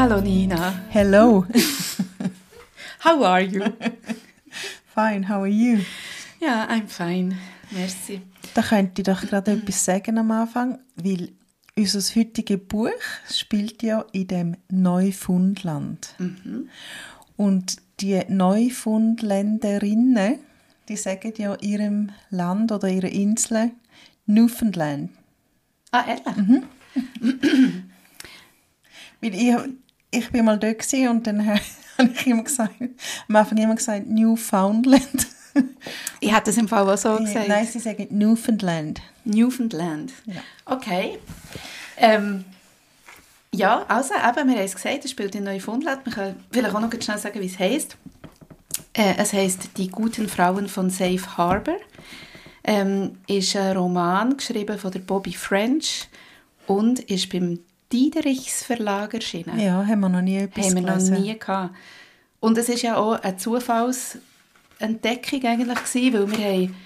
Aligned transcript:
Hallo 0.00 0.16
Nina. 0.18 0.88
Hello. 0.88 1.44
How 3.04 3.22
are 3.22 3.42
you? 3.42 3.62
Fine, 4.94 5.28
how 5.28 5.42
are 5.42 5.46
you? 5.46 5.84
Ja, 6.40 6.66
I'm 6.70 6.88
fine. 6.88 7.36
Merci. 7.70 8.22
Da 8.54 8.62
könnte 8.62 9.02
ich 9.02 9.06
doch 9.06 9.20
gerade 9.20 9.52
etwas 9.52 9.84
sagen 9.84 10.16
am 10.16 10.30
Anfang, 10.30 10.78
weil 10.96 11.32
unser 11.76 12.00
heutiges 12.18 12.66
Buch 12.66 12.88
spielt 13.30 13.82
ja 13.82 14.06
in 14.12 14.28
dem 14.28 14.56
Neufundland. 14.70 16.14
Und 17.36 17.76
die 18.00 18.22
Neufundländerinnen, 18.26 20.38
die 20.88 20.96
sagen 20.96 21.34
ja 21.36 21.56
ihrem 21.56 22.08
Land 22.30 22.72
oder 22.72 22.88
ihrer 22.88 23.10
Insel 23.10 23.72
Newfoundland. 24.24 25.10
Ah, 25.90 26.06
ehrlich? 26.08 26.62
Weil 29.20 29.34
ich, 29.34 29.54
ich 30.10 30.30
bin 30.30 30.44
mal 30.44 30.58
dort 30.58 30.92
und 30.92 31.26
dann 31.26 31.46
habe 31.98 32.10
ich 32.14 32.26
immer 32.26 32.44
gesagt, 32.44 32.74
am 33.28 33.36
Anfang 33.36 33.58
immer 33.58 33.76
gesagt 33.76 34.06
Newfoundland. 34.06 35.26
Ich 36.20 36.32
hätte 36.32 36.50
es 36.50 36.58
im 36.58 36.68
Fall 36.68 36.88
auch 36.88 36.96
so 36.96 37.16
gesagt. 37.16 37.48
Nein, 37.48 37.66
sie 37.66 37.80
sagen 37.80 38.06
Newfoundland. 38.10 39.02
Newfoundland. 39.24 40.12
Ja. 40.26 40.42
Okay. 40.64 41.18
Ähm, 41.96 42.44
ja, 43.52 43.84
also 43.88 44.14
eben, 44.14 44.48
wir 44.48 44.56
haben 44.56 44.64
es 44.64 44.76
gesagt, 44.76 45.04
es 45.04 45.10
spielt 45.10 45.34
in 45.34 45.42
Neufundland. 45.44 46.06
Wir 46.06 46.12
können 46.12 46.44
vielleicht 46.52 46.74
auch 46.74 46.80
noch 46.80 47.02
schnell 47.02 47.18
sagen, 47.18 47.40
wie 47.40 47.46
es 47.46 47.58
heisst. 47.58 47.96
Äh, 48.92 49.14
es 49.16 49.32
heisst 49.32 49.76
«Die 49.76 49.88
guten 49.88 50.28
Frauen 50.28 50.68
von 50.68 50.88
Safe 50.88 51.36
Harbor». 51.36 51.78
Ähm, 52.62 53.18
ist 53.26 53.56
ein 53.56 53.76
Roman 53.76 54.36
geschrieben 54.36 54.78
von 54.78 54.92
der 54.92 55.00
Bobby 55.00 55.32
French 55.32 56.08
und 56.66 57.00
ist 57.00 57.28
beim 57.30 57.58
Diederichs 57.92 58.62
Verlag 58.62 59.14
erschienen. 59.14 59.58
Ja, 59.58 59.84
haben 59.86 60.00
wir 60.00 60.08
noch 60.08 60.22
nie 60.22 60.38
etwas 60.38 60.66
haben 60.66 60.74
wir 60.76 60.82
noch 60.82 61.00
nie 61.00 61.38
gehabt. 61.38 61.74
Und 62.40 62.56
es 62.56 62.68
ist 62.68 62.82
ja 62.82 62.96
auch 62.96 63.20
eine 63.20 63.36
Zufallsentdeckung 63.36 65.44
eigentlich 65.44 65.84
gewesen, 65.84 66.12
weil 66.14 66.30
wir 66.30 66.38
haben 66.38 66.76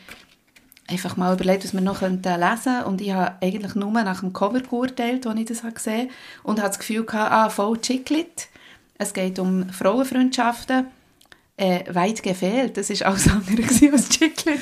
einfach 0.88 1.16
mal 1.16 1.34
überlegt, 1.34 1.64
was 1.64 1.72
wir 1.72 1.80
noch 1.80 2.02
lesen 2.02 2.22
könnten. 2.22 2.84
Und 2.84 3.00
ich 3.00 3.12
habe 3.12 3.36
eigentlich 3.40 3.74
nur 3.74 3.90
nach 3.90 4.20
dem 4.20 4.32
Cover 4.32 4.60
geurteilt, 4.60 5.26
als 5.26 5.40
ich 5.40 5.46
das 5.46 5.62
habe 5.62 5.74
gesehen 5.74 6.08
habe. 6.08 6.10
Und 6.42 6.58
hatte 6.58 6.70
das 6.70 6.78
Gefühl, 6.78 7.04
gehabt, 7.04 7.32
ah, 7.32 7.50
voll 7.50 7.80
Chicklit. 7.80 8.48
Es 8.98 9.12
geht 9.12 9.38
um 9.38 9.68
Frauenfreundschaften. 9.70 10.86
Äh, 11.56 11.84
weit 11.94 12.20
gefehlt. 12.20 12.76
Das 12.76 12.90
war 12.90 13.08
alles 13.08 13.28
andere 13.28 13.62
als 13.92 14.08
Chicklit. 14.08 14.58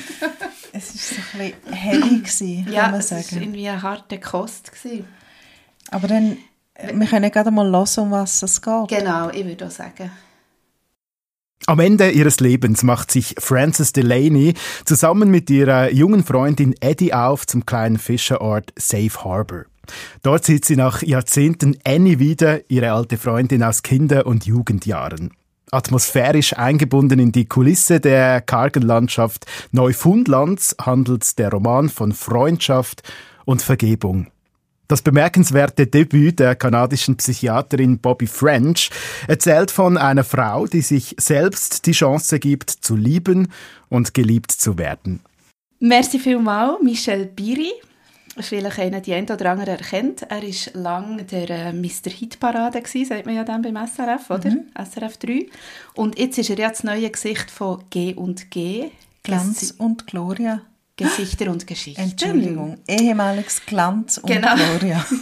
Es 0.71 0.93
war 0.93 1.01
so 1.01 1.15
ein 1.39 1.53
bisschen 1.53 1.73
heavy, 1.73 2.19
gewesen, 2.19 2.67
ja, 2.71 2.83
kann 2.83 2.91
man 2.91 2.99
es 2.99 3.11
war 3.11 3.21
sagen. 3.21 3.41
irgendwie 3.41 3.69
eine 3.69 3.81
harte 3.81 4.19
Kost. 4.19 4.71
Gewesen. 4.71 5.05
Aber 5.89 6.07
dann, 6.07 6.37
äh, 6.73 6.93
wir 6.93 7.07
können 7.07 7.31
gerade 7.31 7.51
mal 7.51 7.71
hören, 7.71 7.87
um 7.97 8.11
was 8.11 8.41
es 8.41 8.61
geht. 8.61 8.87
Genau, 8.87 9.29
ich 9.29 9.45
würde 9.45 9.67
auch 9.67 9.71
sagen. 9.71 10.11
Am 11.65 11.79
Ende 11.79 12.11
ihres 12.11 12.41
Lebens 12.41 12.83
macht 12.83 13.09
sich 13.09 13.35
Frances 13.39 13.93
Delaney 13.93 14.53
zusammen 14.83 15.31
mit 15.31 15.49
ihrer 15.49 15.89
jungen 15.91 16.25
Freundin 16.25 16.75
Eddie 16.81 17.13
auf 17.13 17.47
zum 17.47 17.65
kleinen 17.65 17.97
Fischerort 17.97 18.73
Safe 18.77 19.23
Harbor. 19.23 19.63
Dort 20.23 20.43
sieht 20.43 20.65
sie 20.65 20.75
nach 20.75 21.01
Jahrzehnten 21.01 21.77
Annie 21.85 22.19
wieder, 22.19 22.69
ihre 22.69 22.91
alte 22.91 23.17
Freundin 23.17 23.63
aus 23.63 23.81
Kinder- 23.81 24.25
und 24.25 24.45
Jugendjahren. 24.45 25.31
Atmosphärisch 25.71 26.53
eingebunden 26.53 27.19
in 27.19 27.31
die 27.31 27.45
Kulisse 27.45 27.99
der 27.99 28.41
kargen 28.41 28.83
Landschaft 28.83 29.45
Neufundlands 29.71 30.75
handelt 30.79 31.39
der 31.39 31.49
Roman 31.49 31.89
von 31.89 32.11
Freundschaft 32.11 33.03
und 33.45 33.61
Vergebung. 33.61 34.27
Das 34.87 35.01
bemerkenswerte 35.01 35.87
Debüt 35.87 36.39
der 36.39 36.55
kanadischen 36.55 37.15
Psychiaterin 37.15 37.99
Bobby 37.99 38.27
French 38.27 38.89
erzählt 39.27 39.71
von 39.71 39.97
einer 39.97 40.23
Frau, 40.23 40.67
die 40.67 40.81
sich 40.81 41.15
selbst 41.17 41.85
die 41.85 41.93
Chance 41.93 42.39
gibt, 42.39 42.69
zu 42.69 42.95
lieben 42.95 43.47
und 43.89 44.13
geliebt 44.13 44.51
zu 44.51 44.77
werden. 44.77 45.21
Merci 45.79 46.19
vielmals, 46.19 46.81
Michel 46.81 47.25
Biri. 47.25 47.71
Vielleicht 48.39 48.79
einer 48.79 48.99
die 48.99 49.13
ein 49.13 49.25
oder 49.29 49.51
andere 49.51 49.71
erkennt. 49.71 50.23
Er 50.23 50.41
war 50.41 50.81
lange 50.81 51.23
der 51.23 51.49
äh, 51.49 51.73
Mr. 51.73 52.09
Hitparade, 52.09 52.81
gewesen, 52.81 53.09
sagt 53.09 53.25
man 53.25 53.35
ja 53.35 53.43
dann 53.43 53.61
beim 53.61 53.75
SRF, 53.75 54.29
oder? 54.31 54.55
SRF 54.75 55.17
3. 55.17 55.45
Und 55.93 56.17
jetzt 56.17 56.39
ist 56.39 56.49
er 56.49 56.57
ja 56.57 56.69
das 56.69 56.83
neue 56.83 57.09
Gesicht 57.09 57.51
von 57.51 57.83
G 57.91 58.15
und 58.15 58.49
G. 58.49 58.89
Glanz 59.21 59.75
und 59.77 60.07
Gloria. 60.07 60.61
Gesichter 60.95 61.49
und 61.51 61.65
Geschichten. 61.65 62.01
Entschuldigung, 62.01 62.77
ehemaliges 62.87 63.65
Glanz 63.65 64.17
und 64.17 64.27
Genau. 64.27 64.55
Gloria. 64.55 65.05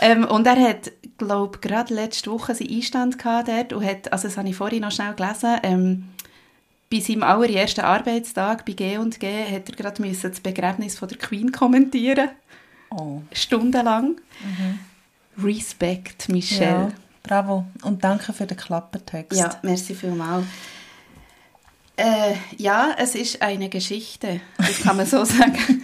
Ähm, 0.00 0.24
und 0.24 0.46
er 0.46 0.60
hat, 0.60 0.90
glaube 1.16 1.58
gerade 1.60 1.94
letzte 1.94 2.30
Woche 2.30 2.54
seinen 2.54 2.70
Einstand 2.70 3.18
gehabt 3.18 3.48
dort 3.48 3.72
und 3.72 3.84
hat, 3.84 4.12
also 4.12 4.28
das 4.28 4.36
habe 4.36 4.48
ich 4.48 4.56
vorhin 4.56 4.82
noch 4.82 4.90
schnell 4.90 5.14
gelesen, 5.14 5.56
ähm, 5.62 6.08
bei 6.90 7.00
seinem 7.00 7.22
allerersten 7.22 7.80
Arbeitstag 7.80 8.66
bei 8.66 8.72
G&G 8.72 9.44
hat 9.44 9.68
er 9.68 9.76
gerade 9.76 10.02
müssen 10.02 10.30
das 10.30 10.40
Begräbnis 10.40 10.98
von 10.98 11.08
der 11.08 11.18
Queen 11.18 11.50
kommentieren. 11.52 12.28
Oh. 12.90 13.22
Stundenlang. 13.32 14.20
Respekt, 15.42 16.28
Michelle. 16.28 16.70
Ja, 16.70 16.92
bravo. 17.22 17.64
Und 17.82 18.04
danke 18.04 18.32
für 18.32 18.46
den 18.46 18.56
Klappertext. 18.56 19.38
Ja, 19.38 19.58
merci 19.62 19.94
vielmals. 19.94 20.44
Äh, 21.96 22.34
ja, 22.58 22.94
es 22.98 23.14
ist 23.14 23.40
eine 23.42 23.68
Geschichte, 23.68 24.40
das 24.58 24.80
kann 24.80 24.96
man 24.96 25.06
so 25.06 25.24
sagen. 25.24 25.82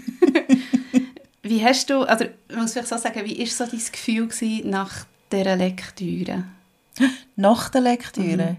wie 1.43 1.65
hast 1.65 1.89
du, 1.91 2.03
also 2.03 2.25
ich 2.49 2.57
muss 2.57 2.73
vielleicht 2.73 2.89
so 2.89 2.97
sagen, 2.99 3.25
wie 3.25 3.39
war 3.39 3.47
so 3.47 3.65
dein 3.67 3.81
Gefühl 3.93 4.29
nach 4.65 5.07
dieser 5.31 5.57
Lektüre? 5.57 6.45
Nach 7.37 7.69
der 7.71 7.81
Lektüre 7.81 8.57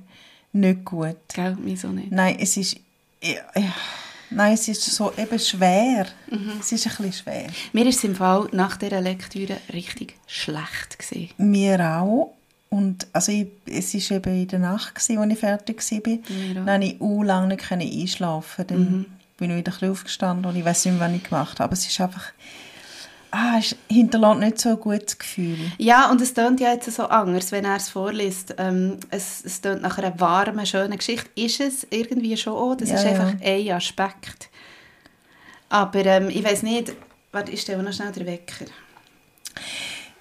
Mhm. 0.53 0.59
nicht 0.61 0.85
gut. 0.85 1.17
Gell, 1.34 1.57
wieso 1.61 1.90
nicht? 1.90 2.11
Nein, 2.11 2.38
es 2.40 2.57
ist... 2.57 2.78
Ja, 3.22 3.41
ja. 3.56 3.73
Nein, 4.31 4.53
es 4.53 4.67
ist 4.69 4.84
so 4.85 5.11
eben 5.17 5.38
schwer. 5.38 6.07
Mhm. 6.29 6.53
Es 6.59 6.72
ist 6.72 6.88
ein 6.88 6.91
bisschen 6.95 7.13
schwer. 7.13 7.47
Mir 7.73 7.85
ist 7.85 7.97
es 7.97 8.03
im 8.06 8.16
Fall 8.16 8.47
nach 8.53 8.78
dieser 8.78 9.01
Lektüre 9.01 9.57
richtig 9.73 10.16
schlecht 10.25 10.97
gewesen. 10.97 11.29
Mir 11.38 11.79
auch. 11.81 12.34
Und 12.74 13.06
also 13.12 13.34
ich, 13.34 13.48
es 13.66 13.94
war 14.09 14.18
eben 14.18 14.34
in 14.42 14.48
der 14.48 14.59
Nacht, 14.59 14.96
gewesen, 14.96 15.18
als 15.20 15.32
ich 15.34 15.40
fertig 15.40 15.82
war. 15.92 16.14
Auch. 16.14 16.66
Dann 16.66 16.66
konnte 16.66 16.86
ich 16.88 17.02
auch 17.02 17.22
lange 17.24 17.48
nicht 17.56 17.72
einschlafen. 17.72 18.66
Dann 18.68 18.80
Mhm. 18.80 19.06
bin 19.38 19.52
ich 19.52 19.58
wieder 19.58 19.74
ein 19.82 19.90
aufgestanden 19.92 20.46
und 20.46 20.56
ich 20.56 20.64
weiß 20.64 20.86
nicht 20.86 20.98
mehr, 20.98 21.08
was 21.09 21.16
ich 21.16 21.24
gemacht 21.24 21.59
habe. 21.59 21.64
Aber 21.66 21.74
es 21.74 21.86
ist 21.86 22.00
einfach... 22.00 22.32
Ah, 23.34 23.58
es 23.59 23.76
hinterlässt 23.90 24.40
nicht 24.40 24.59
so 24.59 24.70
ein 24.70 24.80
gutes 24.80 25.18
Gefühl. 25.18 25.58
Ja, 25.78 26.09
und 26.12 26.20
es 26.22 26.34
tönt 26.34 26.59
ja 26.59 26.74
jetzt 26.74 26.92
so 26.92 27.06
anders, 27.06 27.52
wenn 27.54 27.64
er 27.66 27.76
es 27.78 27.90
vorliest. 27.90 28.56
Ähm, 28.58 28.98
es, 29.09 29.44
es 29.46 29.62
tönt 29.62 29.82
nach 29.82 29.98
einer 29.98 30.18
warmen, 30.20 30.66
schönen 30.66 30.98
Geschichte. 30.98 31.30
Ist 31.36 31.59
es 31.62 31.88
irgendwie 31.90 32.36
schon 32.38 32.53
auch. 32.53 32.76
Das 32.76 32.90
Ja, 32.90 32.96
ist 32.96 33.06
einfach 33.06 33.34
ja. 33.42 33.53
ein 33.53 33.72
Aspekt. 33.72 34.50
Aber 35.70 36.06
ähm, 36.06 36.30
ich 36.30 36.44
weiß 36.44 36.64
nicht, 36.64 36.92
warte, 37.32 37.52
ich 37.52 37.62
stelle 37.62 37.84
noch 37.84 37.94
schnell 37.94 38.12
den 38.12 38.26
Wecker. 38.26 38.66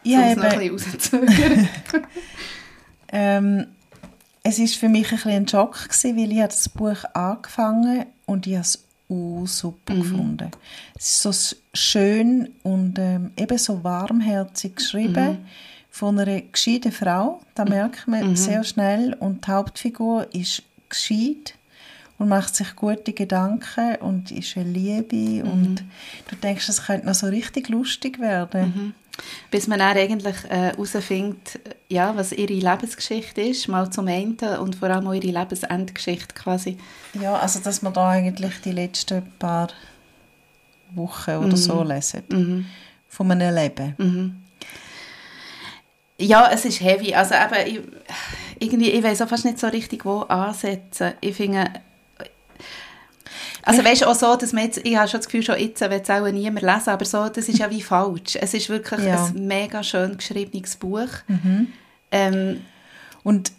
Ja, 0.02 0.30
es 0.30 0.36
noch 0.36 0.44
ein 0.44 0.60
eben, 0.60 0.76
bisschen 0.76 1.28
ähm, 3.12 3.66
es 4.42 4.58
war 4.58 4.66
für 4.66 4.88
mich 4.88 5.10
ein, 5.10 5.16
bisschen 5.16 5.30
ein 5.32 5.48
Schock, 5.48 5.88
gewesen, 5.88 6.16
weil 6.16 6.32
ich 6.32 6.40
das 6.40 6.68
Buch 6.68 7.04
angefangen 7.12 8.06
und 8.26 8.46
ich 8.46 8.54
habe 8.54 8.62
es 8.62 8.84
auch 9.10 9.46
super 9.46 9.94
gefunden. 9.94 10.50
Es 10.96 11.24
ist 11.24 11.50
so 11.50 11.56
schön 11.74 12.50
und 12.62 12.98
ähm, 12.98 13.32
eben 13.36 13.58
so 13.58 13.82
warmherzig 13.82 14.76
geschrieben 14.76 15.38
von 15.90 16.18
einer 16.18 16.40
gescheiten 16.40 16.92
Frau. 16.92 17.40
Da 17.54 17.64
merkt 17.64 18.06
man 18.06 18.36
sehr 18.36 18.62
schnell. 18.64 19.14
Und 19.14 19.46
die 19.46 19.50
Hauptfigur 19.50 20.32
ist 20.32 20.62
gescheit 20.88 21.54
und 22.18 22.28
macht 22.28 22.54
sich 22.54 22.76
gute 22.76 23.12
Gedanken 23.12 23.96
und 23.96 24.30
ist 24.30 24.56
eine 24.56 24.70
Liebe. 24.70 25.44
Und 25.44 25.82
du 26.28 26.36
denkst, 26.36 26.68
es 26.68 26.86
könnte 26.86 27.06
noch 27.06 27.14
so 27.14 27.26
richtig 27.26 27.68
lustig 27.68 28.20
werden. 28.20 28.94
Bis 29.50 29.66
man 29.66 29.78
dann 29.78 29.96
eigentlich 29.96 30.36
äh, 30.48 30.72
herausfindet, 30.72 31.60
ja, 31.88 32.16
was 32.16 32.32
ihre 32.32 32.52
Lebensgeschichte 32.52 33.40
ist, 33.40 33.68
mal 33.68 33.90
zum 33.90 34.08
einen 34.08 34.36
und 34.60 34.76
vor 34.76 34.88
allem 34.88 35.06
auch 35.06 35.12
ihre 35.12 35.38
Lebensendgeschichte 35.38 36.34
quasi. 36.34 36.78
Ja, 37.20 37.34
also 37.36 37.60
dass 37.60 37.82
wir 37.82 37.90
da 37.90 38.10
eigentlich 38.10 38.60
die 38.64 38.72
letzten 38.72 39.22
paar 39.38 39.68
Wochen 40.94 41.36
oder 41.36 41.56
so 41.56 41.82
lesen. 41.82 42.66
Von 43.08 43.30
einem 43.32 43.54
Leben. 43.54 44.44
Ja, 46.18 46.50
es 46.52 46.64
ist 46.66 46.80
heavy. 46.80 47.14
Also 47.14 47.34
eben, 47.34 47.66
ich, 47.66 47.80
irgendwie, 48.58 48.90
ich 48.90 49.02
weiß 49.02 49.22
auch 49.22 49.28
fast 49.28 49.46
nicht 49.46 49.58
so 49.58 49.68
richtig, 49.68 50.04
wo 50.04 50.20
ansetzen. 50.20 51.14
Ich 51.20 51.34
finde, 51.34 51.64
also 53.70 53.84
weißt 53.84 54.02
du, 54.02 54.06
auch 54.06 54.14
so, 54.14 54.36
dass 54.36 54.52
man 54.52 54.64
jetzt, 54.64 54.78
ich 54.84 54.96
habe 54.96 55.08
schon 55.08 55.20
das 55.20 55.26
Gefühl, 55.26 55.42
schon 55.42 55.58
jetzt 55.58 55.80
wird 55.80 56.08
es 56.08 56.10
auch 56.10 56.26
niemand 56.30 56.62
lesen, 56.62 56.90
aber 56.90 57.04
so, 57.04 57.28
das 57.28 57.48
ist 57.48 57.58
ja 57.58 57.70
wie 57.70 57.82
falsch. 57.82 58.36
Es 58.40 58.54
ist 58.54 58.68
wirklich 58.68 59.04
Ja. 59.06 59.24
ein 59.26 59.46
mega 59.46 59.82
schön 59.82 60.16
geschriebenes 60.16 60.76
Buch. 60.76 61.08
Mhm. 61.28 61.68
Ähm, 62.12 62.60
Und 63.22 63.52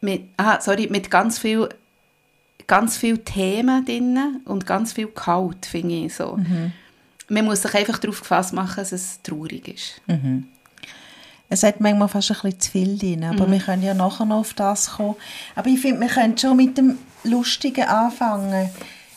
mit, 0.00 0.22
aha, 0.36 0.60
sorry, 0.60 0.88
mit 0.90 1.10
ganz 1.10 1.38
viel, 1.38 1.68
ganz 2.66 2.96
viel 2.96 3.18
Themen 3.18 3.84
drin 3.84 4.40
und 4.44 4.66
ganz 4.66 4.92
viel 4.92 5.06
Kalt, 5.08 5.66
finde 5.66 5.94
ich 6.06 6.14
so. 6.14 6.36
Mhm. 6.36 6.72
Man 7.28 7.44
muss 7.44 7.62
sich 7.62 7.74
einfach 7.74 7.98
darauf 7.98 8.20
gefasst 8.20 8.52
machen, 8.52 8.76
dass 8.76 8.92
es 8.92 9.20
traurig 9.22 9.68
ist. 9.68 10.00
es 11.48 11.62
hat 11.64 11.80
manchmal 11.80 12.08
fast 12.08 12.30
ein 12.30 12.34
bisschen 12.42 12.60
zu 12.60 12.70
viel 12.70 12.98
drin, 12.98 13.24
aber 13.24 13.46
Mhm. 13.46 13.52
wir 13.52 13.58
können 13.60 13.82
ja 13.82 13.94
nachher 13.94 14.24
noch 14.26 14.38
auf 14.40 14.54
das 14.54 14.90
kommen. 14.92 15.16
Aber 15.56 15.68
ich 15.68 15.80
finde, 15.80 16.00
wir 16.00 16.08
können 16.08 16.36
schon 16.38 16.56
mit 16.56 16.76
dem 16.78 16.98
Lustigen 17.24 17.84
anfangen. 17.84 18.70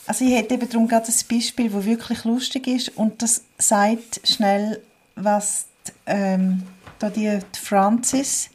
Also 0.06 0.24
ich 0.24 0.34
hätte 0.34 0.54
eben 0.54 0.68
darum 0.68 0.86
gerade 0.86 1.06
ein 1.06 1.14
Beispiel, 1.28 1.70
das 1.70 1.84
wirklich 1.84 2.24
lustig 2.24 2.66
ist 2.66 2.88
und 2.96 3.22
das 3.22 3.42
sagt 3.58 4.20
schnell, 4.24 4.82
was 5.16 5.66
die, 5.86 5.92
ähm, 6.06 6.62
da 6.98 7.10
die, 7.10 7.38
die 7.54 7.58
Francis, 7.58 8.50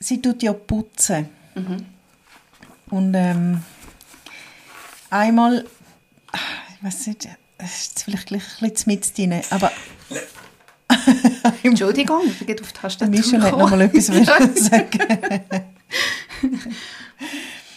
sie 0.00 0.22
tut 0.22 0.42
ja 0.42 0.52
putzen. 0.52 1.28
Und 2.90 3.14
ähm, 3.14 3.62
einmal, 5.10 5.66
ich 6.32 6.84
weiß 6.84 7.06
nicht, 7.08 7.28
es 7.58 7.80
ist 7.86 8.02
vielleicht 8.04 8.26
gleich 8.26 8.42
ein 8.60 8.70
bisschen 8.70 8.92
mit 8.92 9.18
drin, 9.18 9.40
aber 9.50 9.72
Entschuldigung, 11.62 12.22
ich 12.26 12.46
gerade 12.46 12.62
auf 12.62 12.72
die 12.72 12.78
Tastatur 12.78 13.14
Mischa 13.14 13.40
hat 13.40 13.58
noch 13.58 13.70
mal 13.70 13.80
etwas 13.80 14.06
sagen. 14.56 15.00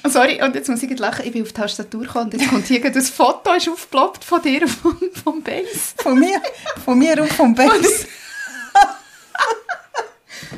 Sorry, 0.07 0.41
und 0.41 0.55
jetzt 0.55 0.69
muss 0.69 0.81
ich 0.81 0.97
lachen, 0.97 1.25
ich 1.25 1.33
bin 1.33 1.41
auf 1.41 1.49
die 1.49 1.55
Tastatur 1.55 2.01
gekommen 2.01 2.25
und 2.25 2.33
jetzt 2.33 2.49
kommt 2.49 2.65
hier 2.67 2.83
ein 2.83 3.01
Foto 3.01 3.53
ist 3.53 3.67
aufgeploppt 3.67 4.23
von 4.23 4.41
dir 4.41 4.67
vom, 4.67 4.97
vom 5.23 5.43
Base. 5.43 5.93
Von 5.97 6.19
mir, 6.19 6.41
von 6.83 6.97
mir 6.97 7.21
und 7.21 7.31
vom 7.33 7.53
Base. 7.53 8.07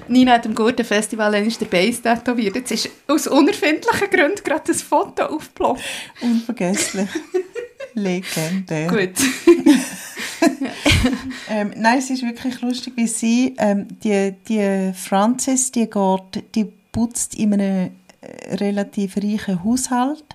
Nina 0.07 0.33
hat 0.33 0.45
am 0.45 0.53
Gurtenfestival 0.53 1.33
einmal 1.33 1.51
der 1.51 1.65
Base 1.65 2.01
tätowiert. 2.01 2.55
Jetzt 2.55 2.71
ist 2.71 2.89
aus 3.07 3.27
unerfindlichen 3.27 4.09
Gründen 4.09 4.43
gerade 4.43 4.71
ein 4.71 4.77
Foto 4.77 5.23
aufgeploppt. 5.23 5.81
Unvergesslich. 6.21 7.09
Legendär. 7.93 8.87
Gut. 8.87 9.15
Ähm, 11.49 11.73
nein, 11.75 11.99
es 11.99 12.09
ist 12.09 12.23
wirklich 12.23 12.61
lustig, 12.61 12.93
wie 12.95 13.07
sie, 13.07 13.55
ähm, 13.57 13.87
die, 14.03 14.33
die 14.47 14.93
Frances, 14.93 15.71
die 15.71 15.89
geht, 15.89 16.55
die 16.55 16.65
putzt 16.91 17.35
in 17.35 17.53
einem 17.53 17.91
relativ 18.51 19.17
reichen 19.17 19.63
Haushalt 19.63 20.25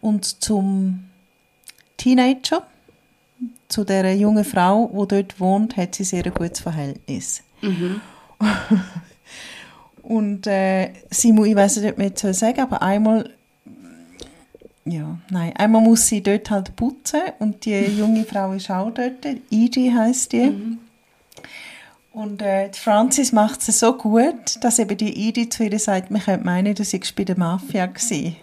und 0.00 0.42
zum 0.42 1.04
Teenager, 1.96 2.66
zu 3.68 3.84
der 3.84 4.14
jungen 4.16 4.44
Frau, 4.44 4.88
die 4.88 5.08
dort 5.08 5.40
wohnt, 5.40 5.76
hat 5.76 5.94
sie 5.94 6.04
sehr 6.04 6.26
ein 6.26 6.34
gutes 6.34 6.60
Verhältnis. 6.60 7.42
Und 10.02 10.46
äh, 10.48 10.90
sie 11.10 11.32
muss, 11.32 11.46
ich 11.46 11.54
weiß 11.54 11.76
nicht, 11.76 11.92
ob 11.92 11.98
man 11.98 12.08
jetzt 12.08 12.20
soll 12.20 12.34
sagen, 12.34 12.60
aber 12.60 12.82
einmal, 12.82 13.30
ja, 14.84 15.16
nein, 15.30 15.52
einmal 15.56 15.80
muss 15.80 16.08
sie 16.08 16.20
dort 16.20 16.50
halt 16.50 16.74
putzen 16.74 17.20
und 17.38 17.64
die 17.64 17.78
junge 17.84 18.24
Frau 18.24 18.52
ist 18.52 18.68
auch 18.68 18.90
dort, 18.90 19.24
Edie 19.50 19.92
heißt 19.92 20.32
die. 20.32 20.52
Und 22.12 22.42
äh, 22.42 22.68
die 22.68 22.78
Francis 22.78 23.32
macht 23.32 23.66
es 23.66 23.80
so 23.80 23.96
gut, 23.96 24.62
dass 24.62 24.78
eben 24.78 24.96
die 24.96 25.28
Edie 25.28 25.48
zu 25.48 25.64
ihr 25.64 25.78
sagt, 25.78 26.10
man 26.10 26.20
könnte 26.20 26.44
meinen, 26.44 26.74
du 26.74 26.84
seist 26.84 27.16
bei 27.16 27.24
der 27.24 27.38
Mafia 27.38 27.86
gewesen. 27.86 28.36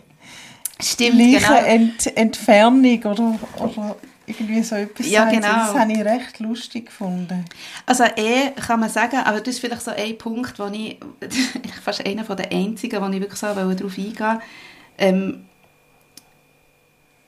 Stimmt, 0.81 1.17
Gleiche 1.17 1.45
genau. 1.45 1.65
Ent 1.65 2.17
Entfernung 2.17 3.03
oder, 3.03 3.39
oder 3.59 3.95
irgendwie 4.25 4.63
so 4.63 4.75
etwas. 4.75 5.09
Ja, 5.09 5.29
sie. 5.29 5.35
genau. 5.35 5.47
Das 5.47 5.75
habe 5.75 5.91
ich 5.91 6.03
recht 6.03 6.39
lustig 6.39 6.87
gefunden. 6.87 7.45
Also 7.85 8.05
eh 8.15 8.51
kann 8.51 8.79
man 8.79 8.89
sagen, 8.89 9.17
aber 9.17 9.39
das 9.39 9.55
ist 9.55 9.59
vielleicht 9.59 9.81
so 9.81 9.91
ein 9.91 10.17
Punkt, 10.17 10.57
wo 10.57 10.65
ich, 10.67 10.97
fast 11.83 12.05
einer 12.05 12.23
von 12.23 12.37
den 12.37 12.51
einzigen, 12.51 13.01
wo 13.01 13.07
ich 13.07 13.19
wirklich 13.19 13.39
so 13.39 13.47
darauf 13.47 13.97
eingehen 13.97 14.41
ähm, 14.97 15.45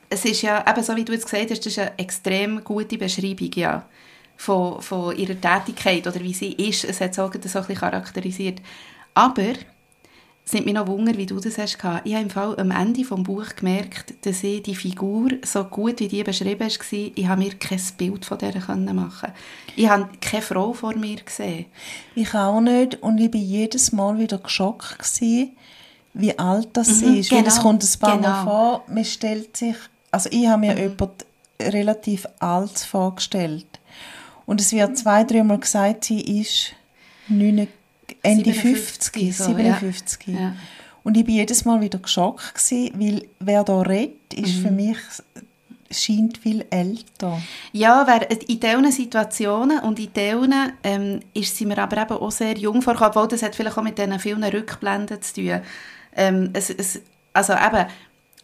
Es 0.08 0.24
ist 0.24 0.42
ja, 0.42 0.64
eben 0.68 0.82
so 0.82 0.96
wie 0.96 1.04
du 1.04 1.12
jetzt 1.12 1.26
gesagt 1.26 1.50
hast, 1.50 1.60
das 1.60 1.66
ist 1.66 1.78
eine 1.78 1.98
extrem 1.98 2.64
gute 2.64 2.98
Beschreibung, 2.98 3.50
ja, 3.54 3.84
von, 4.36 4.80
von 4.82 5.16
ihrer 5.16 5.40
Tätigkeit 5.40 6.06
oder 6.06 6.20
wie 6.20 6.34
sie 6.34 6.52
ist. 6.52 6.84
Es 6.84 7.00
hat 7.00 7.14
so, 7.14 7.26
so 7.26 7.30
ein 7.32 7.40
bisschen 7.40 7.74
charakterisiert. 7.76 8.60
Aber 9.14 9.52
es 10.44 10.52
nimmt 10.52 10.66
mich 10.66 10.74
noch 10.74 10.88
Wunder, 10.88 11.16
wie 11.16 11.26
du 11.26 11.38
das 11.38 11.56
hast 11.56 11.78
gehabt. 11.78 12.04
Ich 12.04 12.14
habe 12.14 12.24
im 12.24 12.30
Fall 12.30 12.58
am 12.58 12.72
Ende 12.72 13.02
des 13.02 13.08
Buch 13.24 13.46
gemerkt, 13.54 14.14
dass 14.26 14.42
ich 14.42 14.62
die 14.62 14.74
Figur, 14.74 15.30
so 15.44 15.64
gut 15.64 16.00
wie 16.00 16.08
die 16.08 16.24
beschrieben 16.24 16.60
war, 16.68 16.92
ich 17.14 17.26
habe 17.28 17.42
mir 17.42 17.54
kein 17.54 17.80
Bild 17.96 18.24
von 18.24 18.38
der 18.38 18.52
können 18.52 18.96
machen 18.96 19.32
Ich 19.76 19.88
habe 19.88 20.08
keine 20.20 20.42
Frau 20.42 20.72
vor 20.72 20.96
mir 20.96 21.16
gesehen. 21.16 21.66
Ich 22.16 22.34
auch 22.34 22.60
nicht 22.60 23.00
und 23.02 23.18
ich 23.18 23.32
war 23.32 23.40
jedes 23.40 23.92
Mal 23.92 24.18
wieder 24.18 24.38
geschockt, 24.38 24.98
gewesen, 24.98 25.52
wie 26.14 26.36
alt 26.38 26.68
das 26.72 27.02
Mhm, 27.02 27.14
ist. 27.18 27.30
Weil 27.32 27.46
es 27.46 27.54
genau, 27.54 27.62
kommt 27.62 27.84
ein 27.84 27.98
paar 28.00 28.16
Mal 28.16 28.42
genau. 28.42 28.44
vor, 28.44 28.84
man 28.88 29.04
stellt 29.04 29.56
sich, 29.56 29.76
also 30.10 30.28
ich 30.32 30.46
habe 30.48 30.58
Mhm. 30.66 30.74
mir 30.74 30.78
jemand 30.80 31.24
relativ 31.60 32.26
alt 32.40 32.78
vorgestellt. 32.80 33.66
Und 34.52 34.60
es 34.60 34.70
wird 34.70 34.98
zwei, 34.98 35.24
dreimal 35.24 35.58
gesagt, 35.58 36.04
sie 36.04 36.20
ist 36.40 36.74
9, 37.28 37.66
Ende 38.22 38.52
57, 38.52 39.32
50, 39.32 39.34
so, 39.34 39.44
57. 39.44 40.26
ja. 40.26 40.40
Ja. 40.40 40.56
Und 41.02 41.16
ich 41.16 41.26
war 41.26 41.32
jedes 41.32 41.64
Mal 41.64 41.80
wieder 41.80 41.98
geschockt, 41.98 42.54
gewesen, 42.54 42.92
weil 43.00 43.24
wer 43.40 43.64
da 43.64 43.80
redet, 43.80 44.34
ist 44.34 44.56
Mhm. 44.56 44.62
für 44.62 44.70
mich 44.70 44.98
scheint 45.90 46.36
viel 46.36 46.66
älter. 46.68 47.40
Ja, 47.72 48.02
in 48.02 48.60
diesen 48.60 48.92
Situationen 48.92 49.78
und 49.78 49.98
in 49.98 50.12
diesen 50.12 50.54
ähm, 50.84 51.20
ist 51.32 51.56
sie 51.56 51.64
mir 51.64 51.78
aber 51.78 52.02
eben 52.02 52.18
auch 52.18 52.30
sehr 52.30 52.58
jung 52.58 52.82
vorgekommen, 52.82 53.12
obwohl 53.16 53.28
das 53.28 53.42
hat 53.42 53.54
vielleicht 53.54 53.78
auch 53.78 53.82
mit 53.82 53.96
diesen 53.96 54.18
vielen 54.18 54.44
Rückblenden 54.44 55.22
zu 55.22 55.32
tun. 55.32 55.62
Ähm, 56.14 56.50
es, 56.52 56.68
es, 56.68 57.00
also 57.32 57.54
eben, 57.54 57.86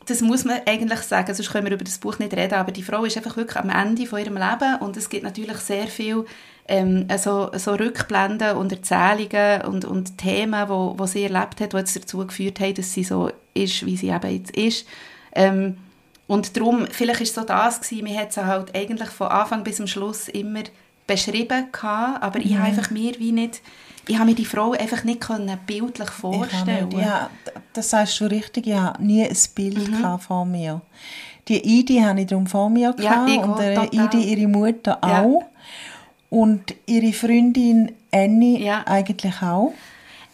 das 0.08 0.20
muss 0.20 0.44
man 0.44 0.60
eigentlich 0.66 1.00
sagen, 1.00 1.34
sonst 1.34 1.50
können 1.50 1.66
wir 1.66 1.74
über 1.74 1.84
das 1.84 1.98
Buch 1.98 2.18
nicht 2.18 2.34
reden, 2.34 2.54
aber 2.54 2.72
die 2.72 2.82
Frau 2.82 3.04
ist 3.04 3.16
einfach 3.16 3.36
wirklich 3.36 3.56
am 3.56 3.70
Ende 3.70 4.06
von 4.06 4.18
ihrem 4.18 4.36
Leben 4.36 4.76
und 4.80 4.96
es 4.96 5.08
gibt 5.08 5.24
natürlich 5.24 5.58
sehr 5.58 5.86
viel 5.86 6.24
ähm, 6.66 7.06
so, 7.18 7.50
so 7.54 7.74
Rückblenden 7.74 8.56
und 8.56 8.72
Erzählungen 8.72 9.62
und, 9.62 9.84
und 9.84 10.18
Themen, 10.18 10.68
wo, 10.68 10.94
wo 10.96 11.06
sie 11.06 11.24
erlebt 11.24 11.60
hat, 11.60 11.72
die 11.72 11.76
jetzt 11.76 11.96
dazu 11.96 12.26
geführt 12.26 12.60
haben, 12.60 12.74
dass 12.74 12.92
sie 12.92 13.04
so 13.04 13.30
ist, 13.54 13.84
wie 13.86 13.96
sie 13.96 14.08
eben 14.08 14.30
jetzt 14.30 14.56
ist. 14.56 14.86
Ähm, 15.32 15.78
und 16.26 16.56
darum, 16.56 16.86
vielleicht 16.90 17.20
war 17.20 17.24
es 17.24 17.34
so 17.34 17.42
das, 17.42 17.80
gewesen, 17.80 18.06
wir 18.06 18.18
haben 18.18 18.28
es 18.28 18.36
halt 18.36 18.74
eigentlich 18.74 19.08
von 19.08 19.28
Anfang 19.28 19.64
bis 19.64 19.76
zum 19.76 19.86
Schluss 19.86 20.28
immer 20.28 20.62
beschrieben 21.06 21.72
gehabt, 21.72 22.22
aber 22.22 22.38
ich 22.38 22.54
habe 22.54 22.68
einfach 22.68 22.90
mir 22.90 23.18
wie 23.18 23.32
nicht, 23.32 23.62
ich 24.08 24.16
habe 24.16 24.30
mir 24.30 24.34
die 24.34 24.44
Frau 24.44 24.72
einfach 24.72 25.04
nicht 25.04 25.20
können 25.20 25.56
bildlich 25.66 26.08
Ich 26.08 26.14
vorstellen. 26.14 26.88
nicht, 26.88 26.98
ja, 26.98 27.30
das 27.72 27.90
sagst 27.90 28.20
du 28.20 28.24
richtig, 28.26 28.66
ich 28.66 28.74
habe 28.74 29.02
nie 29.04 29.22
ein 29.24 29.36
Bild 29.54 29.88
Mhm. 29.90 30.18
vor 30.18 30.44
mir. 30.44 30.80
Die 31.46 31.78
Idi 31.80 31.98
habe 32.00 32.20
ich 32.20 32.26
darum 32.26 32.46
vor 32.46 32.68
mir 32.68 32.94
Ja, 32.98 33.24
ich 33.26 33.38
und 33.38 33.50
auch. 33.50 33.92
Idi, 33.92 34.22
ihre 34.34 34.48
Mutter 34.48 34.98
Ja. 35.02 35.22
auch. 35.22 35.44
Und 36.30 36.74
ihre 36.86 37.12
Freundin 37.14 37.92
Annie 38.12 38.58
Ja. 38.62 38.82
eigentlich 38.86 39.40
auch. 39.42 39.72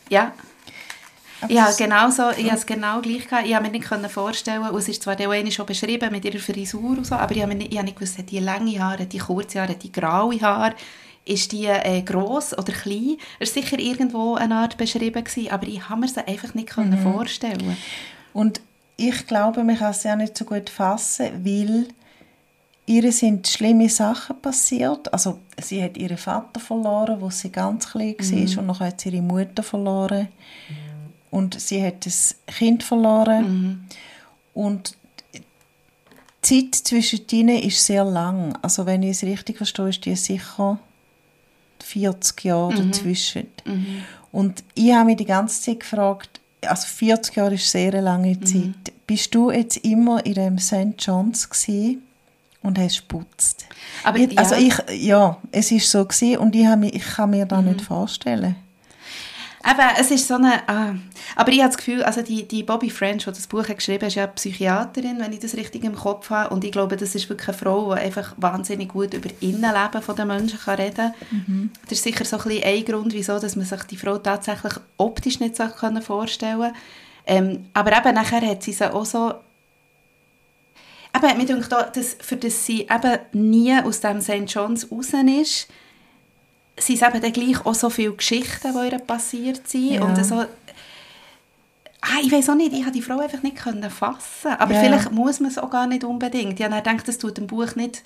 Ja. 0.09 0.33
Aber 1.41 1.53
Ich 1.53 1.59
habe 1.59 1.69
das- 1.69 1.77
genau 1.77 2.11
so, 2.11 2.31
ich 2.37 2.47
habe 2.47 2.57
es 2.57 2.67
genau 2.67 3.01
gleich 3.01 3.29
gehabt. 3.29 3.47
Ich 3.47 3.55
habe 3.55 3.67
mir 3.67 3.71
nicht 3.73 3.87
vorstellen, 4.11 4.63
und 4.63 4.77
es 4.79 4.89
ist 4.89 5.03
zwar 5.03 5.15
der 5.15 5.51
schon 5.51 5.67
beschrieben 5.67 6.11
mit 6.11 6.25
ihrer 6.25 6.39
Frisur 6.39 6.81
und 6.99 7.07
so, 7.07 7.15
aber 7.15 7.33
ich 7.35 7.43
habe, 7.43 7.53
mir 7.53 7.59
nicht, 7.59 7.71
ich 7.73 7.79
habe 7.79 7.85
nicht 7.87 7.99
gewusst, 7.99 8.17
die 8.31 8.39
lange 8.39 8.79
Haare, 8.83 9.07
die 9.07 9.19
kurze 9.19 9.61
Haare, 9.61 9.75
die 9.75 9.93
graue 9.93 10.41
Haare, 10.41 10.75
ist 11.27 11.53
die 11.53 11.67
äh, 11.67 12.03
gross 12.03 12.57
oder 12.57 12.73
klein? 12.73 13.17
Es 13.41 13.55
war 13.57 13.63
sicher 13.63 13.79
irgendwo 13.79 14.35
eine 14.35 14.57
Art 14.57 14.77
beschrieben 14.77 15.25
gewesen, 15.25 15.51
aber 15.51 15.67
ich 15.67 15.89
habe 15.89 16.01
mir 16.01 16.09
sie 16.09 16.27
einfach 16.27 16.55
nicht 16.55 16.77
Mhm. 16.77 16.99
vorstellen. 16.99 17.77
Und 18.33 18.61
ich 18.97 19.27
glaube, 19.27 19.65
man 19.65 19.77
kann 19.79 19.91
es 19.93 20.03
ja 20.05 20.15
nicht 20.17 20.37
so 20.37 20.45
gut 20.45 20.69
fassen, 20.71 21.45
weil 21.45 21.89
ihr 22.87 23.11
sind 23.13 23.49
schlimme 23.49 23.89
Sachen 23.89 24.41
passiert. 24.43 25.13
Also 25.13 25.39
sie 25.61 25.83
hat 25.83 25.97
ihren 25.97 26.19
Vater 26.19 26.61
verloren, 26.61 27.21
wo 27.21 27.31
sie 27.31 27.51
ganz 27.51 27.91
klein 27.91 28.15
war 28.19 28.59
und 28.63 28.69
dann 28.69 28.79
hat 28.81 29.01
sie 29.01 29.09
ihre 29.09 29.23
Mutter 29.23 29.63
verloren. 29.63 30.29
Und 31.31 31.59
sie 31.61 31.83
hat 31.85 32.05
das 32.07 32.37
Kind 32.47 32.83
verloren. 32.83 33.89
Und 34.53 34.97
die 35.33 35.43
Zeit 36.71 36.75
zwischen 36.87 37.21
ihnen 37.33 37.59
ist 37.63 37.85
sehr 37.85 38.05
lang. 38.05 38.57
Also 38.63 38.85
wenn 38.87 39.03
ich 39.03 39.11
es 39.13 39.23
richtig 39.25 39.57
verstehe, 39.57 39.89
ist 39.89 40.05
die 40.05 40.15
sicher 40.15 40.79
40 41.85 42.45
Jahre 42.45 42.75
dazwischen. 42.75 43.47
Und 44.33 44.65
ich 44.75 44.93
habe 44.93 45.07
mich 45.07 45.17
die 45.17 45.25
ganze 45.25 45.61
Zeit 45.61 45.81
gefragt, 45.81 46.41
also 46.63 46.87
40 46.87 47.37
Jahre 47.37 47.55
ist 47.55 47.71
sehr 47.71 47.93
eine 47.93 48.01
lange 48.01 48.41
Zeit. 48.41 48.93
Bist 49.07 49.35
du 49.35 49.51
jetzt 49.51 49.77
immer 49.79 50.25
in 50.25 50.35
dem 50.35 50.59
St. 50.59 50.95
John's 50.99 51.49
gewesen 51.49 52.03
und 52.63 52.79
hast 52.79 53.07
putzt? 53.07 53.67
Aber 54.03 54.19
ich, 54.19 54.37
also 54.39 54.55
ja. 54.55 54.61
ich, 54.89 55.03
ja, 55.05 55.37
es 55.53 55.71
ist 55.71 55.91
so 55.91 56.05
gewesen 56.05 56.39
und 56.39 56.57
ich, 56.57 56.67
habe 56.67 56.81
mich, 56.81 56.95
ich 56.95 57.05
kann 57.05 57.31
mir 57.31 57.47
das 57.47 57.63
nicht 57.63 57.83
vorstellen. 57.83 58.57
Eben, 59.67 59.89
es 59.99 60.11
ist 60.11 60.29
so 60.29 60.35
eine, 60.35 60.69
ah, 60.69 60.95
aber 61.37 61.51
ich 61.51 61.61
habe 61.61 61.69
das 61.69 61.79
Gefühl, 61.79 62.03
also 62.03 62.21
die, 62.21 62.47
die 62.47 62.63
Bobby 62.63 62.91
French, 62.91 63.25
die 63.25 63.31
das 63.31 63.47
Buch 63.47 63.67
hat 63.67 63.79
geschrieben 63.79 64.03
hat, 64.03 64.09
ist 64.09 64.15
ja 64.15 64.27
Psychiaterin, 64.27 65.19
wenn 65.19 65.33
ich 65.33 65.39
das 65.39 65.57
richtig 65.57 65.85
im 65.85 65.95
Kopf 65.95 66.29
habe 66.29 66.55
und 66.55 66.65
ich 66.65 66.73
glaube, 66.73 66.97
das 66.97 67.15
ist 67.15 67.31
wirklich 67.31 67.49
eine 67.49 67.57
Frau, 67.57 67.95
die 67.95 68.01
einfach 68.01 68.35
wahnsinnig 68.37 68.91
gut 68.91 69.15
über 69.15 69.31
Innenleben 69.41 70.03
der 70.17 70.25
Menschen 70.27 70.59
kann 70.59 70.77
reden 70.77 71.13
kann. 71.13 71.45
Mhm. 71.47 71.71
Das 71.89 71.93
ist 71.93 72.05
sicher 72.05 72.27
so 72.27 72.37
ein, 72.37 72.43
bisschen 72.45 72.65
ein 72.65 72.85
Grund, 72.85 73.13
wieso 73.15 73.39
dass 73.39 73.57
man 73.57 73.65
sich 73.65 73.83
die 73.85 73.97
Frau 73.97 74.19
tatsächlich 74.19 74.75
optisch 74.99 75.41
nicht 75.41 75.57
so 75.57 75.65
vorstellen 76.03 76.61
kann. 76.61 76.75
Ähm, 77.27 77.67
aber 77.73 77.97
eben 77.97 78.15
nachher 78.15 78.43
hat 78.43 78.63
sie 78.63 78.73
sie 78.73 78.93
auch 78.93 79.07
so 79.07 79.33
eben, 81.17 81.39
mir 81.39 81.47
denkt 81.47 81.73
auch, 81.73 81.91
dass, 81.91 82.17
für 82.21 82.37
das 82.37 82.67
sie 82.67 82.83
eben 82.83 83.19
nie 83.33 83.75
aus 83.79 84.01
dem 84.01 84.21
St. 84.21 84.45
John's 84.47 84.91
raus 84.91 85.13
ist, 85.41 85.69
sind 86.79 87.01
es 87.01 87.09
eben 87.09 87.21
dann 87.21 87.33
gleich 87.33 87.65
auch 87.65 87.75
so 87.75 87.91
viele 87.91 88.13
Geschichten, 88.13 88.73
die 88.73 88.91
ihr 88.91 88.99
passiert 88.99 89.69
sind. 89.69 89.93
Ja. 89.93 90.05
Und 90.05 90.25
so, 90.25 90.37
ah, 90.37 92.21
ich 92.23 92.33
weiß 92.33 92.51
auch 92.51 92.55
nicht, 92.55 92.73
ich 92.73 92.83
habe 92.83 92.93
die 92.93 93.03
Frau 93.03 93.19
einfach 93.19 93.43
nicht 93.43 93.57
können 93.57 93.91
fassen 93.91 94.53
Aber 94.59 94.75
ja. 94.75 94.81
vielleicht 94.81 95.13
muss 95.13 95.41
man 95.41 95.51
es 95.51 95.59
auch 95.59 95.71
gar 95.71 95.87
nicht 95.87 96.05
unbedingt. 96.05 96.59
Ich 96.59 96.67
gedacht, 96.67 97.09
das 97.09 97.19
tut 97.19 97.39
dem 97.39 97.47
Buch 97.47 97.75
nicht 97.77 98.03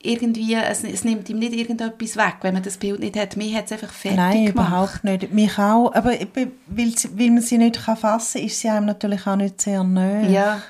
irgendwie, 0.00 0.54
es, 0.54 0.84
es, 0.84 1.04
nimmt 1.04 1.28
ihm 1.28 1.40
nicht 1.40 1.54
irgendetwas 1.54 2.16
weg, 2.16 2.36
wenn 2.42 2.54
man 2.54 2.62
das 2.62 2.76
Bild 2.76 3.00
nicht 3.00 3.16
hat. 3.16 3.36
Mir 3.36 3.56
hat 3.56 3.66
es 3.66 3.72
einfach 3.72 3.90
fertig 3.90 4.18
Nein, 4.18 4.46
gemacht. 4.46 4.68
überhaupt 4.68 5.04
nicht. 5.04 5.32
Mich 5.32 5.58
auch. 5.58 5.92
Aber 5.92 6.10
weil, 6.10 6.94
weil 7.14 7.30
man 7.30 7.42
sie 7.42 7.58
nicht 7.58 7.76
fassen 7.76 8.00
kann, 8.40 8.46
ist 8.46 8.60
sie 8.60 8.68
einem 8.68 8.86
natürlich 8.86 9.26
auch 9.26 9.36
nicht 9.36 9.60
sehr 9.60 9.82
nahe. 9.82 10.30
Ja. 10.30 10.62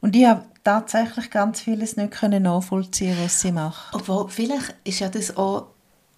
Und 0.00 0.14
ich 0.14 0.24
habe 0.24 0.44
tatsächlich 0.62 1.30
ganz 1.30 1.60
vieles 1.60 1.96
nicht 1.96 2.12
können 2.12 2.44
nachvollziehen 2.44 3.16
was 3.22 3.40
sie 3.40 3.50
macht. 3.50 3.94
Obwohl, 3.94 4.28
vielleicht 4.28 4.74
ist 4.84 5.00
ja 5.00 5.08
das 5.08 5.36
auch, 5.36 5.66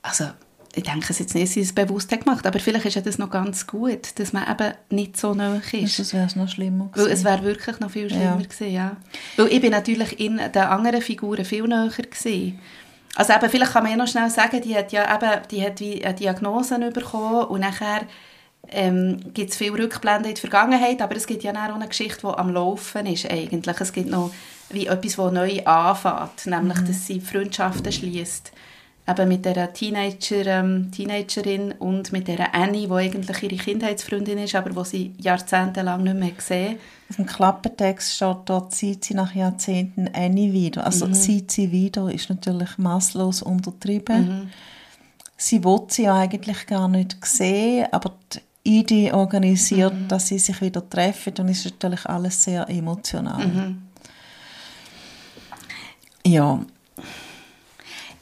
also 0.03 0.27
ich 0.75 0.85
denke 0.85 1.07
es 1.11 1.19
jetzt 1.19 1.35
nicht, 1.35 1.47
dass 1.47 1.55
sie 1.55 1.61
es 1.61 1.73
bewusst 1.73 2.13
hat 2.13 2.25
gemacht, 2.25 2.47
aber 2.47 2.61
vielleicht 2.61 2.87
ist 2.87 2.95
ja 2.95 3.03
das 3.03 3.19
noch 3.19 3.31
ganz 3.31 3.67
gut, 3.67 4.19
dass 4.19 4.33
man 4.33 4.49
eben 4.49 4.73
nicht 4.91 5.17
so 5.17 5.35
nahe 5.35 5.61
ist. 5.73 5.99
Das 5.99 6.15
wäre 6.15 6.29
noch 6.37 6.49
schlimmer 6.49 6.87
gewesen. 6.87 7.07
Weil 7.07 7.13
es 7.13 7.25
wäre 7.25 7.43
wirklich 7.43 7.81
noch 7.81 7.91
viel 7.91 8.09
schlimmer 8.09 8.39
ja. 8.39 8.47
gewesen, 8.47 8.73
ja. 8.73 8.97
Weil 9.37 9.49
ich 9.49 9.61
bin 9.61 9.73
natürlich 9.73 10.21
in 10.21 10.37
den 10.37 10.63
anderen 10.63 11.03
Figuren 11.03 11.45
viel 11.45 11.65
näher 11.65 11.89
gewesen. 11.89 12.61
Also 13.17 13.33
eben, 13.33 13.51
vielleicht 13.51 13.73
kann 13.73 13.83
man 13.83 13.93
ja 13.93 13.99
noch 13.99 14.07
schnell 14.07 14.31
sagen, 14.31 14.61
die 14.63 14.77
hat 14.77 14.93
ja 14.93 15.13
eben, 15.13 15.43
die 15.51 15.65
hat 15.65 15.81
wie 15.81 16.05
eine 16.05 16.15
Diagnose 16.15 16.79
bekommen 16.91 17.47
und 17.47 17.61
nachher 17.61 18.03
ähm, 18.69 19.21
gibt 19.35 19.51
es 19.51 19.57
viel 19.57 19.73
Rückblenden 19.73 20.29
in 20.29 20.35
die 20.37 20.41
Vergangenheit, 20.41 21.03
aber 21.03 21.17
es 21.17 21.27
gibt 21.27 21.43
ja 21.43 21.51
auch 21.51 21.75
eine 21.75 21.89
Geschichte, 21.89 22.21
die 22.23 22.39
am 22.39 22.53
Laufen 22.53 23.07
ist 23.07 23.29
eigentlich. 23.29 23.81
Es 23.81 23.93
gibt 23.93 24.09
noch 24.09 24.33
wie 24.69 24.87
etwas, 24.87 25.17
das 25.17 25.33
neu 25.33 25.65
anfängt, 25.65 26.47
nämlich, 26.47 26.81
mhm. 26.81 26.87
dass 26.87 27.07
sie 27.09 27.21
Freundschaften 27.21 27.91
schließt 27.91 28.53
eben 29.11 29.29
mit 29.29 29.45
der 29.45 29.73
Teenager, 29.73 30.47
ähm, 30.47 30.91
Teenagerin 30.91 31.73
und 31.73 32.13
mit 32.13 32.29
der 32.29 32.55
Annie, 32.55 32.87
die 32.87 32.93
eigentlich 32.93 33.43
ihre 33.43 33.57
Kindheitsfreundin 33.57 34.39
ist, 34.39 34.55
aber 34.55 34.75
wo 34.75 34.85
sie 34.85 35.13
jahrzehntelang 35.19 36.03
nicht 36.03 36.17
mehr 36.17 36.31
gesehen. 36.31 36.79
Auf 37.09 37.17
dem 37.17 37.27
Klappentext 37.27 38.15
steht 38.15 38.37
dort, 38.47 38.75
sieht 38.75 39.05
sie 39.05 39.15
nach 39.15 39.35
Jahrzehnten 39.35 40.09
Annie 40.15 40.53
wieder. 40.53 40.87
Also 40.87 41.07
mhm. 41.07 41.15
sieht 41.15 41.51
sie 41.51 41.73
wieder, 41.73 42.13
ist 42.13 42.31
natürlich 42.31 42.79
maßlos 42.79 43.43
untertrieben. 43.43 44.29
Mhm. 44.29 44.51
Sie 45.37 45.65
will 45.65 45.81
sie 45.89 46.05
ja 46.05 46.15
eigentlich 46.17 46.67
gar 46.67 46.89
nicht 46.89 47.17
sehen, 47.25 47.87
aber 47.91 48.15
die 48.65 48.81
Idee 48.81 49.13
organisiert, 49.13 49.95
mhm. 49.95 50.09
dass 50.09 50.29
sie 50.29 50.39
sich 50.39 50.61
wieder 50.61 50.89
treffen, 50.89 51.35
dann 51.35 51.49
ist 51.49 51.65
natürlich 51.65 52.07
alles 52.07 52.45
sehr 52.45 52.69
emotional. 52.69 53.47
Mhm. 53.47 53.83
Ja. 56.27 56.61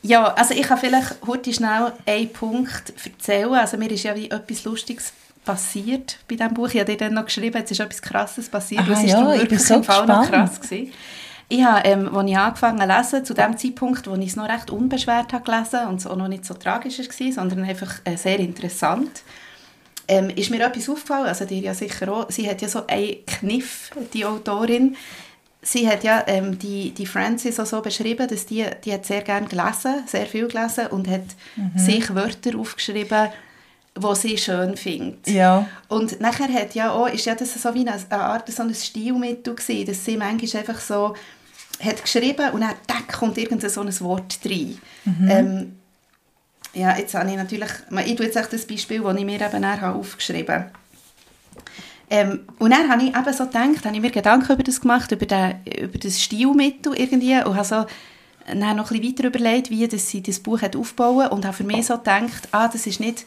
Ja, 0.03 0.33
also 0.35 0.55
ich 0.55 0.63
kann 0.63 0.79
vielleicht 0.79 1.17
heute 1.27 1.53
schnell 1.53 1.93
einen 2.07 2.33
Punkt 2.33 2.93
erzählen. 3.05 3.55
Also 3.55 3.77
mir 3.77 3.91
ist 3.91 4.05
ja 4.05 4.15
wie 4.15 4.31
etwas 4.31 4.65
Lustiges 4.65 5.13
passiert 5.45 6.19
bei 6.29 6.37
diesem 6.37 6.55
Buch. 6.55 6.69
Ich 6.69 6.81
habe 6.81 6.93
dir 6.93 6.97
dann 6.97 7.15
noch 7.15 7.25
geschrieben, 7.25 7.61
es 7.65 7.71
ist 7.71 7.81
etwas 7.81 8.03
Krasses 8.03 8.49
passiert. 8.49 8.87
Es 8.89 9.03
ja, 9.03 9.35
ich 9.35 9.49
bin 9.49 9.59
so 9.59 9.83
Fall 9.83 10.07
noch 10.07 10.29
krass 10.29 10.61
gewesen. 10.61 10.93
Ich 11.51 11.65
habe, 11.65 11.89
ähm, 11.89 12.15
als 12.15 12.31
ich 12.31 12.37
angefangen 12.37 12.79
zu 12.79 12.87
lesen, 12.87 13.25
zu 13.25 13.35
dem 13.35 13.57
Zeitpunkt, 13.57 14.07
wo 14.07 14.15
ich 14.17 14.29
es 14.29 14.37
noch 14.37 14.49
recht 14.49 14.71
unbeschwert 14.71 15.33
habe 15.33 15.45
gelesen 15.45 15.89
und 15.89 15.97
es 15.97 16.07
auch 16.07 16.17
noch 16.17 16.29
nicht 16.29 16.45
so 16.45 16.53
tragisch 16.53 16.99
war, 16.99 17.33
sondern 17.33 17.65
einfach 17.65 18.01
äh, 18.05 18.17
sehr 18.17 18.39
interessant, 18.39 19.23
ähm, 20.09 20.31
ist 20.31 20.51
mir 20.51 20.65
etwas 20.67 20.89
aufgefallen, 20.91 21.27
also 21.27 21.47
dir 21.47 21.61
ja 21.61 21.75
sicher 21.75 22.13
auch, 22.13 22.31
sie 22.31 22.49
hat 22.49 22.61
ja 22.61 22.69
so 22.69 22.87
einen 22.87 23.25
Kniff, 23.27 23.91
die 24.13 24.27
Autorin, 24.27 24.97
sie 25.63 25.89
hat 25.89 26.05
ja 26.05 26.25
ähm, 26.27 26.59
die, 26.59 26.93
die 26.93 27.07
Frances 27.07 27.59
auch 27.59 27.67
so 27.67 27.81
beschrieben, 27.81 28.29
dass 28.29 28.47
die, 28.47 28.65
die 28.85 28.93
hat 28.93 29.07
sehr 29.07 29.23
gerne 29.23 29.49
gelesen, 29.49 30.05
sehr 30.07 30.27
viel 30.27 30.49
gelesen 30.49 30.87
und 30.89 31.09
hat 31.09 31.25
mhm. 31.57 31.79
sich 31.79 32.15
Wörter 32.15 32.59
aufgeschrieben, 32.59 33.29
wo 33.95 34.15
sie 34.15 34.39
schön 34.39 34.77
findet. 34.77 35.27
Ja. 35.29 35.69
Und 35.89 36.21
nachher 36.21 36.53
hat 36.53 36.75
ja 36.75 36.93
auch, 36.93 37.09
ist 37.09 37.27
ja 37.27 37.35
das 37.35 37.61
so 37.61 37.75
wie 37.75 37.81
eine, 37.81 37.95
eine 38.09 38.23
Art, 38.23 38.51
so 38.51 38.63
ein 38.63 38.75
Stilmittel 38.75 39.55
gewesen, 39.55 39.87
dass 39.87 40.05
sie 40.05 40.17
manchmal 40.17 40.63
einfach 40.63 40.81
so 40.81 41.15
hat 41.81 42.03
geschrieben 42.03 42.51
und 42.53 42.61
dann 42.61 43.07
kommt 43.07 43.39
irgendein 43.39 43.71
so 43.71 43.81
ein 43.81 44.01
Wort 44.01 44.39
rein. 44.45 44.79
Mhm. 45.05 45.31
Ähm, 45.31 45.77
ja, 46.75 46.97
jetzt 46.97 47.15
habe 47.15 47.31
ich 47.31 47.37
natürlich, 47.37 47.71
ich 48.05 48.17
tue 48.17 48.27
jetzt 48.27 48.37
echt 48.37 48.53
das 48.53 48.67
Beispiel, 48.67 49.01
das 49.01 49.17
ich 49.17 49.25
mir 49.25 49.41
eben 49.41 49.65
aufgeschrieben 49.65 50.55
habe. 50.55 50.71
Ähm, 52.11 52.41
und 52.59 52.71
dann 52.71 52.91
habe 52.91 53.03
ich 53.03 53.09
eben 53.09 53.33
so 53.33 53.47
gedacht, 53.47 53.85
habe 53.85 53.95
ich 53.95 54.01
mir 54.01 54.11
Gedanken 54.11 54.53
über 54.53 54.63
das 54.63 54.81
gemacht, 54.81 55.13
über, 55.13 55.27
den, 55.27 55.61
über 55.67 55.99
das 55.99 56.23
Stilmittel 56.23 56.95
irgendwie 56.95 57.37
und 57.45 57.55
habe 57.57 57.65
so 57.65 57.87
dann 58.47 58.77
noch 58.77 58.91
ein 58.91 59.03
weiter 59.03 59.25
überlegt, 59.25 59.71
wie 59.71 59.87
das 59.87 60.09
sie 60.09 60.23
das 60.23 60.41
Buch 60.41 60.63
hat 60.63 60.75
aufbauen 60.75 61.29
und 61.29 61.45
habe 61.45 61.57
für 61.57 61.65
mich 61.65 61.87
so 61.87 61.99
gedacht, 61.99 62.49
ah, 62.53 62.69
das 62.69 62.87
ist 62.87 62.99
nicht 62.99 63.27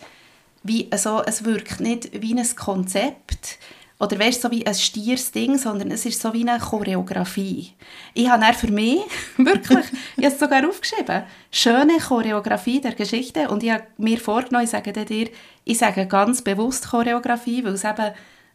wie 0.63 0.89
so, 0.95 1.21
es 1.23 1.43
wirkt 1.43 1.79
nicht 1.79 2.21
wie 2.21 2.33
ein 2.33 2.55
Konzept, 2.55 3.59
oder 4.01 4.17
weißt, 4.17 4.41
so 4.41 4.49
wie 4.49 4.65
ein 4.65 4.73
stieres 4.73 5.31
Ding, 5.31 5.59
sondern 5.59 5.91
es 5.91 6.07
ist 6.07 6.19
so 6.19 6.33
wie 6.33 6.41
eine 6.41 6.59
Choreografie. 6.59 7.73
Ich 8.15 8.27
habe 8.27 8.41
dann 8.41 8.55
für 8.55 8.71
mich, 8.71 8.99
wirklich, 9.37 9.85
ich 10.17 10.25
habe 10.25 10.33
es 10.33 10.39
sogar 10.39 10.67
aufgeschrieben, 10.67 11.21
schöne 11.51 11.99
Choreografie 11.99 12.81
der 12.81 12.93
Geschichte 12.93 13.47
und 13.49 13.61
ich 13.61 13.69
habe 13.69 13.83
mir 13.97 14.17
vorgenommen, 14.17 14.65
ich 14.65 14.71
sage 14.71 14.91
dir, 14.91 15.29
ich 15.65 15.77
sage 15.77 16.07
ganz 16.07 16.41
bewusst 16.41 16.89
Choreografie, 16.89 17.63
weil 17.63 17.73
es 17.73 17.83
eben 17.83 18.11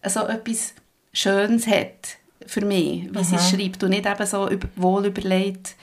so 0.09 0.27
etwas 0.27 0.75
Schönes 1.13 1.67
hat 1.67 2.19
für 2.47 2.65
mich, 2.65 3.09
wie 3.13 3.19
Aha. 3.19 3.25
sie 3.25 3.39
schreibt 3.39 3.83
und 3.83 3.91
nicht 3.91 4.07
eben 4.07 4.27
so 4.27 4.49
wohl 4.77 5.07
überlegt, 5.07 5.75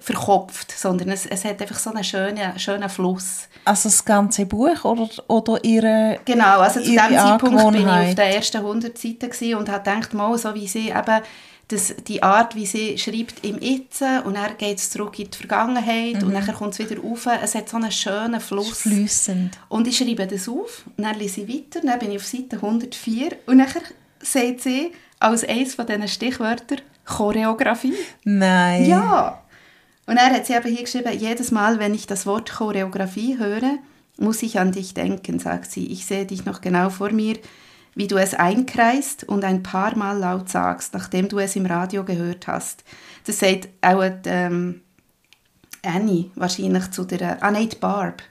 verkopft, 0.00 0.72
sondern 0.72 1.10
es, 1.10 1.26
es 1.26 1.44
hat 1.44 1.60
einfach 1.60 1.78
so 1.78 1.90
einen 1.90 2.02
schönen, 2.02 2.58
schönen 2.58 2.88
Fluss. 2.88 3.48
Also 3.64 3.88
das 3.88 4.04
ganze 4.04 4.46
Buch 4.46 4.84
oder, 4.84 5.08
oder 5.28 5.62
ihre 5.64 6.18
Genau, 6.24 6.60
also 6.60 6.80
zu 6.80 6.90
diesem 6.90 7.10
Zeitpunkt 7.10 7.72
bin 7.72 7.82
ich 7.82 7.86
auf 7.86 8.14
den 8.14 8.32
ersten 8.32 8.56
100 8.58 8.96
Seiten 8.98 9.54
und 9.54 9.68
habe 9.68 9.90
gedacht, 9.90 10.14
mal, 10.14 10.36
so 10.38 10.54
wie 10.54 10.66
sie 10.66 10.88
eben 10.88 11.22
das, 11.68 11.94
die 12.06 12.22
Art, 12.22 12.54
wie 12.54 12.66
sie 12.66 12.98
schreibt 12.98 13.44
im 13.44 13.58
Itzen 13.60 14.20
und 14.20 14.34
dann 14.34 14.56
geht 14.58 14.78
es 14.78 14.90
zurück 14.90 15.18
in 15.18 15.30
die 15.30 15.38
Vergangenheit 15.38 16.20
mhm. 16.20 16.28
und 16.28 16.34
dann 16.34 16.54
kommt 16.54 16.78
es 16.78 16.78
wieder 16.78 17.02
auf. 17.02 17.26
Es 17.26 17.54
hat 17.54 17.68
so 17.68 17.76
einen 17.76 17.90
schönen 17.90 18.40
Fluss. 18.40 18.82
Flüssend. 18.82 19.58
Und 19.68 19.86
ich 19.86 19.96
schreibe 19.96 20.26
das 20.26 20.48
auf, 20.48 20.84
dann 20.96 21.18
lese 21.18 21.42
ich 21.42 21.48
weiter, 21.48 21.80
dann 21.84 21.98
bin 21.98 22.10
ich 22.10 22.18
auf 22.18 22.26
Seite 22.26 22.56
104 22.56 23.36
und 23.46 23.58
dann 23.58 23.68
sagt 24.20 24.60
sie 24.60 24.92
als 25.18 25.44
eines 25.44 25.74
von 25.74 25.86
diesen 25.86 26.08
Stichwörtern 26.08 26.80
Choreografie. 27.04 27.94
Nein. 28.24 28.86
Ja. 28.86 29.42
Und 30.06 30.16
er 30.16 30.30
hat 30.30 30.46
sie 30.46 30.54
aber 30.54 30.68
hier 30.68 30.82
geschrieben, 30.82 31.16
jedes 31.18 31.50
Mal, 31.50 31.78
wenn 31.78 31.94
ich 31.94 32.06
das 32.06 32.26
Wort 32.26 32.50
Choreografie 32.50 33.38
höre, 33.38 33.78
muss 34.18 34.42
ich 34.42 34.58
an 34.58 34.72
dich 34.72 34.94
denken, 34.94 35.38
sagt 35.38 35.70
sie. 35.70 35.86
Ich 35.86 36.06
sehe 36.06 36.26
dich 36.26 36.44
noch 36.44 36.60
genau 36.60 36.90
vor 36.90 37.10
mir, 37.10 37.36
wie 37.94 38.06
du 38.06 38.16
es 38.16 38.34
einkreist 38.34 39.24
und 39.24 39.44
ein 39.44 39.62
paar 39.62 39.96
Mal 39.96 40.18
laut 40.18 40.48
sagst, 40.48 40.94
nachdem 40.94 41.28
du 41.28 41.38
es 41.38 41.56
im 41.56 41.66
Radio 41.66 42.04
gehört 42.04 42.46
hast. 42.46 42.84
Das 43.26 43.38
sagt 43.38 43.68
auch 43.82 44.02
ähm, 44.24 44.80
Annie 45.84 46.30
wahrscheinlich 46.34 46.90
zu 46.90 47.04
der, 47.04 47.42
ah 47.42 47.50
nein, 47.50 47.68
Barb. 47.80 48.22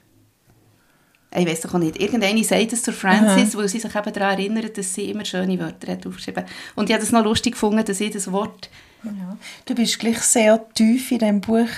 Ich 1.34 1.46
weiß 1.46 1.62
doch 1.62 1.74
auch 1.74 1.78
nicht. 1.78 1.98
Irgendeine 1.98 2.44
sagt 2.44 2.74
es 2.74 2.82
zu 2.82 2.92
Francis, 2.92 3.54
Aha. 3.54 3.58
weil 3.62 3.68
sie 3.68 3.78
sich 3.80 3.94
eben 3.94 4.12
daran 4.12 4.38
erinnert, 4.38 4.76
dass 4.76 4.92
sie 4.92 5.10
immer 5.10 5.24
schöne 5.24 5.58
Wörter 5.58 5.92
hat 5.92 6.06
aufgeschrieben. 6.06 6.44
Und 6.74 6.90
ich 6.90 6.94
habe 6.94 7.02
es 7.02 7.12
noch 7.12 7.24
lustig 7.24 7.52
gefunden, 7.52 7.84
dass 7.84 8.00
ich 8.00 8.10
das 8.10 8.30
Wort 8.30 8.68
ja. 9.04 9.36
Du 9.64 9.74
bist 9.74 9.98
gleich 9.98 10.20
sehr 10.20 10.60
tief 10.74 11.10
in 11.10 11.18
diesem 11.18 11.40
Buch 11.40 11.68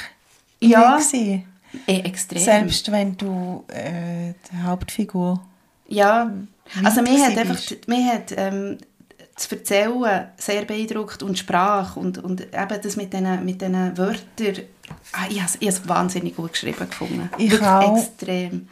ja, 0.60 0.98
eh, 1.12 1.40
extrem. 1.86 2.42
Selbst 2.42 2.90
wenn 2.92 3.16
du 3.16 3.64
äh, 3.68 4.34
die 4.50 4.62
Hauptfigur 4.62 5.42
Ja, 5.88 6.30
also 6.82 7.02
mir 7.02 7.24
hat 7.24 7.36
einfach 7.36 7.60
mir 7.86 8.06
hat, 8.06 8.34
ähm, 8.36 8.78
das 9.34 9.50
Erzählen 9.50 10.28
sehr 10.36 10.64
beeindruckt 10.64 11.22
und 11.22 11.38
Sprache 11.38 11.98
und, 11.98 12.18
und 12.18 12.42
eben 12.42 12.80
das 12.82 12.96
mit 12.96 13.12
diesen 13.12 13.44
mit 13.44 13.60
den 13.60 13.96
Wörtern, 13.96 14.64
ah, 15.12 15.26
ich 15.28 15.42
habe 15.42 15.52
es 15.60 15.88
wahnsinnig 15.88 16.36
gut 16.36 16.52
geschrieben 16.52 16.88
gefunden. 16.88 17.30
Ich 17.38 17.50
Wirklich 17.50 17.68
auch. 17.68 17.98
extrem. 17.98 18.68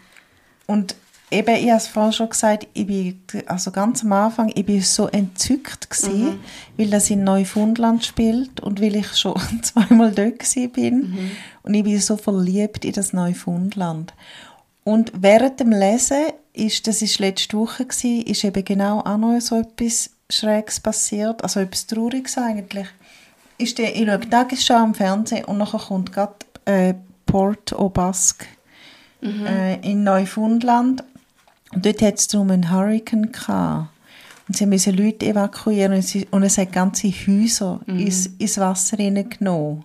Und 0.67 0.95
eben, 1.31 1.57
ich 1.57 1.69
habe 1.69 1.79
es 1.79 1.89
vorhin 1.89 2.13
schon 2.13 2.29
gesagt, 2.29 2.69
ich 2.75 2.87
bin, 2.87 3.21
also 3.47 3.73
ganz 3.73 4.05
am 4.05 4.13
Anfang, 4.13 4.53
ich 4.55 4.65
bin 4.65 4.81
so 4.83 5.09
entzückt 5.09 5.91
gewesen, 5.91 6.25
mhm. 6.25 6.41
weil 6.77 6.91
das 6.91 7.11
in 7.11 7.25
Neufundland 7.25 8.05
spielt 8.05 8.61
und 8.61 8.81
weil 8.81 8.95
ich 8.97 9.17
schon 9.17 9.35
zweimal 9.63 10.13
dort 10.13 10.39
bin 10.73 10.99
mhm. 10.99 11.31
und 11.63 11.75
ich 11.75 11.83
bin 11.83 12.01
so 12.01 12.17
verliebt 12.17 12.85
in 12.85 12.93
das 12.93 13.13
Neufundland. 13.13 14.15
Und 14.85 15.13
während 15.17 15.61
dem 15.61 15.71
Lesen 15.71 16.27
ist, 16.53 16.87
das 16.87 17.03
ist 17.03 17.19
letzte 17.19 17.57
Woche 17.57 17.87
gewesen, 17.87 18.23
ist 18.23 18.45
eben 18.45 18.65
genau 18.65 19.01
auch 19.01 19.19
noch 19.19 19.41
so 19.41 19.61
etwas 19.61 20.11
Schräges 20.31 20.81
passiert, 20.81 21.43
also 21.43 21.61
etwas 21.61 21.87
Trauriges 21.87 22.39
eigentlich. 22.39 22.87
Ist 23.59 23.79
der, 23.79 23.95
ich 23.95 24.07
schaue 24.07 24.21
Tagesschau 24.21 24.75
am 24.75 24.95
Fernsehen 24.95 25.45
und 25.45 25.59
nachher 25.59 25.79
kommt 25.79 26.13
gerade 26.13 26.35
äh, 26.65 26.95
Port 27.27 27.73
au 27.75 27.89
Basque 27.89 28.47
äh, 29.23 29.81
in 29.89 30.05
Neufundland 30.05 31.05
und 31.73 31.87
dort 31.87 32.03
hat 32.03 32.19
es 32.19 32.29
darum 32.29 32.51
einen 32.51 32.71
Hurricane 32.71 33.33
gehabt. 33.33 33.89
Und 34.49 34.57
sie 34.57 34.67
mussten 34.67 34.97
Leute 34.97 35.27
evakuieren 35.27 35.95
und, 35.95 36.03
sie, 36.03 36.27
und 36.31 36.43
es 36.43 36.59
hat 36.59 36.73
ganze 36.73 37.09
Häuser 37.09 37.81
ins, 37.87 38.27
ins 38.39 38.59
Wasser 38.59 38.97
hineingenommen. 38.97 39.85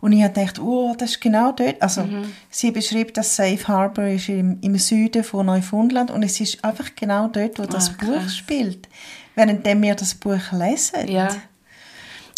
Und 0.00 0.12
ich 0.12 0.22
habe 0.22 0.32
gedacht, 0.32 0.58
oh, 0.60 0.94
das 0.96 1.10
ist 1.10 1.20
genau 1.20 1.52
dort. 1.52 1.80
Also, 1.82 2.06
sie 2.50 2.70
beschreibt, 2.70 3.16
dass 3.16 3.34
Safe 3.36 3.66
Harbor 3.68 4.04
ist 4.04 4.28
im, 4.28 4.58
im 4.60 4.76
Süden 4.78 5.24
von 5.24 5.46
Neufundland 5.46 6.10
und 6.10 6.22
es 6.22 6.40
ist 6.40 6.64
einfach 6.64 6.90
genau 6.94 7.28
dort, 7.28 7.58
wo 7.58 7.64
das 7.64 7.90
Ah, 7.90 8.04
Buch 8.04 8.28
spielt. 8.28 8.88
Während 9.34 9.64
wir 9.64 9.94
das 9.94 10.14
Buch 10.14 10.52
lesen. 10.52 11.08
Ja. 11.08 11.28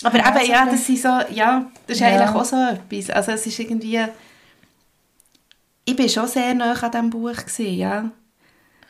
Aber 0.02 0.18
Ja, 0.18 0.34
eben, 0.40 0.50
ja, 0.50 0.64
das 0.66 0.87
sind 0.87 0.99
so, 0.99 1.08
ja, 1.30 1.66
das 1.87 1.96
ist 1.96 2.00
Ja. 2.00 2.08
eigentlich 2.08 2.30
auch 2.34 2.44
so 2.44 2.56
etwas. 2.56 3.10
Also 3.10 3.32
es 3.32 3.46
ist 3.46 3.58
irgendwie, 3.58 4.00
ich 5.84 5.96
bin 5.96 6.08
schon 6.08 6.26
sehr 6.28 6.54
nah 6.54 6.72
an 6.72 6.90
diesem 6.90 7.10
Buch 7.10 7.37
gewesen, 7.37 7.75
ja. 7.75 8.10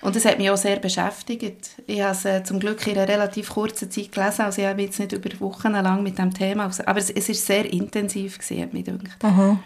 Und 0.03 0.17
es 0.17 0.25
hat 0.25 0.39
mich 0.39 0.51
auch 0.51 0.57
sehr 0.57 0.79
beschäftigt. 0.79 1.73
Ich 1.87 2.01
habe 2.01 2.13
es 2.13 2.25
äh, 2.25 2.43
zum 2.43 2.59
Glück 2.59 2.87
in 2.87 2.97
einer 2.97 3.07
relativ 3.07 3.51
kurzen 3.51 3.91
Zeit 3.91 4.13
gelesen, 4.13 4.43
also 4.43 4.63
ich 4.63 4.69
habe 4.69 4.81
jetzt 4.81 4.99
nicht 4.99 5.13
über 5.13 5.29
Wochen 5.41 5.73
lang 5.73 6.03
mit 6.03 6.19
dem 6.19 6.33
Thema, 6.33 6.71
aber 6.87 6.99
es, 6.99 7.11
es 7.11 7.29
ist 7.29 7.45
sehr 7.45 7.71
intensiv 7.71 8.39
gewesen, 8.39 8.63
hat 8.63 8.73
mich 8.73 8.85
gedacht. 8.87 9.23
Aha. 9.23 9.59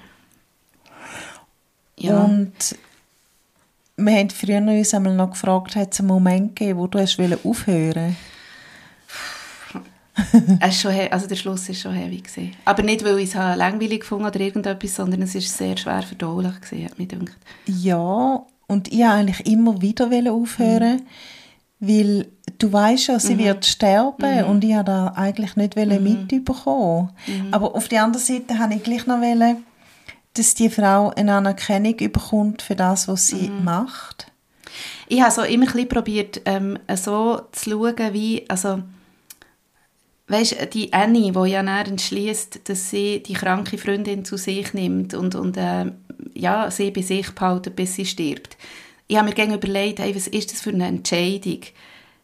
Ja. 1.96 2.24
Und 2.24 2.76
wir 3.96 4.18
haben 4.18 4.30
früher 4.30 4.58
uns 4.58 4.92
einmal 4.92 5.14
noch 5.14 5.30
gefragt, 5.30 5.76
hat 5.76 5.92
es 5.92 6.00
einen 6.00 6.08
Moment 6.08 6.56
gegeben, 6.56 6.80
wo 6.80 6.86
du 6.88 6.98
hast 6.98 7.18
aufhören 7.44 8.16
es 10.60 10.80
schon, 10.80 10.92
also 11.10 11.26
der 11.26 11.34
Schluss 11.34 11.68
war 11.68 11.74
schon 11.74 11.92
heavy. 11.92 12.18
Gewesen. 12.18 12.54
Aber 12.64 12.82
nicht, 12.82 13.04
weil 13.04 13.18
ich 13.18 13.30
es 13.30 13.34
langweilig 13.34 14.00
gefunden 14.00 14.26
oder 14.26 14.38
irgendetwas, 14.38 14.94
sondern 14.94 15.22
es 15.22 15.34
war 15.34 15.40
sehr 15.40 15.76
schwer 15.76 16.02
verdaulich, 16.02 16.60
gewesen, 16.60 16.84
hat 16.84 16.98
mich 16.98 17.08
gedacht. 17.08 17.36
Ja, 17.66 18.44
und 18.66 18.92
ich 18.92 19.04
eigentlich 19.04 19.46
immer 19.46 19.80
wieder 19.82 20.10
aufhören, 20.32 21.02
weil 21.80 22.28
du 22.58 22.72
weißt 22.72 23.08
ja, 23.08 23.18
sie 23.18 23.38
wird 23.38 23.66
sterben 23.66 24.44
und 24.44 24.64
ich 24.64 24.70
wollte 24.74 24.84
da 24.84 25.08
eigentlich 25.16 25.56
nicht 25.56 25.76
wollen 25.76 26.02
mitbekommen. 26.02 27.10
Aber 27.50 27.74
auf 27.74 27.88
der 27.88 28.04
anderen 28.04 28.24
Seite 28.24 28.58
habe 28.58 28.74
ich 28.74 28.82
gleich 28.82 29.06
noch 29.06 29.20
wollen, 29.20 29.64
dass 30.34 30.54
die 30.54 30.70
Frau 30.70 31.10
eine 31.10 31.34
Anerkennung 31.34 31.96
bekommt 31.96 32.62
für 32.62 32.74
das, 32.74 33.08
was 33.08 33.28
sie 33.28 33.50
macht. 33.62 34.30
Ich 35.08 35.20
habe 35.20 35.30
so 35.30 35.42
immer 35.42 35.72
ein 35.74 35.88
probiert, 35.88 36.40
ähm, 36.44 36.78
so 36.96 37.40
zu 37.52 37.70
schauen, 37.70 38.12
wie, 38.12 38.48
also, 38.48 38.82
weißt, 40.28 40.72
die 40.72 40.92
Annie, 40.92 41.32
die 41.32 41.50
ja 41.50 41.62
dann 41.62 41.86
entschließt, 41.86 42.68
dass 42.68 42.90
sie 42.90 43.22
die 43.22 43.34
kranke 43.34 43.78
Freundin 43.78 44.24
zu 44.24 44.36
sich 44.36 44.72
nimmt 44.74 45.14
und, 45.14 45.34
und 45.34 45.56
äh, 45.56 45.92
ja, 46.34 46.70
sie 46.70 46.90
bei 46.90 47.02
sich 47.02 47.30
behalten, 47.30 47.74
bis 47.74 47.94
sie 47.94 48.06
stirbt. 48.06 48.56
Ich 49.06 49.16
habe 49.16 49.28
mir 49.28 49.34
gerne 49.34 49.54
überlegt, 49.56 49.98
hey, 49.98 50.14
was 50.14 50.28
ist 50.28 50.52
das 50.52 50.62
für 50.62 50.70
eine 50.70 50.86
Entscheidung? 50.86 51.60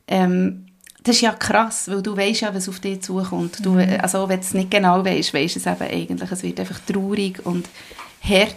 Ähm, 0.08 0.66
das 1.02 1.16
ist 1.16 1.22
ja 1.22 1.32
krass, 1.32 1.88
weil 1.88 2.02
du 2.02 2.16
weißt 2.16 2.42
ja, 2.42 2.54
was 2.54 2.68
auf 2.68 2.80
dich 2.80 3.02
zukommt. 3.02 3.64
Du, 3.64 3.76
also, 3.78 4.28
wenn 4.28 4.40
du 4.40 4.46
es 4.46 4.54
nicht 4.54 4.70
genau 4.70 5.04
weißt, 5.04 5.32
weißt 5.32 5.56
du 5.56 5.58
es 5.60 5.66
eben 5.66 5.90
eigentlich. 5.90 6.30
Es 6.30 6.42
wird 6.42 6.60
einfach 6.60 6.78
traurig 6.80 7.44
und 7.44 7.68
hart. 8.22 8.54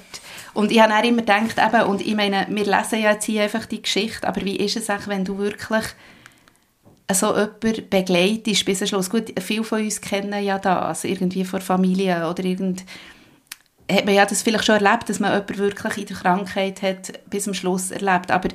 Und 0.54 0.72
ich 0.72 0.80
habe 0.80 0.92
dann 0.92 1.04
immer 1.06 1.22
gedacht, 1.22 1.56
eben, 1.58 1.84
und 1.84 2.02
ich 2.02 2.16
meine, 2.16 2.46
wir 2.50 2.66
lesen 2.66 3.02
ja 3.02 3.14
jetzt 3.14 3.26
hier 3.26 3.44
einfach 3.44 3.66
die 3.66 3.82
Geschichte, 3.82 4.28
aber 4.28 4.42
wie 4.42 4.58
ist 4.58 4.78
es 4.78 4.90
auch, 4.90 5.08
wenn 5.08 5.26
du 5.26 5.38
wirklich 5.38 5.86
so 7.12 7.36
jemanden 7.36 7.90
begleitest 7.90 8.66
bis 8.66 8.80
zum 8.80 8.88
Schluss? 8.88 9.10
Gut, 9.10 9.34
viele 9.42 9.64
von 9.64 9.82
uns 9.82 10.00
kennen 10.00 10.44
ja 10.44 10.60
das, 10.60 11.06
irgendwie 11.06 11.46
von 11.46 11.62
Familie 11.62 12.30
oder 12.30 12.44
irgend 12.44 12.84
hat 13.92 14.06
man 14.06 14.14
ja 14.14 14.26
das 14.26 14.42
vielleicht 14.42 14.66
schon 14.66 14.84
erlebt, 14.84 15.10
dass 15.10 15.20
man 15.20 15.32
jemanden 15.32 15.58
wirklich 15.58 15.98
in 15.98 16.06
der 16.06 16.18
Krankheit 16.18 16.82
hat 16.82 17.30
bis 17.30 17.44
zum 17.44 17.54
Schluss 17.54 17.92
erlebt, 17.92 18.32
aber 18.32 18.50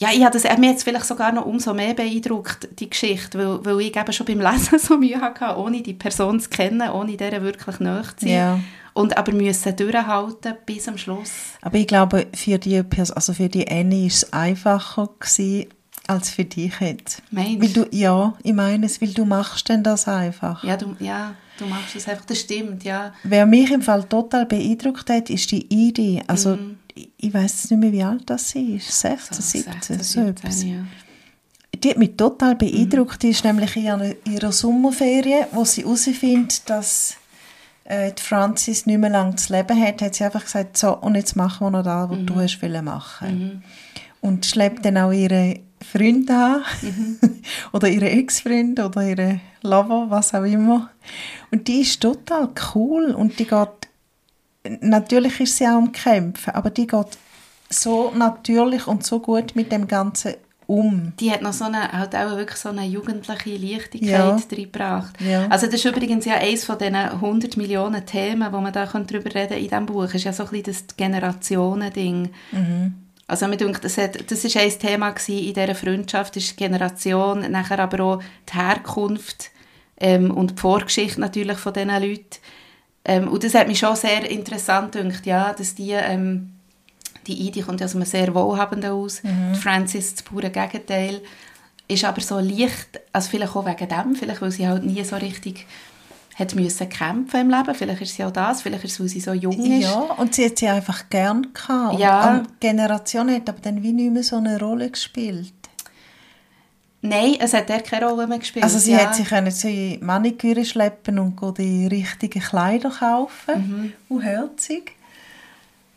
ja, 0.00 0.08
ich 0.14 0.24
habe 0.24 0.32
das, 0.32 0.44
hat 0.44 0.58
es 0.58 0.82
vielleicht 0.82 1.04
sogar 1.04 1.30
noch 1.30 1.44
umso 1.44 1.74
mehr 1.74 1.92
beeindruckt, 1.92 2.68
die 2.80 2.88
Geschichte, 2.88 3.38
weil, 3.38 3.64
weil 3.64 3.86
ich 3.86 3.96
eben 3.96 4.12
schon 4.12 4.26
beim 4.26 4.40
Lesen 4.40 4.78
so 4.78 4.96
Mühe 4.96 5.20
hatte, 5.20 5.58
ohne 5.58 5.82
die 5.82 5.92
Person 5.92 6.40
zu 6.40 6.48
kennen, 6.48 6.88
ohne 6.90 7.18
der 7.18 7.42
wirklich 7.42 7.80
nahe 7.80 8.02
zu 8.16 8.26
sein. 8.26 8.28
Ja. 8.28 8.60
Und 8.94 9.16
aber 9.16 9.32
müssen 9.32 9.76
durchhalten 9.76 10.54
bis 10.64 10.84
zum 10.84 10.96
Schluss. 10.96 11.32
Aber 11.60 11.76
ich 11.76 11.86
glaube, 11.86 12.26
für 12.34 12.58
die, 12.58 12.82
also 13.14 13.34
für 13.34 13.48
die 13.48 13.70
Annie 13.70 14.02
war 14.02 14.06
es 14.08 14.32
einfacher 14.32 15.10
gewesen, 15.20 15.66
als 16.06 16.30
für 16.30 16.44
dich 16.44 16.72
jetzt. 16.80 17.22
Meinst 17.30 17.60
Weil 17.60 17.68
du, 17.84 17.86
ja, 17.96 18.34
ich 18.42 18.52
meine 18.52 18.86
es, 18.86 19.00
weil 19.00 19.12
du 19.12 19.24
machst 19.24 19.68
denn 19.68 19.82
das 19.82 20.08
einfach. 20.08 20.64
Ja, 20.64 20.76
du, 20.76 20.96
ja, 20.98 21.34
du 21.58 21.66
machst 21.66 21.94
es 21.96 22.08
einfach, 22.08 22.24
das 22.24 22.40
stimmt, 22.40 22.82
ja. 22.84 23.12
Wer 23.22 23.46
mich 23.46 23.70
im 23.70 23.82
Fall 23.82 24.04
total 24.04 24.46
beeindruckt 24.46 25.08
hat, 25.10 25.30
ist 25.30 25.50
die 25.52 25.66
Idee. 25.66 26.22
Also, 26.26 26.56
Mhm. 26.56 26.78
ich, 26.94 27.08
ich 27.18 27.32
weiß 27.34 27.70
nicht 27.70 27.80
mehr, 27.80 27.92
wie 27.92 28.02
alt 28.02 28.22
das 28.26 28.54
ist. 28.54 29.00
16, 29.00 29.40
17, 29.40 30.02
so 30.02 30.20
etwas. 30.22 30.64
ja. 30.64 30.84
Die 31.82 31.90
hat 31.90 31.98
mich 31.98 32.16
total 32.16 32.56
beeindruckt. 32.56 33.22
Die 33.22 33.28
ist 33.30 33.44
nämlich 33.44 33.76
in 33.76 33.84
ihrer- 34.26 34.52
Sommerferien, 34.52 35.46
wo 35.52 35.64
sie 35.64 35.82
herausfindet, 35.82 36.68
dass 36.68 37.14
äh, 37.84 38.12
die 38.12 38.22
Francis 38.22 38.86
nicht 38.86 38.98
mehr 38.98 39.08
lange 39.10 39.36
zu 39.36 39.52
leben 39.52 39.80
hat, 39.80 40.02
hat 40.02 40.14
sie 40.16 40.24
einfach 40.24 40.44
gesagt, 40.44 40.76
so, 40.76 40.96
und 40.96 41.14
jetzt 41.14 41.36
machen 41.36 41.66
wir 41.66 41.70
noch 41.70 41.84
das, 41.84 42.10
was 42.10 42.18
du 42.26 42.34
hast 42.34 42.82
machen. 42.82 43.62
Und 44.20 44.44
schleppt 44.46 44.84
dann 44.84 44.98
auch 44.98 45.12
ihre 45.12 45.60
Freunde 45.92 46.34
an, 46.34 46.62
oder 47.72 47.88
ihre 47.88 48.10
Ex-Freund 48.10 48.78
oder 48.80 49.02
ihre 49.02 49.40
Lover, 49.62 50.06
was 50.08 50.34
auch 50.34 50.44
immer. 50.44 50.90
Und 51.50 51.66
die 51.68 51.80
ist 51.80 52.00
total 52.00 52.48
cool 52.74 53.10
und 53.14 53.38
die 53.38 53.46
geht, 53.46 53.68
natürlich 54.80 55.40
ist 55.40 55.56
sie 55.56 55.66
auch 55.66 55.76
am 55.78 55.92
Kämpfen, 55.92 56.54
aber 56.54 56.70
die 56.70 56.86
geht 56.86 57.18
so 57.68 58.12
natürlich 58.16 58.86
und 58.86 59.04
so 59.04 59.20
gut 59.20 59.54
mit 59.54 59.70
dem 59.72 59.86
Ganzen 59.86 60.34
um. 60.66 61.12
Die 61.18 61.30
hat 61.32 61.42
noch 61.42 61.52
so 61.52 61.64
eine, 61.64 61.90
halt 61.90 62.14
auch 62.14 62.36
wirklich 62.36 62.58
so 62.58 62.68
eine 62.68 62.84
jugendliche 62.84 63.56
Leichtigkeit 63.56 64.08
Ja. 64.08 64.36
reingebracht. 64.36 65.20
Ja. 65.20 65.46
Also 65.48 65.66
das 65.66 65.76
ist 65.76 65.84
übrigens 65.84 66.24
ja 66.24 66.34
eines 66.34 66.64
von 66.64 66.78
diesen 66.78 66.94
100 66.94 67.56
Millionen 67.56 68.06
Themen, 68.06 68.52
wo 68.52 68.58
man 68.60 68.72
da 68.72 68.86
drüber 68.86 69.34
reden 69.34 69.54
in 69.54 69.64
diesem 69.64 69.86
Buch, 69.86 70.04
ist 70.14 70.24
ja 70.24 70.32
so 70.32 70.44
ein 70.44 70.50
bisschen 70.50 70.86
das 70.86 70.96
Generationen-Ding. 70.96 72.30
Also 73.30 73.46
mir 73.46 73.56
denkt, 73.56 73.84
das, 73.84 73.96
hat, 73.96 74.28
das 74.28 74.44
ist 74.44 74.56
ein 74.56 74.76
Thema 74.76 75.14
in 75.28 75.54
dieser 75.54 75.74
Freundschaft, 75.76 76.36
ist 76.36 76.50
die 76.50 76.56
Generation, 76.56 77.48
nachher 77.48 77.78
aber 77.78 78.02
auch 78.02 78.22
die 78.48 78.58
Herkunft 78.58 79.52
ähm, 80.00 80.32
und 80.32 80.50
die 80.50 80.60
Vorgeschichte 80.60 81.20
natürlich 81.20 81.58
von 81.58 81.72
diesen 81.72 81.90
Leuten. 81.90 82.38
Ähm, 83.04 83.28
und 83.28 83.44
das 83.44 83.54
hat 83.54 83.68
mich 83.68 83.78
schon 83.78 83.94
sehr 83.94 84.28
interessant 84.28 84.92
gedacht, 84.92 85.26
ja, 85.26 85.52
dass 85.52 85.76
die, 85.76 85.92
ähm, 85.92 86.54
die 87.28 87.46
Idee 87.46 87.62
kommt 87.62 87.78
ja 87.78 87.86
aus 87.86 87.94
einem 87.94 88.04
sehr 88.04 88.34
wohlhabenden 88.34 88.90
aus, 88.90 89.22
die 89.22 89.60
Francis 89.60 90.16
das 90.16 90.24
pure 90.24 90.50
Gegenteil, 90.50 91.20
ist 91.86 92.04
aber 92.04 92.20
so 92.22 92.40
leicht, 92.40 93.00
also 93.12 93.30
vielleicht 93.30 93.54
auch 93.54 93.64
wegen 93.64 93.88
dem, 93.88 94.16
vielleicht 94.16 94.42
weil 94.42 94.50
sie 94.50 94.66
halt 94.66 94.84
nie 94.84 95.04
so 95.04 95.14
richtig 95.14 95.66
hat 96.40 96.54
müssen 96.54 96.88
kämpfen 96.88 97.40
im 97.40 97.50
Leben, 97.50 97.74
vielleicht 97.74 98.02
ist 98.02 98.14
sie 98.14 98.24
auch 98.24 98.32
das, 98.32 98.62
vielleicht 98.62 98.84
ist 98.84 98.92
es, 98.92 99.00
weil 99.00 99.08
sie 99.08 99.20
so 99.20 99.32
jung 99.32 99.52
ist. 99.52 99.84
Ja, 99.84 99.98
und 99.98 100.34
sie 100.34 100.46
hat 100.46 100.58
sie 100.58 100.68
einfach 100.68 101.08
gern 101.10 101.52
gehabt. 101.52 101.94
Und 101.94 102.00
Ja. 102.00 102.38
Die 102.38 102.66
Generation 102.66 103.30
hat 103.32 103.48
aber 103.48 103.60
dann 103.60 103.82
wie 103.82 103.92
nicht 103.92 104.12
mehr 104.12 104.22
so 104.22 104.36
eine 104.36 104.58
Rolle 104.58 104.90
gespielt. 104.90 105.52
Nein, 107.02 107.36
es 107.38 107.54
hat 107.54 107.70
dort 107.70 107.84
keine 107.84 108.06
Rolle 108.06 108.26
mehr 108.26 108.38
gespielt. 108.38 108.62
Also 108.62 108.78
sie 108.78 108.92
ja. 108.92 108.98
hat 108.98 109.14
sich 109.14 109.28
können 109.28 109.50
zu 109.50 109.68
Maniküre 110.00 110.64
schleppen 110.64 111.18
und 111.18 111.40
die 111.56 111.86
richtigen 111.86 112.40
Kleider 112.40 112.90
kaufen. 112.90 113.94
Mhm. 114.08 114.16
Und 114.16 114.20
herzig. 114.22 114.92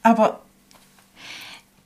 Aber 0.01 0.41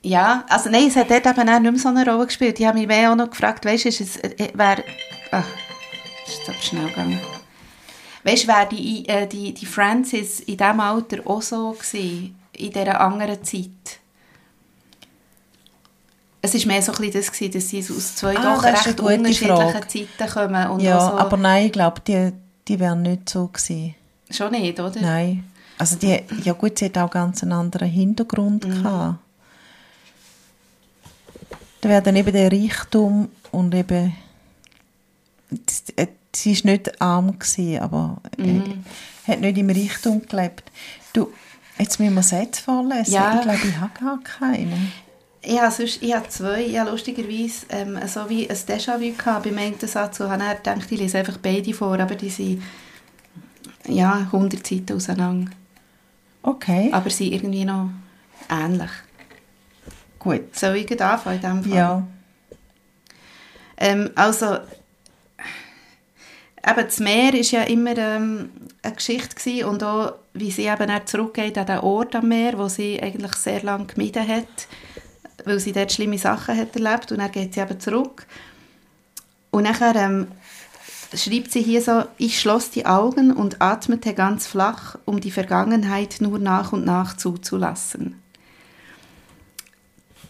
Ja, 0.02 0.44
also 0.48 0.70
nein, 0.70 0.86
es 0.86 0.96
hat 0.96 1.10
dort 1.10 1.26
eben 1.26 1.48
auch 1.48 1.58
nicht 1.58 1.72
mehr 1.72 1.80
so 1.80 1.88
eine 1.88 2.04
Rolle 2.04 2.26
gespielt. 2.26 2.60
Ich 2.60 2.66
habe 2.66 2.78
mich 2.78 2.86
mehr 2.86 3.10
auch 3.10 3.16
noch 3.16 3.30
gefragt, 3.30 3.64
weißt 3.64 3.84
du, 3.84 3.88
ist 3.88 4.00
es, 4.00 4.16
äh, 4.18 4.50
wer, 4.54 4.84
ach, 5.32 5.46
ist 6.26 6.48
aber 6.48 6.62
schnell 6.62 6.88
gegangen. 6.88 7.37
Weißt 8.28 8.44
du, 8.44 8.48
wäre 8.48 8.68
die, 8.68 9.08
äh, 9.08 9.26
die, 9.26 9.54
die 9.54 9.64
Francis 9.64 10.40
in 10.40 10.58
diesem 10.58 10.80
Alter 10.80 11.18
auch 11.24 11.40
so 11.40 11.72
gewesen, 11.72 12.38
in 12.52 12.70
dieser 12.70 13.00
anderen 13.00 13.42
Zeit? 13.42 13.70
Es 16.42 16.54
war 16.54 16.66
mehr 16.66 16.82
so 16.82 16.92
ein 16.92 16.98
bisschen 16.98 17.12
das, 17.14 17.32
gewesen, 17.32 17.52
dass 17.52 17.68
sie 17.70 17.80
aus 17.80 18.16
zwei 18.16 18.36
Ah, 18.36 18.54
doch 18.54 18.62
recht 18.62 19.00
unterschiedlichen 19.00 19.56
Frage. 19.56 19.88
Zeiten 19.88 20.30
kommen. 20.30 20.70
Und 20.70 20.80
ja, 20.80 21.00
so, 21.00 21.16
aber 21.16 21.38
nein, 21.38 21.66
ich 21.66 21.72
glaube, 21.72 22.02
die, 22.06 22.32
die 22.68 22.78
wären 22.78 23.00
nicht 23.00 23.30
so 23.30 23.46
gewesen. 23.46 23.94
Schon 24.30 24.50
nicht, 24.52 24.78
oder? 24.78 25.00
Nein. 25.00 25.44
Also 25.78 25.96
die, 25.96 26.20
ja 26.44 26.52
gut, 26.52 26.78
sie 26.78 26.84
hat 26.86 26.98
auch 26.98 27.10
ganz 27.10 27.42
einen 27.42 27.52
anderen 27.52 27.88
Hintergrund 27.88 28.62
gehabt. 28.62 29.20
Da 31.80 31.88
wäre 31.88 32.02
dann 32.02 32.16
eben 32.16 32.32
der 32.32 32.52
Reichtum 32.52 33.30
und 33.52 33.74
eben 33.74 34.14
sie 36.42 36.52
ist 36.52 36.64
nicht 36.64 37.00
arm 37.00 37.38
gewesen, 37.38 37.80
aber 37.80 38.18
äh, 38.38 39.30
hat 39.30 39.40
nicht 39.40 39.58
im 39.58 39.70
Reichtum 39.70 40.22
gelebt. 40.26 40.64
Du, 41.12 41.32
jetzt 41.78 41.98
müssen 42.00 42.14
wir 42.14 42.22
Sätze 42.22 42.62
vorlesen. 42.62 43.12
Ja. 43.12 43.36
Ich 43.36 43.42
glaube, 43.42 43.68
ich 43.68 43.76
habe 43.76 43.92
gar 43.98 44.20
keine. 44.22 44.76
ich 45.42 45.60
habe, 45.60 45.72
sonst, 45.72 46.02
ich 46.02 46.14
habe 46.14 46.28
zwei, 46.28 46.64
ich 46.64 46.78
habe 46.78 46.90
lustigerweise 46.90 47.66
ähm, 47.70 47.98
so 48.06 48.28
wie 48.28 48.48
ein 48.48 48.56
Déjà-vu 48.56 49.12
gehabt 49.16 49.44
beim 49.44 49.58
einen 49.58 49.78
Satz 49.78 50.20
und 50.20 50.30
habe 50.30 50.42
dann 50.62 50.78
gedacht, 50.78 50.92
ich 50.92 50.98
lese 50.98 51.18
einfach 51.18 51.38
beide 51.38 51.74
vor, 51.74 51.98
aber 51.98 52.14
die 52.14 52.30
sind 52.30 52.62
ja, 53.86 54.28
100 54.32 54.66
Seiten 54.66 54.96
auseinander. 54.96 55.50
Okay. 56.42 56.90
Aber 56.92 57.10
sie 57.10 57.24
sind 57.24 57.34
irgendwie 57.34 57.64
noch 57.64 57.90
ähnlich. 58.50 58.90
Gut. 60.18 60.54
Soll 60.56 60.76
ich 60.76 61.00
anfangen 61.00 61.36
in 61.36 61.40
diesem 61.40 61.64
Fall? 61.64 61.78
Ja. 61.78 62.06
Ähm, 63.78 64.10
also, 64.14 64.58
eben 66.66 66.84
das 66.86 67.00
Meer 67.00 67.32
war 67.32 67.40
ja 67.40 67.62
immer 67.64 67.96
ähm, 67.96 68.50
eine 68.82 68.94
Geschichte 68.94 69.36
gewesen 69.36 69.68
und 69.68 69.82
auch, 69.82 70.14
wie 70.34 70.50
sie 70.50 70.66
eben 70.66 70.86
dann 70.86 71.06
zurückgeht 71.06 71.58
an 71.58 71.66
den 71.66 71.78
Ort 71.78 72.14
am 72.14 72.28
Meer, 72.28 72.58
wo 72.58 72.68
sie 72.68 73.00
eigentlich 73.02 73.34
sehr 73.34 73.62
lange 73.62 73.86
gemieden 73.86 74.26
hat, 74.26 74.68
weil 75.44 75.60
sie 75.60 75.72
dort 75.72 75.92
schlimme 75.92 76.18
Sachen 76.18 76.56
hat 76.56 76.74
erlebt 76.74 77.12
und 77.12 77.18
dann 77.18 77.32
geht 77.32 77.54
sie 77.54 77.60
eben 77.60 77.80
zurück. 77.80 78.26
Und 79.50 79.64
nachher 79.64 79.94
ähm, 79.96 80.28
schreibt 81.14 81.52
sie 81.52 81.62
hier 81.62 81.82
so, 81.82 82.04
ich 82.18 82.40
schloss 82.40 82.70
die 82.70 82.86
Augen 82.86 83.32
und 83.32 83.62
atmete 83.62 84.14
ganz 84.14 84.46
flach, 84.46 84.96
um 85.04 85.20
die 85.20 85.30
Vergangenheit 85.30 86.16
nur 86.20 86.38
nach 86.38 86.72
und 86.72 86.84
nach 86.84 87.16
zuzulassen. 87.16 88.20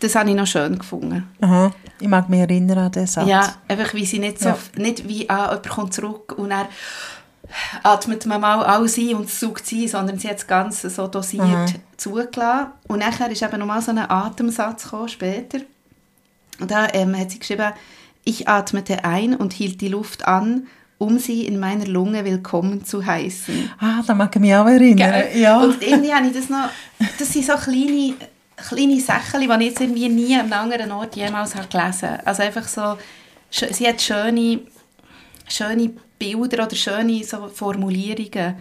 Das 0.00 0.14
habe 0.14 0.30
ich 0.30 0.36
noch 0.36 0.46
schön 0.46 0.78
gefunden. 0.78 1.28
Aha. 1.40 1.72
Ich 2.00 2.06
mag 2.08 2.28
mich 2.28 2.40
erinnern 2.40 2.78
an 2.78 2.92
den 2.92 3.06
Satz. 3.06 3.26
Ja, 3.28 3.54
einfach 3.66 3.92
wie 3.94 4.06
sie 4.06 4.18
nicht 4.20 4.38
so, 4.38 4.50
Ja. 4.50 4.58
nicht 4.76 5.08
wie, 5.08 5.28
ah, 5.28 5.46
jemand 5.46 5.68
kommt 5.68 5.94
zurück 5.94 6.34
und 6.38 6.50
er 6.52 6.68
atmet 7.82 8.26
man 8.26 8.40
mal 8.40 8.62
alles 8.62 8.98
ein 8.98 9.14
und 9.14 9.28
saugt 9.30 9.66
sie, 9.66 9.84
ein, 9.84 9.88
sondern 9.88 10.18
sie 10.18 10.28
hat 10.28 10.36
das 10.36 10.46
Ganze 10.46 10.90
so 10.90 11.06
dosiert 11.08 11.42
Aha. 11.44 11.66
zugelassen. 11.96 12.68
Und 12.86 13.00
nachher 13.00 13.30
ist 13.30 13.42
eben 13.42 13.58
nochmal 13.58 13.82
so 13.82 13.90
ein 13.90 13.98
Atemsatz 13.98 14.84
gekommen, 14.84 15.08
später. 15.08 15.58
Und 16.60 16.70
da 16.70 16.88
ähm, 16.92 17.16
hat 17.18 17.30
sie 17.30 17.38
geschrieben, 17.38 17.72
ich 18.24 18.48
atmete 18.48 19.04
ein 19.04 19.34
und 19.34 19.52
hielt 19.52 19.80
die 19.80 19.88
Luft 19.88 20.26
an, 20.26 20.66
um 20.98 21.18
sie 21.18 21.46
in 21.46 21.58
meiner 21.58 21.86
Lunge 21.86 22.24
willkommen 22.24 22.84
zu 22.84 23.04
heißen. 23.06 23.70
Ah, 23.80 24.02
da 24.06 24.14
mag 24.14 24.34
ich 24.34 24.40
mich 24.40 24.54
auch 24.54 24.66
erinnern. 24.66 24.96
Gell? 24.96 25.40
Ja. 25.40 25.60
Und 25.60 25.80
irgendwie 25.82 26.12
habe 26.12 26.26
ich 26.26 26.34
das 26.34 26.48
noch, 26.50 26.68
das 27.18 27.32
sind 27.32 27.44
so 27.46 27.54
kleine, 27.54 28.14
kleine 28.68 29.00
Sachen, 29.00 29.40
die 29.40 29.46
ich 29.46 29.70
jetzt 29.70 29.80
irgendwie 29.80 30.08
nie 30.08 30.34
an 30.34 30.52
einem 30.52 30.52
anderen 30.52 30.92
Ort 30.92 31.16
jemals 31.16 31.54
habe 31.54 31.68
gelesen 31.68 32.10
habe. 32.10 32.26
Also 32.26 32.42
einfach 32.42 32.66
so, 32.66 32.98
sie 33.50 33.86
hat 33.86 34.00
schöne, 34.00 34.60
schöne 35.48 35.90
Bilder 36.18 36.64
oder 36.64 36.76
schöne 36.76 37.22
so 37.24 37.48
Formulierungen 37.48 38.56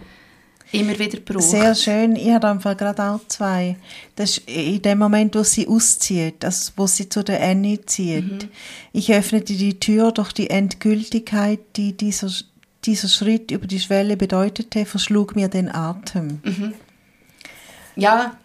immer 0.72 0.98
wieder 0.98 1.18
gebraucht. 1.18 1.44
Sehr 1.44 1.74
schön. 1.74 2.16
Ich 2.16 2.30
habe 2.30 2.48
einfach 2.48 2.76
gerade 2.76 3.02
auch 3.02 3.20
zwei. 3.28 3.76
Das 4.16 4.38
ist 4.38 4.48
in 4.48 4.82
dem 4.82 4.98
Moment, 4.98 5.34
wo 5.34 5.42
sie 5.42 5.66
auszieht, 5.66 6.44
also 6.44 6.72
wo 6.76 6.86
sie 6.86 7.08
zu 7.08 7.24
der 7.24 7.42
Annie 7.42 7.84
zieht. 7.86 8.42
Mhm. 8.44 8.48
Ich 8.92 9.12
öffnete 9.12 9.54
die 9.54 9.80
Tür, 9.80 10.12
doch 10.12 10.32
die 10.32 10.50
Endgültigkeit, 10.50 11.60
die 11.76 11.96
dieser, 11.96 12.30
dieser 12.84 13.08
Schritt 13.08 13.50
über 13.50 13.66
die 13.66 13.80
Schwelle 13.80 14.16
bedeutete, 14.16 14.84
verschlug 14.84 15.36
mir 15.36 15.48
den 15.48 15.74
Atem. 15.74 16.40
Mhm. 16.44 16.74
Ja, 17.96 18.36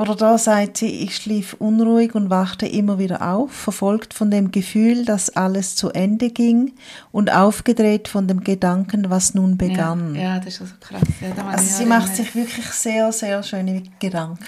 Oder 0.00 0.16
da 0.16 0.38
sagt 0.38 0.78
sie, 0.78 0.86
ich 0.86 1.14
schlief 1.14 1.52
unruhig 1.58 2.14
und 2.14 2.30
wachte 2.30 2.64
immer 2.64 2.98
wieder 2.98 3.20
auf, 3.20 3.52
verfolgt 3.52 4.14
von 4.14 4.30
dem 4.30 4.50
Gefühl, 4.50 5.04
dass 5.04 5.28
alles 5.36 5.76
zu 5.76 5.90
Ende 5.90 6.30
ging 6.30 6.72
und 7.12 7.30
aufgedreht 7.30 8.08
von 8.08 8.26
dem 8.26 8.42
Gedanken, 8.42 9.10
was 9.10 9.34
nun 9.34 9.58
begann. 9.58 10.14
Ja, 10.14 10.22
ja, 10.22 10.38
das 10.38 10.54
ist 10.54 10.60
also 10.62 10.74
krass. 10.80 11.02
Ja, 11.20 11.46
Also 11.48 11.64
sie 11.64 11.84
macht 11.84 12.16
sich 12.16 12.34
wirklich 12.34 12.66
sehr, 12.68 13.12
sehr 13.12 13.42
schöne 13.42 13.82
Gedanken. 13.98 14.38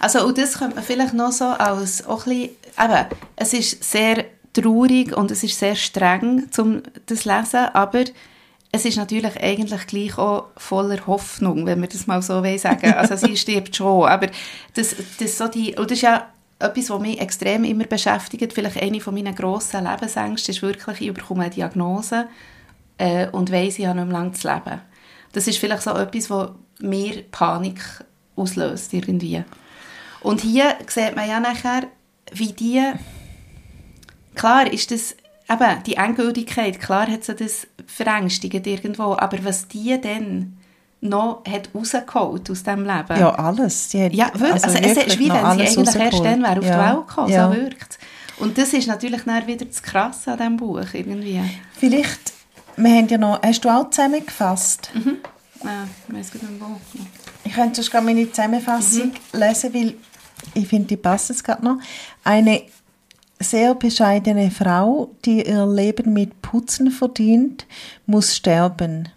Also, 0.00 0.26
und 0.26 0.38
das 0.38 0.58
könnte 0.58 0.76
man 0.76 0.84
vielleicht 0.84 1.12
noch 1.12 1.32
so 1.32 1.44
als 1.44 2.06
auch 2.06 2.26
ein 2.26 2.48
bisschen, 2.48 2.50
eben, 2.82 3.06
es 3.36 3.52
ist 3.52 3.84
sehr 3.84 4.24
traurig 4.54 5.14
und 5.14 5.30
es 5.30 5.42
ist 5.42 5.58
sehr 5.58 5.76
streng, 5.76 6.50
zum 6.50 6.82
das 7.04 7.26
lesen, 7.26 7.66
aber 7.74 8.04
es 8.74 8.86
ist 8.86 8.96
natürlich 8.96 9.38
eigentlich 9.40 9.86
gleich 9.86 10.16
auch 10.16 10.46
voller 10.56 11.06
Hoffnung, 11.06 11.66
wenn 11.66 11.82
wir 11.82 11.88
das 11.88 12.06
mal 12.06 12.22
so 12.22 12.42
will 12.42 12.58
sagen. 12.58 12.94
Also 12.96 13.16
sie 13.16 13.36
stirbt 13.36 13.76
schon, 13.76 14.08
aber 14.08 14.28
das, 14.74 14.96
das, 15.18 15.36
so 15.36 15.46
die, 15.46 15.76
und 15.76 15.90
das 15.90 15.98
ist 15.98 16.02
ja 16.02 16.26
etwas, 16.58 16.88
was 16.88 17.00
mich 17.00 17.20
extrem 17.20 17.64
immer 17.64 17.84
beschäftigt, 17.84 18.54
vielleicht 18.54 18.80
eine 18.80 19.00
von 19.00 19.14
meinen 19.14 19.34
grossen 19.34 19.84
Lebensängsten 19.84 20.54
ist 20.54 20.62
wirklich, 20.62 21.02
ich 21.02 21.12
bekomme 21.12 21.42
eine 21.42 21.50
Diagnose 21.50 22.28
äh, 22.96 23.28
und 23.28 23.52
weiss, 23.52 23.78
ich 23.78 23.86
habe 23.86 23.98
nicht 23.98 24.08
mehr 24.08 24.18
lange 24.18 24.32
zu 24.32 24.48
leben. 24.48 24.80
Das 25.32 25.46
ist 25.46 25.58
vielleicht 25.58 25.82
so 25.82 25.90
etwas, 25.90 26.30
was 26.30 26.50
mir 26.80 27.24
Panik 27.30 27.82
auslöst 28.36 28.94
irgendwie. 28.94 29.44
Und 30.20 30.40
hier 30.40 30.76
sieht 30.86 31.14
man 31.14 31.28
ja 31.28 31.40
nachher, 31.40 31.88
wie 32.32 32.52
die, 32.52 32.82
klar 34.34 34.72
ist 34.72 34.90
das, 34.90 35.16
eben, 35.52 35.82
die 35.84 35.94
Endgültigkeit, 35.94 36.80
klar 36.80 37.06
hat 37.08 37.24
sie 37.24 37.34
das 37.34 37.66
verängstigt 37.86 38.66
irgendwo, 38.66 39.16
aber 39.16 39.38
was 39.44 39.68
die 39.68 40.00
dann 40.00 40.56
noch 41.00 41.42
hat 41.48 41.68
rausgeholt 41.74 42.48
aus 42.50 42.62
diesem 42.62 42.84
Leben. 42.84 43.18
Ja, 43.18 43.34
alles. 43.34 43.90
Sie 43.90 44.04
hat 44.04 44.14
Ja, 44.14 44.30
wirklich. 44.34 44.64
Also, 44.64 44.78
es 44.78 44.96
ist 44.96 45.18
wie 45.18 45.28
wenn 45.28 45.36
sie 45.36 45.78
eigentlich 45.80 45.94
erst 45.96 46.24
dann 46.24 46.42
wäre 46.42 46.58
auf 46.60 46.64
ja. 46.64 46.90
die 46.90 46.96
Welt 46.96 47.08
gekommen, 47.08 47.28
ja. 47.32 47.50
so 47.50 47.56
wirkt 47.56 47.98
Und 48.38 48.56
das 48.56 48.72
ist 48.72 48.86
natürlich 48.86 49.22
dann 49.24 49.46
wieder 49.46 49.64
das 49.64 49.82
Krasse 49.82 50.32
an 50.32 50.38
diesem 50.38 50.56
Buch 50.56 50.80
irgendwie. 50.92 51.40
Vielleicht, 51.76 52.32
wir 52.76 52.90
haben 52.90 53.08
ja 53.08 53.18
noch, 53.18 53.42
hast 53.42 53.64
du 53.64 53.68
auch 53.68 53.90
zusammengefasst? 53.90 54.90
Ja, 55.64 55.86
ich 56.08 56.14
weiss 56.14 56.32
gar 56.32 56.48
nicht 56.48 56.60
wo. 56.60 56.80
Ich 57.44 57.52
könnte 57.52 57.76
sonst 57.76 57.90
gerade 57.90 58.04
meine 58.06 58.30
Zusammenfassung 58.30 59.12
Mhm. 59.32 59.40
lesen, 59.40 59.74
weil 59.74 59.94
ich 60.54 60.68
finde, 60.68 60.88
die 60.88 60.96
passt 60.96 61.28
jetzt 61.30 61.44
gerade 61.44 61.64
noch. 61.64 61.78
Eine 62.24 62.62
sehr 63.42 63.74
bescheidene 63.74 64.50
Frau, 64.50 65.10
die 65.24 65.46
ihr 65.46 65.66
Leben 65.66 66.12
mit 66.12 66.42
Putzen 66.42 66.90
verdient, 66.90 67.66
muss 68.06 68.36
sterben. 68.36 69.08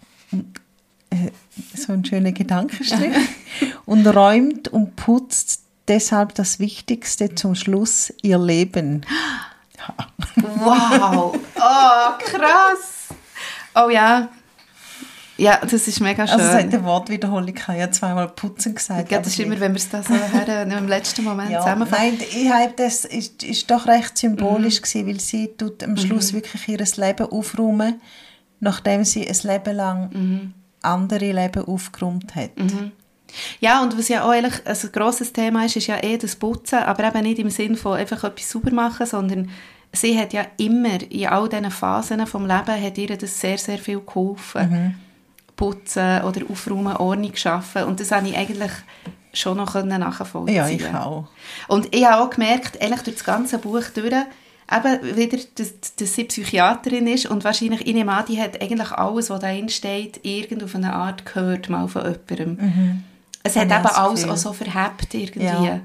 Äh, 1.10 1.30
So 1.74 1.92
ein 1.92 2.04
schöner 2.04 2.32
Gedankenstrich. 2.32 3.14
und 3.86 4.06
räumt 4.06 4.68
und 4.68 4.96
putzt 4.96 5.62
deshalb 5.88 6.34
das 6.34 6.58
Wichtigste 6.58 7.34
zum 7.34 7.54
Schluss, 7.54 8.12
ihr 8.22 8.38
Leben. 8.38 9.06
Wow! 10.36 11.38
Oh, 11.56 12.18
krass! 12.18 13.08
Oh 13.74 13.88
ja. 13.88 14.28
Ja, 15.38 15.58
das 15.60 15.86
ist 15.86 16.00
mega 16.00 16.26
schön. 16.26 16.40
Also 16.40 16.52
seit 16.52 16.72
der 16.72 16.82
Wortwiederholung 16.84 17.54
ich 17.54 17.68
habe 17.68 17.78
ja 17.78 17.90
zweimal 17.90 18.28
putzen 18.28 18.74
gesagt. 18.74 19.10
ja, 19.10 19.18
das 19.18 19.28
ist 19.28 19.38
immer, 19.40 19.60
wenn 19.60 19.72
wir 19.72 19.78
es 19.78 19.88
da 19.90 20.02
so 20.02 20.14
her, 20.32 20.62
im 20.62 20.88
letzten 20.88 21.24
Moment 21.24 21.50
Ja, 21.50 21.60
zusammenfassen. 21.60 22.04
nein, 22.04 22.18
ich 22.30 22.50
habe 22.50 22.72
das 22.76 23.04
ist, 23.04 23.42
ist 23.42 23.70
doch 23.70 23.86
recht 23.86 24.12
Mhm. 24.14 24.16
symbolisch 24.16 24.80
gewesen, 24.80 25.06
weil 25.06 25.20
sie 25.20 25.48
tut 25.58 25.82
am 25.84 25.96
Schluss 25.98 26.32
wirklich 26.32 26.66
ihr 26.68 26.78
Leben 26.78 27.26
aufräumen, 27.30 28.00
nachdem 28.60 29.04
sie 29.04 29.28
ein 29.28 29.36
Leben 29.42 29.76
lang 29.76 30.10
Mhm. 30.12 30.54
andere 30.82 31.32
Leben 31.32 31.64
aufgeräumt 31.66 32.34
hat. 32.34 32.50
Ja, 33.60 33.82
und 33.82 33.98
was 33.98 34.08
ja 34.08 34.24
auch 34.24 34.30
eigentlich 34.30 34.66
ein 34.66 34.92
grosses 34.92 35.32
Thema 35.32 35.66
ist, 35.66 35.76
ist 35.76 35.88
ja 35.88 36.02
eh 36.02 36.16
das 36.16 36.36
Putzen, 36.36 36.78
aber 36.78 37.08
eben 37.08 37.22
nicht 37.24 37.38
im 37.40 37.50
Sinn 37.50 37.76
von 37.76 37.98
einfach 37.98 38.24
etwas 38.24 38.48
sauber 38.48 38.72
machen, 38.72 39.04
sondern 39.04 39.50
sie 39.92 40.18
hat 40.18 40.32
ja 40.32 40.46
immer 40.56 41.02
in 41.10 41.26
all 41.26 41.46
diesen 41.48 41.70
Phasen 41.70 42.26
vom 42.26 42.46
Leben 42.46 42.82
hat 42.82 42.96
ihr 42.96 43.16
das 43.18 43.38
sehr, 43.38 43.58
sehr 43.58 43.78
viel 43.78 44.00
geholfen. 44.00 44.70
Mhm. 44.70 44.94
Putzen 45.56 46.22
oder 46.22 46.42
aufräumen, 46.50 46.96
Ordnung 46.96 47.34
schaffen 47.34 47.84
und 47.84 48.00
das 48.00 48.12
habe 48.12 48.28
ich 48.28 48.36
eigentlich 48.36 48.72
schon 49.32 49.56
noch 49.56 49.74
nachvollziehen 49.74 50.56
Ja, 50.56 50.68
ich 50.68 50.86
auch. 50.94 51.28
Und 51.68 51.94
ich 51.94 52.04
habe 52.04 52.22
auch 52.22 52.30
gemerkt, 52.30 52.80
eigentlich 52.80 53.02
durch 53.02 53.16
das 53.16 53.24
ganze 53.24 53.58
Buch 53.58 53.84
durch, 53.94 54.12
eben 54.12 55.16
wieder, 55.16 55.38
dass, 55.54 55.94
dass 55.96 56.14
sie 56.14 56.24
Psychiaterin 56.24 57.06
ist 57.06 57.26
und 57.26 57.44
wahrscheinlich, 57.44 57.86
ich 57.86 57.94
nehme 57.94 58.12
an, 58.12 58.24
die 58.26 58.40
hat 58.40 58.60
eigentlich 58.60 58.90
alles, 58.92 59.30
was 59.30 59.40
da 59.40 59.52
drin 59.52 59.68
steht, 59.68 60.24
irgend 60.24 60.64
auf 60.64 60.74
eine 60.74 60.92
Art 60.92 61.24
gehört, 61.26 61.68
mal 61.68 61.88
von 61.88 62.02
jemandem. 62.02 63.04
Es 63.42 63.54
hat 63.54 63.64
eben 63.64 63.74
alles 63.86 64.22
Gefühl. 64.22 64.32
auch 64.32 64.36
so 64.36 64.52
verhebt 64.52 65.14
irgendwie. 65.14 65.44
Ja. 65.44 65.80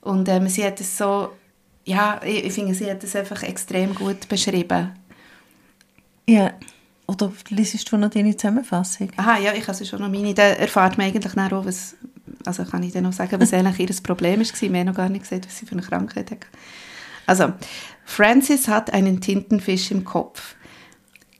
Und 0.00 0.28
ähm, 0.28 0.48
sie 0.48 0.64
hat 0.64 0.80
es 0.80 0.96
so, 0.96 1.30
ja, 1.84 2.20
ich, 2.24 2.44
ich 2.44 2.52
finde, 2.52 2.74
sie 2.74 2.90
hat 2.90 3.04
es 3.04 3.14
einfach 3.14 3.42
extrem 3.42 3.94
gut 3.94 4.28
beschrieben. 4.28 4.92
Ja. 6.26 6.52
Oder 7.06 7.32
liest 7.50 7.90
du 7.90 7.96
noch 7.96 8.10
deine 8.10 8.36
Zusammenfassung? 8.36 9.10
Aha, 9.16 9.38
ja, 9.38 9.52
ich 9.52 9.68
habe 9.68 9.84
schon 9.84 10.00
noch 10.00 10.08
meine. 10.08 10.32
Da 10.34 10.42
erfahrt 10.42 10.96
man 10.96 11.06
eigentlich 11.06 11.32
dann 11.32 11.52
auch, 11.52 11.66
was, 11.66 11.96
also 12.46 12.64
kann 12.64 12.82
ich 12.82 12.92
dann 12.92 13.04
noch 13.04 13.12
sagen, 13.12 13.40
was 13.40 13.52
eigentlich 13.54 13.90
ihr 13.90 14.02
Problem 14.02 14.40
war. 14.40 14.46
Wir 14.46 14.78
haben 14.80 14.86
noch 14.86 14.94
gar 14.94 15.08
nicht 15.08 15.22
gesagt, 15.22 15.46
was 15.46 15.58
sie 15.58 15.66
für 15.66 15.72
eine 15.72 15.82
Krankheit 15.82 16.30
hat. 16.30 16.46
Also, 17.26 17.52
Francis 18.04 18.68
hat 18.68 18.92
einen 18.92 19.20
Tintenfisch 19.20 19.90
im 19.90 20.04
Kopf. 20.04 20.56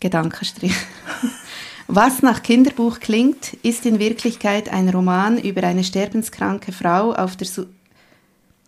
Gedankenstrich. 0.00 0.74
Was 1.87 2.22
nach 2.22 2.42
Kinderbuch 2.42 3.00
klingt, 3.00 3.55
ist 3.62 3.85
in 3.85 3.98
Wirklichkeit 3.98 4.70
ein 4.70 4.88
Roman 4.88 5.38
über 5.38 5.64
eine 5.64 5.85
sterbenskranke 5.85 6.72
Frau 6.72 7.12
auf 7.12 7.37
der, 7.37 7.46
Su 7.46 7.66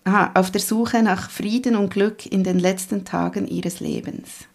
Aha, 0.05 0.33
auf 0.35 0.51
der 0.51 0.61
Suche 0.61 1.03
nach 1.03 1.31
Frieden 1.31 1.77
und 1.77 1.91
Glück 1.91 2.27
in 2.27 2.45
den 2.45 2.59
letzten 2.59 3.05
Tagen 3.05 3.49
ihres 3.49 3.81
Lebens. 3.81 4.47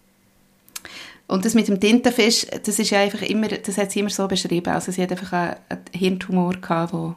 Und 1.32 1.46
das 1.46 1.54
mit 1.54 1.68
dem 1.68 1.80
Tintenfisch, 1.80 2.46
das 2.66 2.78
ist 2.78 2.90
ja 2.90 3.00
einfach 3.00 3.22
immer, 3.22 3.48
das 3.48 3.78
hat 3.78 3.92
sie 3.92 4.00
immer 4.02 4.10
so 4.10 4.28
beschrieben. 4.28 4.74
Also 4.74 4.92
sie 4.92 5.02
hat 5.02 5.12
einfach 5.12 5.32
einen, 5.32 5.56
Hirntumor 5.94 6.54
gehabt, 6.54 6.94
wo 6.94 7.16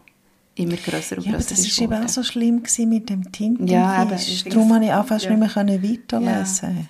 immer 0.55 0.77
grösser 0.77 1.17
und 1.19 1.25
Ja, 1.27 1.31
aber 1.33 1.39
grösser 1.39 1.51
das 1.57 1.67
ist 1.67 1.79
war 1.81 1.85
eben 1.99 2.05
auch 2.05 2.09
so 2.09 2.23
schlimm 2.23 2.63
gewesen 2.63 2.89
mit 2.89 3.11
dem 3.11 3.33
Tintenfisch. 3.33 3.73
Ja, 3.75 4.03
eben, 4.03 4.11
Darum 4.11 4.63
es- 4.63 4.69
konnte 4.69 4.87
ich 4.87 4.93
auch 4.93 5.07
fast 5.07 5.25
ja. 5.25 5.31
nicht 5.35 5.57
mehr 5.57 5.83
weiterlesen. 5.83 6.89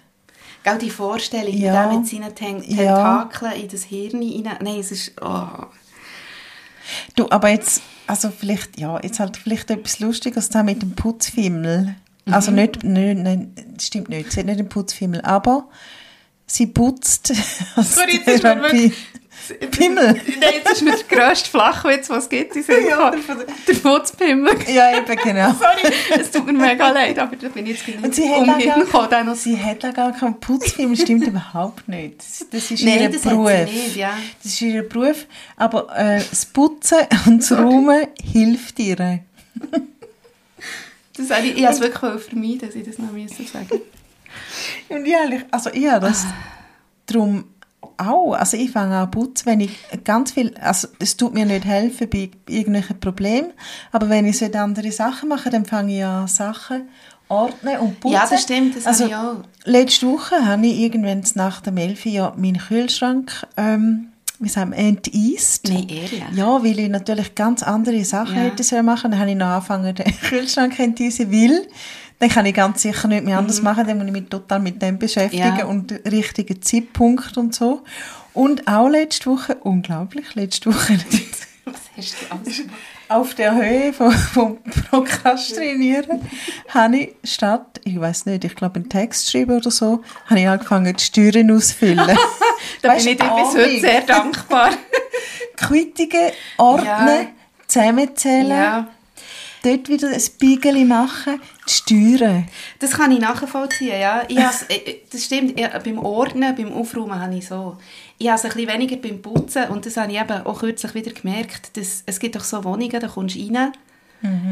Gell, 0.63 0.79
die 0.79 0.91
Vorstellung, 0.91 1.55
Ja. 1.55 1.75
ja. 1.75 1.89
der 1.89 1.99
mit 1.99 2.07
seinen 2.09 2.35
Ten 2.35 2.63
Ja. 2.65 2.77
Tentakeln 3.23 3.53
in 3.63 3.69
das 3.69 3.85
Hirn 3.85 4.21
hinein. 4.23 4.57
Nein, 4.63 4.77
es 4.81 4.91
ist... 4.93 5.13
Oh. 5.23 5.47
Du, 7.17 7.27
aber 7.31 7.49
jetzt, 7.49 7.83
also 8.07 8.31
vielleicht, 8.31 8.79
ja, 8.79 9.01
jetzt 9.03 9.19
halt 9.21 9.37
vielleicht 9.39 9.71
etwas 9.71 10.01
Lustiges 10.01 10.51
da 10.51 10.63
mit 10.63 10.83
dem 10.83 10.93
Putzfimmel. 10.95 11.95
Also 12.31 12.51
Mhm. 12.51 12.57
nicht, 12.57 12.85
nicht, 12.85 13.19
nein, 13.19 13.53
das 13.75 13.87
stimmt 13.87 14.09
nicht, 14.09 14.33
sie 14.33 14.41
hat 14.41 14.47
nicht 14.47 14.59
einen 14.59 14.69
Putzfimmel, 14.69 15.21
aber 15.23 15.69
sie 16.47 16.67
putzt 16.67 17.33
als 17.77 17.95
Sorry, 17.95 18.17
jetzt 18.17 18.29
ist 18.29 18.41
Therapie. 18.43 18.93
Pimmel. 19.73 20.07
Nein, 20.41 20.55
das 20.65 20.75
ist 20.75 20.83
mir 20.83 20.97
der 20.97 21.19
grösste 21.19 21.51
Flachwitz, 21.51 22.09
was 22.09 22.25
es 22.25 22.29
gibt. 22.31 22.57
in 22.57 22.63
Sinn 22.63 22.85
gekommen. 22.87 23.23
Der 23.69 23.75
Putzpimmel. 23.75 24.55
Ja, 24.73 24.97
eben, 24.97 25.17
genau. 25.23 25.53
Sorry, 25.61 25.93
es 26.19 26.31
tut 26.31 26.47
mir 26.47 26.55
mega 26.55 26.89
leid, 26.91 27.19
aber 27.19 27.37
da 27.37 27.49
bin 27.49 27.67
ich 27.67 27.87
jetzt 27.87 28.03
Und 28.03 28.15
sie 28.15 28.23
nicht 28.27 28.39
umhin 28.39 28.59
gekommen. 28.87 29.27
noch- 29.27 29.35
sie 29.35 29.59
hat 29.63 29.85
auch 29.85 29.93
gar 29.93 30.13
keinen 30.13 30.41
Putzfimmel, 30.41 30.97
stimmt 30.97 31.27
überhaupt 31.27 31.87
nicht. 31.89 32.17
Das, 32.51 32.71
ist 32.71 32.83
Nein, 32.83 33.01
ihr 33.03 33.09
das 33.11 33.21
Beruf. 33.21 33.51
nicht, 33.67 33.97
ja. 33.97 34.17
Das 34.43 34.53
ist 34.53 34.63
ihr 34.63 34.89
Beruf, 34.89 35.27
aber 35.57 35.95
äh, 35.95 36.23
das 36.31 36.47
Putzen 36.47 37.01
und 37.27 37.41
das 37.43 37.53
Räumen 37.53 38.07
hilft 38.23 38.79
ihr. 38.79 38.97
Das 41.17 41.31
ich, 41.45 41.57
ich 41.59 41.65
habe 41.67 41.75
es 41.75 41.81
wirklich 41.81 42.23
vermeiden, 42.23 42.61
dass 42.61 42.75
ich 42.75 42.85
das 42.87 42.99
noch 42.99 43.09
sagen 43.47 43.81
Und 44.89 45.05
eigentlich- 45.07 45.45
also 45.51 45.71
ich 45.73 45.87
habe 45.89 46.07
das 46.07 46.27
darum 47.07 47.45
auch, 47.97 48.33
also 48.33 48.57
ich 48.57 48.71
fange 48.73 48.97
an 48.97 49.11
putzen, 49.11 49.47
wenn 49.47 49.61
ich 49.61 49.71
ganz 50.05 50.33
viel, 50.33 50.55
also 50.61 50.89
es 50.99 51.17
tut 51.17 51.33
mir 51.35 51.47
nicht 51.47 51.65
helfen 51.65 52.09
bei 52.11 52.31
irgendwelchen 52.49 52.99
Problemen, 52.99 53.53
aber 53.93 54.09
wenn 54.09 54.27
ich 54.27 54.39
so 54.39 54.47
andere 54.47 54.91
Sachen 54.91 55.29
mache, 55.29 55.51
dann 55.51 55.65
fange 55.65 55.97
ich 55.99 56.05
an 56.05 56.27
Sachen 56.27 56.89
ordnen 57.29 57.79
und 57.79 58.01
putzen. 58.01 58.15
Ja, 58.15 58.27
das 58.29 58.43
stimmt, 58.43 58.77
das 58.77 58.87
also, 58.87 59.05
auch. 59.07 59.37
Letzte 59.65 60.07
Woche 60.09 60.45
habe 60.45 60.67
ich 60.67 60.81
irgendwann 60.81 61.23
nach 61.35 61.61
dem 61.61 61.77
11 61.77 62.05
Jahr 62.07 62.35
meinen 62.37 62.59
Kühlschrank, 62.59 63.47
ähm, 63.57 64.09
wie 64.41 64.49
sagen 64.49 64.73
wir, 64.73 64.79
enteist. 64.79 65.69
Nein, 65.69 65.89
ehrlich? 65.89 66.23
Ja, 66.35 66.63
weil 66.65 66.79
ich 66.79 66.89
natürlich 66.89 67.35
ganz 67.37 67.63
andere 67.63 68.05
Sachen 68.05 68.37
Ja. 68.37 68.43
hätte 68.43 68.63
sollen 68.65 68.85
machen. 68.85 69.13
Dann 69.13 69.21
habe 69.21 69.31
ich 69.31 69.37
noch 69.37 69.47
angefangen, 69.47 69.95
den 69.95 70.05
Kühlschrank 70.21 70.79
enteisen, 70.81 71.31
weil 71.33 71.63
dann 72.19 72.29
kann 72.29 72.47
ich 72.47 72.55
ganz 72.55 72.83
sicher 72.83 73.09
nicht 73.09 73.25
mehr 73.25 73.39
anders 73.39 73.61
machen. 73.63 73.87
Dann 73.87 73.99
muss 73.99 74.07
ich 74.07 74.13
mich 74.13 74.29
total 74.29 74.61
mit 74.61 74.81
dem 74.81 74.99
beschäftigen 74.99 75.53
Mhm. 75.53 75.59
Ja. 75.59 75.65
und 75.67 75.91
den 75.91 75.99
richtigen 76.07 76.63
Zeitpunkt 76.63 77.37
und 77.37 77.55
so. 77.55 77.83
Und 78.33 78.67
auch 78.67 78.89
letzte 78.89 79.31
Woche, 79.31 79.57
unglaublich, 79.57 80.35
letzte 80.35 80.73
Woche 80.75 80.99
Was 81.67 81.75
hast 81.97 82.17
du 82.21 82.35
alles 82.35 82.57
gemacht? 82.59 82.75
auf 83.09 83.35
der 83.35 83.55
Höhe 83.55 83.93
vom, 83.93 84.11
vom 84.13 84.59
Prokrastinieren 84.65 86.21
habe 86.69 86.97
ich 86.97 87.15
statt, 87.25 87.81
ich 87.85 87.99
weiß 88.01 88.27
nicht, 88.27 88.45
ich 88.45 88.55
glaube 88.55 88.77
einen 88.77 88.89
Text 88.89 89.31
schreiben 89.31 89.57
oder 89.57 89.71
so, 89.71 90.03
habe 90.27 90.41
ich 90.41 90.49
angefangen, 90.49 90.95
die 90.97 91.03
Steuern 91.03 91.51
auszufüllen. 91.51 92.17
Da 92.83 92.91
Weisst 92.91 93.05
bin 93.07 93.15
ich 93.15 93.19
dir 93.21 93.31
bis 93.35 93.55
heute 93.63 93.81
sehr 93.81 94.01
dankbar. 94.03 94.71
Quittungen 95.57 96.33
ordnen, 96.59 96.87
Ja. 96.87 97.27
zusammenzählen, 97.67 98.49
ja. 98.51 98.89
dort 99.63 99.89
wieder 99.89 100.09
ein 100.09 100.21
Spiegel 100.21 100.85
machen, 100.85 101.41
Steuern. 101.67 102.47
Das 102.79 102.93
kann 102.93 103.11
ich 103.13 103.21
nachvollziehen, 103.21 103.99
ja. 104.01 104.23
Ich 104.29 104.39
has, 104.39 104.65
äh, 104.69 104.97
das 105.11 105.25
stimmt, 105.25 105.59
ich, 105.59 105.67
beim 105.67 105.99
Ordnen, 105.99 106.55
beim 106.55 106.73
Aufräumen 106.73 107.19
habe 107.19 107.35
ich 107.37 107.47
so. 107.49 107.77
Ich 108.19 108.29
habe 108.29 108.37
es 108.39 108.45
ein 108.45 108.51
bisschen 108.53 108.69
weniger 108.69 108.97
beim 108.97 109.21
Putzen 109.23 109.65
und 109.69 109.87
das 109.87 109.97
habe 109.97 110.13
ich 110.13 110.21
eben 110.21 110.47
auch 110.47 110.61
kürzlich 110.61 110.95
wieder 110.95 111.13
gemerkt, 111.13 111.77
dass 111.77 112.03
es 112.07 112.21
gibt 112.21 112.37
doch 112.37 112.45
so 112.45 112.63
Wohnungen, 112.65 113.01
da 113.01 113.09
kommst 113.09 113.37
du 113.37 113.41
rein 113.47 113.73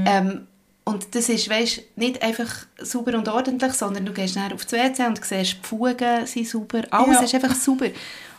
ähm, 0.06 0.46
und 0.84 1.14
das 1.14 1.28
ist, 1.28 1.48
weißt, 1.48 1.80
nicht 1.96 2.22
einfach 2.22 2.66
sauber 2.78 3.16
und 3.16 3.28
ordentlich, 3.28 3.72
sondern 3.72 4.04
du 4.04 4.12
gehst 4.12 4.36
dann 4.36 4.52
auf 4.52 4.64
die 4.66 4.72
WC 4.76 5.06
und 5.06 5.24
siehst, 5.24 5.58
die 5.62 5.66
Fugen 5.66 6.26
sind 6.26 6.46
sauber, 6.48 6.82
alles 6.90 7.16
Ja. 7.18 7.22
ist 7.22 7.34
einfach 7.36 7.54
sauber. 7.54 7.86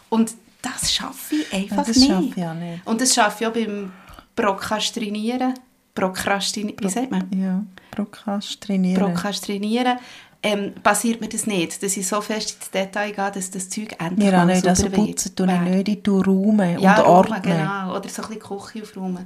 Und 0.10 0.32
das 0.62 0.94
schaffe 0.94 1.36
ich 1.36 1.54
einfach 1.54 1.86
das 1.86 1.98
nicht. 1.98 2.10
schaffe 2.10 2.30
ich 2.36 2.44
auch 2.46 2.54
nicht. 2.54 2.86
Und 2.86 3.02
das 3.02 3.14
schaffe 3.16 3.44
ich 3.44 3.48
auch 3.50 3.54
beim 3.54 3.92
Prokrastinieren. 4.36 5.54
Prokrastinieren, 5.94 6.80
wie 6.84 6.90
sagt 6.90 7.12
man? 7.12 7.30
Ja, 7.36 7.64
Prokrastinieren. 7.92 9.04
Prokrastinieren, 9.04 10.00
ähm, 10.44 10.74
passiert 10.84 11.22
mir 11.22 11.30
das 11.30 11.48
nicht, 11.48 11.82
dass 11.82 11.96
ich 11.96 12.06
so 12.06 12.20
fest 12.20 12.58
ins 12.60 12.70
Detail 12.70 13.12
gehe, 13.14 13.32
dass 13.32 13.50
das 13.50 13.70
Zeug 13.70 13.96
endlich 13.98 14.30
mal 14.32 14.46
nicht, 14.46 14.68
also 14.68 14.84
sauber 14.84 14.98
putzen 15.06 15.32
wird. 15.38 15.62
nicht, 15.64 15.88
ich 15.88 16.04
tue 16.04 16.24
räumen 16.26 16.80
Ja, 16.80 17.00
und 17.00 17.08
ordnen. 17.08 17.42
genau. 17.42 17.96
Oder 17.98 18.10
so 18.10 18.22
ein 18.24 18.28
bisschen 18.30 18.40
Küche 18.40 18.84
aufräumen. 18.84 19.26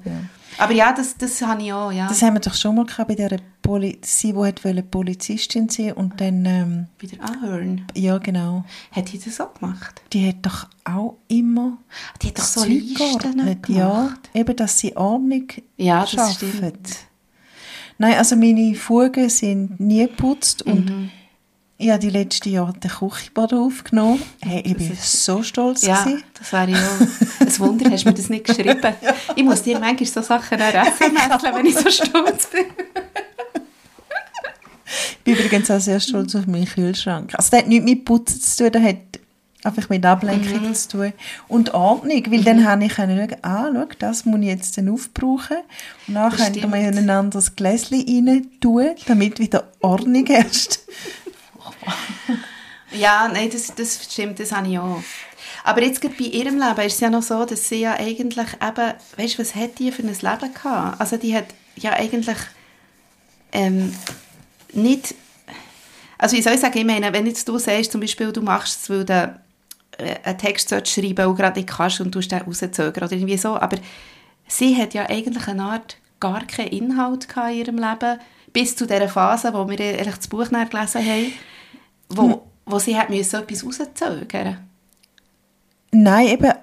Aber 0.60 0.74
ja, 0.74 0.94
das, 0.94 1.18
das 1.18 1.42
habe 1.42 1.62
ich 1.64 1.74
auch, 1.74 1.92
ja. 1.92 2.08
Das 2.08 2.22
haben 2.22 2.36
wir 2.36 2.40
doch 2.40 2.54
schon 2.54 2.76
mal 2.76 2.86
gehabt 2.86 3.08
bei 3.08 3.16
der 3.16 3.40
Poli 3.62 4.00
sie, 4.04 4.28
die 4.30 4.36
wollte 4.36 4.84
Polizistin 4.84 5.68
sein 5.70 5.94
und 5.94 6.22
dann, 6.22 6.46
ähm, 6.46 6.86
Wieder 7.00 7.24
anhören. 7.24 7.86
ja 7.96 8.18
genau, 8.18 8.64
Hat 8.92 9.12
die 9.12 9.20
das 9.20 9.42
auch 9.42 9.54
gemacht? 9.56 10.02
die 10.14 10.28
hat 10.30 10.38
doch 10.44 10.68
auch 10.86 11.16
immer 11.28 11.78
Die 12.22 12.28
hat 12.28 12.40
doch 12.40 12.44
so 12.44 12.64
Listen 12.64 13.18
gemacht. 13.18 13.68
Ja, 13.70 14.14
eben, 14.34 14.56
dass 14.56 14.80
sie 14.80 14.96
Ordnung 14.96 15.48
Ja, 15.76 16.02
das 16.02 16.12
schaffen. 16.12 16.34
stimmt. 16.54 16.90
Nein, 17.98 18.16
also 18.18 18.36
meine 18.36 18.76
Fugen 18.76 19.30
sind 19.30 19.80
nie 19.80 20.02
geputzt 20.08 20.62
und 20.62 20.86
Mhm. 20.90 21.10
ich 21.78 21.90
habe 21.90 22.00
die 22.00 22.10
letzten 22.12 22.50
Jahre 22.50 22.74
den 22.74 22.92
Küchenboden 22.92 23.58
aufgenommen. 23.60 24.22
Hey, 24.42 24.62
ich 24.66 24.78
bin 24.78 24.92
ist- 24.92 25.26
so 25.26 25.42
stolz. 25.44 25.82
Ja, 25.82 26.04
gewesen. 26.04 26.24
das 26.38 26.52
wäre 26.54 26.72
ja 26.72 26.78
ein 27.40 27.60
Wunder, 27.60 27.90
hast 27.90 28.04
du 28.06 28.10
mir 28.10 28.16
das 28.16 28.30
nicht 28.30 28.46
geschrieben. 28.46 28.80
Ich 29.36 29.44
muss 29.44 29.62
dir 29.64 29.80
manchmal 29.80 30.06
so 30.08 30.22
Sachen 30.22 30.60
SMS, 30.60 31.44
wenn 31.54 31.66
ich 31.66 31.76
so 31.76 31.90
stolz 31.90 32.48
bin. 32.48 32.66
Ich 35.20 35.24
bin 35.24 35.36
übrigens 35.46 35.70
auch 35.70 35.80
sehr 35.80 36.00
stolz 36.00 36.34
auf 36.36 36.48
meinen 36.48 36.66
Kühlschrank. 36.66 37.34
Also 37.36 37.50
das 37.52 37.60
hat 37.60 37.68
nichts 37.68 37.84
mit 37.86 38.06
Putzen 38.06 38.40
zu 38.42 38.64
tun, 38.64 38.72
das 38.72 38.84
hat 38.84 38.98
einfach 39.64 39.90
mit 39.90 40.06
Ablenkung 40.06 40.68
Mhm. 40.70 40.74
zu 40.76 40.88
tun. 40.90 41.14
Und 41.48 41.74
Ordnung, 41.74 42.24
weil 42.32 42.44
dann 42.44 42.66
habe 42.66 42.86
ich 42.86 42.94
können 42.94 43.18
schauen, 43.18 43.44
ah, 43.44 43.70
schau, 43.74 43.86
das 44.00 44.26
muss 44.26 44.40
ich 44.42 44.46
jetzt 44.48 44.78
dann 44.78 44.90
aufbrauchen. 44.90 45.58
Und 46.08 46.14
dann 46.14 46.32
könnte 46.32 46.68
man 46.68 46.80
ein 46.80 47.10
anderes 47.10 47.56
Gläschen 47.56 48.00
rein 48.02 48.48
tun, 48.62 48.90
damit 49.08 49.40
wieder 49.40 49.72
Ordnung 49.82 50.26
herrscht. 50.26 50.80
Ja, 52.92 53.28
nein, 53.32 53.50
das, 53.52 53.74
das 53.76 54.00
stimmt, 54.10 54.40
das 54.40 54.54
habe 54.54 54.68
ich 54.70 54.80
auch. 54.80 55.04
Aber 55.66 55.84
jetzt 55.84 56.00
gerade 56.00 56.16
bei 56.18 56.26
ihrem 56.26 56.56
Leben 56.58 56.80
ist 56.88 56.94
es 56.94 57.00
ja 57.02 57.10
noch 57.10 57.22
so, 57.22 57.44
dass 57.44 57.68
sie 57.68 57.82
ja 57.82 57.94
eigentlich 57.96 58.48
eben, 58.54 58.94
weißt 59.18 59.38
du, 59.38 59.42
was 59.42 59.56
hat 59.56 59.78
die 59.80 59.92
für 59.92 60.04
ein 60.04 60.08
Leben 60.08 60.54
gehabt? 60.54 61.00
Also 61.02 61.18
die 61.18 61.36
hat 61.36 61.48
ja 61.76 61.92
eigentlich 61.94 62.38
ähm, 63.52 63.94
nicht, 64.72 65.16
also 66.18 66.38
wie 66.38 66.42
soll 66.42 66.54
ich 66.54 66.62
sagen, 66.62 66.78
ich 66.78 66.86
meine, 66.86 67.12
wenn 67.12 67.26
jetzt 67.28 67.48
du 67.50 67.58
sagst, 67.58 67.92
zum 67.92 68.00
Beispiel, 68.00 68.32
du 68.32 68.42
machst 68.42 68.84
es, 68.84 68.90
weil 68.90 69.04
du 69.04 69.40
einen 69.98 70.38
Text 70.38 70.70
schreiben 70.88 71.28
und 71.28 71.36
gerade 71.36 71.60
nicht 71.60 71.70
kannst 71.70 72.02
und 72.02 72.14
du 72.14 72.20
den 72.20 72.40
rauszögern 72.40 73.04
oder 73.04 73.12
irgendwie 73.12 73.38
so, 73.38 73.56
aber 73.56 73.78
sie 74.48 74.76
hat 74.76 74.94
ja 74.94 75.10
eigentlich 75.10 75.48
eine 75.48 75.64
Art 75.64 75.98
gar 76.20 76.46
keinen 76.46 76.70
Inhalt 76.70 77.28
in 77.36 77.58
ihrem 77.58 77.78
Leben, 77.78 78.20
bis 78.54 78.76
zu 78.76 78.86
dieser 78.88 79.10
Phase, 79.10 79.54
wo 79.54 79.68
wir 79.70 79.80
eigentlich 79.80 80.16
das 80.16 80.28
Buch 80.28 80.50
gelesen 80.50 81.06
haben, 81.06 81.34
wo, 82.10 82.48
wo 82.66 82.80
sie 82.80 82.98
hat 82.98 83.10
müssen 83.10 83.42
etwas 83.42 83.66
rauszögern 83.66 84.60
Nein, 85.92 86.28
eben, 86.28 86.54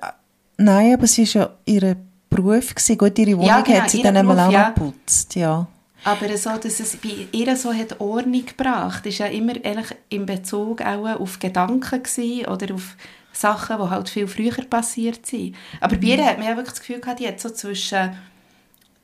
nein, 0.58 0.94
aber 0.94 1.04
es 1.04 1.18
war 1.18 1.24
ja 1.24 1.50
ihr 1.64 1.96
Beruf. 2.34 2.74
Gewesen. 2.74 2.98
Gut, 2.98 3.18
ihre 3.18 3.32
Wohnung 3.32 3.46
Ja, 3.46 3.60
genau, 3.60 3.80
hat 3.80 3.90
sie 3.90 4.02
dann 4.02 4.16
einmal 4.16 4.38
auch 4.40 4.52
ja. 4.52 4.70
geputzt, 4.70 5.34
ja. 5.34 5.66
Aber 6.04 6.36
so, 6.36 6.50
dass 6.50 6.80
es 6.80 6.96
bei 6.96 7.28
ihr 7.32 7.56
so 7.56 7.72
hat 7.72 7.98
Ordnung 8.00 8.44
gebracht, 8.44 9.06
ist 9.06 9.18
ja 9.18 9.26
immer 9.26 9.52
eigentlich 9.52 9.96
in 10.10 10.26
Bezug 10.26 10.82
auch 10.82 11.18
auf 11.18 11.38
Gedanken 11.38 12.02
gewesen 12.02 12.46
oder 12.46 12.74
auf 12.74 12.96
Sachen, 13.34 13.76
die 13.78 13.90
halt 13.90 14.08
viel 14.08 14.26
früher 14.26 14.52
passiert 14.68 15.26
sind. 15.26 15.56
Aber 15.80 15.96
bei 15.96 16.06
ihr 16.06 16.24
hat 16.24 16.38
man 16.38 16.46
ja 16.46 16.56
wirklich 16.56 16.74
das 16.74 16.80
Gefühl 16.80 17.00
gehabt, 17.00 17.20
die 17.20 17.28
hat 17.28 17.40
so 17.40 17.50
zwischen 17.50 18.16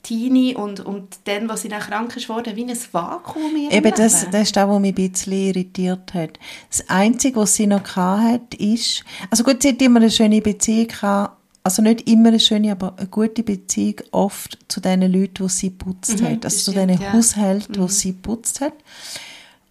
Teenie 0.03 0.55
und, 0.55 0.81
und 0.81 1.19
dann, 1.25 1.49
wo 1.51 1.57
sie 1.57 1.69
dann 1.69 1.81
krank 1.81 2.17
ist 2.17 2.29
worden, 2.29 2.57
wie 2.57 2.65
ein 2.65 2.79
Vakuum 2.93 3.55
Eben, 3.71 3.91
das, 3.91 4.21
Leben. 4.23 4.33
das 4.33 4.43
ist 4.43 4.57
das, 4.57 4.69
was 4.69 4.81
mich 4.81 4.97
ein 4.97 5.11
bisschen 5.11 5.33
irritiert 5.33 6.15
hat. 6.15 6.39
Das 6.71 6.89
Einzige, 6.89 7.37
was 7.37 7.55
sie 7.55 7.67
noch 7.67 7.97
hat, 7.97 8.55
ist, 8.55 9.05
also 9.29 9.45
gut, 9.45 9.63
sie 9.63 9.71
hat 9.71 9.83
immer 9.83 10.01
eine 10.01 10.11
schöne 10.11 10.41
Beziehung 10.41 10.89
gehabt, 10.89 11.37
also 11.63 11.83
nicht 11.83 12.09
immer 12.09 12.29
eine 12.29 12.41
schöne, 12.41 12.73
aber 12.73 12.95
eine 12.97 13.09
gute 13.09 13.43
Beziehung 13.43 13.97
oft 14.13 14.59
zu 14.69 14.81
den 14.81 15.03
Leuten, 15.03 15.45
die 15.47 15.49
sie 15.49 15.71
putzt 15.71 16.21
Mhm, 16.21 16.27
hat, 16.27 16.45
das 16.45 16.55
also 16.55 16.65
zu 16.65 16.71
stimmt, 16.79 16.91
den 16.93 17.01
ja. 17.03 17.13
Haushalten, 17.13 17.87
die 17.87 17.93
sie 17.93 18.13
putzt 18.13 18.63
hat. 18.63 18.73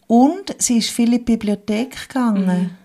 Und 0.06 0.56
sie 0.60 0.78
ist 0.78 0.91
viel 0.91 1.08
in 1.13 1.19
die 1.19 1.19
Bibliothek 1.19 2.08
gegangen. 2.08 2.78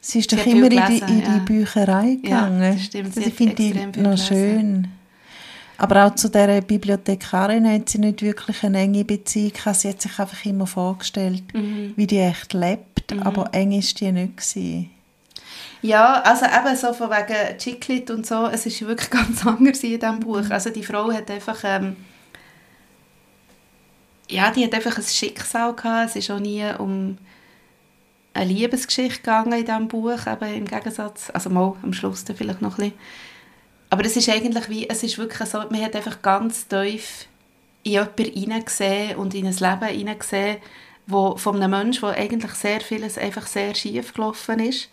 Sie 0.00 0.18
ist 0.20 0.32
Mhm. 0.32 0.36
Sie 0.36 0.42
doch 0.44 0.46
immer 0.46 0.70
viel 0.70 0.78
in 0.78 0.86
die, 0.86 1.00
gelesen, 1.00 1.08
in 1.08 1.20
die 1.20 1.26
ja. 1.30 1.38
Bücherei 1.38 2.06
Ja, 2.22 2.44
gegangen. 2.46 2.74
das 2.76 2.84
stimmt, 2.84 3.14
sie 3.14 3.20
Das 3.20 3.28
hat 3.28 3.34
finde 3.36 3.62
ich 3.62 3.72
viel 3.72 3.86
noch 3.86 3.92
gelesen. 3.94 4.26
schön. 4.26 4.88
Aber 5.78 6.06
auch 6.06 6.14
zu 6.14 6.28
dieser 6.28 6.60
Bibliothekarin 6.60 7.66
hat 7.70 7.88
sie 7.88 7.98
nicht 7.98 8.20
wirklich 8.22 8.62
eine 8.64 8.80
enge 8.80 9.04
Beziehung 9.04 9.52
gehabt. 9.52 9.76
Sie 9.80 9.88
hat 9.88 10.00
sich 10.02 10.18
einfach 10.18 10.44
immer 10.44 10.66
vorgestellt, 10.66 11.42
Mhm. 11.54 11.94
wie 11.96 12.06
die 12.06 12.18
echt 12.18 12.52
lebt, 12.52 13.12
aber 13.24 13.48
eng 13.54 13.72
ist 13.72 13.98
die 14.00 14.12
nicht 14.12 14.36
gewesen. 14.36 14.90
Ja, 15.82 16.20
also 16.22 16.44
eben 16.44 16.76
so 16.76 16.92
von 16.92 17.08
wegen 17.10 17.56
Chiclet 17.58 18.10
und 18.10 18.26
so, 18.26 18.46
es 18.46 18.66
ist 18.66 18.82
wirklich 18.86 19.08
ganz 19.10 19.46
anders 19.46 19.82
in 19.82 19.98
diesem 19.98 20.20
Buch. 20.20 20.50
Also 20.50 20.68
die 20.70 20.82
Frau 20.84 21.10
hat 21.10 21.30
einfach 21.30 21.58
ähm, 21.64 21.96
ja, 24.30 24.50
die 24.50 24.64
hat 24.64 24.74
einfach 24.74 24.96
ein 24.98 25.04
Schicksal 25.04 25.74
gehabt. 25.74 26.10
Es 26.10 26.16
ist 26.16 26.30
auch 26.30 26.38
nie 26.38 26.62
um 26.78 27.18
eine 28.32 28.52
Liebesgeschichte 28.52 29.20
gegangen 29.20 29.52
in 29.52 29.64
diesem 29.64 29.88
Buch, 29.88 30.26
eben 30.26 30.54
im 30.54 30.64
Gegensatz, 30.66 31.30
also 31.30 31.50
mal 31.50 31.74
am 31.82 31.92
Schluss 31.92 32.24
dann 32.24 32.36
vielleicht 32.36 32.62
noch 32.62 32.78
ein 32.78 32.90
bisschen. 32.90 32.98
Aber 33.90 34.04
es 34.04 34.16
ist 34.16 34.28
eigentlich 34.28 34.68
wie, 34.68 34.88
es 34.88 35.02
ist 35.02 35.18
wirklich 35.18 35.48
so, 35.48 35.58
man 35.58 35.82
hat 35.82 35.96
einfach 35.96 36.22
ganz 36.22 36.68
tief 36.68 37.26
in 37.82 37.92
jemanden 37.92 38.24
hineingesehen 38.24 39.16
und 39.16 39.34
in 39.34 39.46
ein 39.46 39.56
Leben 39.56 39.96
hineingesehen, 39.96 40.58
wo, 41.06 41.36
von 41.36 41.56
einem 41.56 41.70
Menschen, 41.70 42.02
wo 42.02 42.06
eigentlich 42.06 42.52
sehr 42.52 42.80
vieles 42.80 43.18
einfach 43.18 43.46
sehr 43.46 43.74
schief 43.74 44.14
gelaufen 44.14 44.60
ist, 44.60 44.90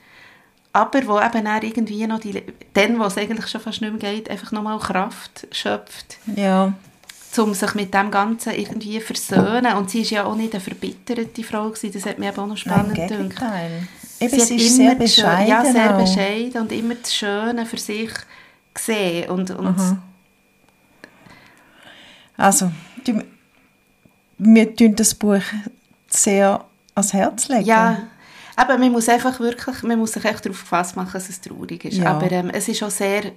aber 0.74 1.06
wo 1.08 1.20
eben 1.20 1.46
dann 1.46 1.62
irgendwie 1.62 2.08
noch 2.08 2.20
die, 2.20 2.44
dann, 2.74 3.00
wo 3.00 3.04
es 3.04 3.18
eigentlich 3.18 3.48
schon 3.48 3.62
fast 3.62 3.82
nicht 3.82 4.02
mehr 4.02 4.14
geht, 4.14 4.30
einfach 4.30 4.52
nochmal 4.52 4.80
Kraft 4.80 5.48
schöpft. 5.52 6.18
Ja. 6.36 6.74
Um 7.40 7.54
sich 7.54 7.74
mit 7.76 7.94
dem 7.94 8.12
Ganzen 8.12 8.54
irgendwie 8.54 9.00
versöhnen. 9.00 9.76
Und 9.78 9.90
sie 9.90 10.04
war 10.04 10.12
ja 10.12 10.26
auch 10.26 10.36
nicht 10.36 10.54
eine 10.54 10.62
verbitterte 10.62 11.44
Frau, 11.44 11.70
gewesen. 11.70 11.92
das 11.94 12.06
hat 12.06 12.20
mir 12.20 12.30
eben 12.30 12.40
auch 12.40 12.48
noch 12.48 12.58
spannend 12.58 12.98
Nein, 12.98 13.30
gedacht. 13.30 13.44
Eben, 14.20 14.40
Sie 14.40 14.46
sie 14.46 14.56
ist 14.56 14.78
immer 14.80 14.90
sehr 14.90 14.96
bescheiden. 14.96 15.48
Ja, 15.48 15.66
sehr 15.66 15.96
auch. 15.96 16.02
bescheiden 16.02 16.62
und 16.62 16.72
immer 16.72 16.96
das 16.96 17.14
Schöne 17.14 17.66
für 17.66 17.78
sich 17.78 18.12
gesehen. 18.74 19.30
Und, 19.30 19.52
und 19.52 19.68
Aha. 19.68 19.98
Also, 22.38 22.72
die, 23.06 23.20
wir 24.38 24.76
tun 24.76 24.96
das 24.96 25.14
Buch 25.14 25.42
sehr 26.08 26.64
ans 26.96 27.14
Herz 27.14 27.48
legen. 27.48 27.66
Ja, 27.66 28.08
aber 28.56 28.78
man 28.78 28.92
muss 28.92 29.08
einfach 29.08 29.40
wirklich, 29.40 29.84
man 29.84 30.00
muss 30.00 30.14
sich 30.14 30.26
echt 30.26 30.46
darauf 30.46 30.62
gefasst 30.62 30.96
machen, 30.96 31.14
dass 31.14 31.30
es 31.30 31.42
traurig 31.42 31.86
ist. 31.86 31.98
Ja. 31.98 32.12
Aber 32.12 32.32
ähm, 32.32 32.50
es 32.50 32.68
ist 32.68 32.82
auch 32.82 32.90
sehr 32.90 33.32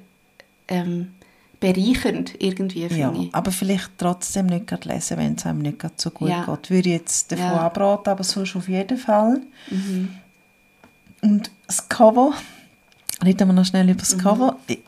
ähm, 0.68 1.12
bereichernd 1.60 2.32
irgendwie, 2.42 2.88
finde 2.88 2.98
Ja, 3.00 3.12
ich. 3.12 3.34
aber 3.34 3.52
vielleicht 3.52 3.90
trotzdem 3.98 4.46
nicht 4.46 4.66
gerade 4.66 4.88
lesen, 4.88 5.18
wenn 5.18 5.34
es 5.34 5.44
einem 5.46 5.58
nicht 5.60 5.78
gerade 5.78 5.94
so 5.96 6.10
gut 6.10 6.30
Ja. 6.30 6.44
geht. 6.46 6.70
Würde 6.70 6.88
ich 6.88 6.94
jetzt 6.94 7.30
davon 7.32 7.44
Ja. 7.44 7.60
abraten, 7.60 8.08
aber 8.10 8.24
sonst 8.24 8.56
auf 8.56 8.68
jeden 8.68 8.96
Fall. 8.98 9.40
Mhm. 9.70 10.08
Und 11.22 11.50
das 11.66 11.86
Cover, 11.88 12.32
reden 13.22 13.48
wir 13.48 13.52
noch 13.52 13.66
schnell 13.66 13.84
über 13.84 13.94
Mhm. 13.94 13.98
das 13.98 14.16
Cover, 14.18 14.56
Ich- 14.66 14.78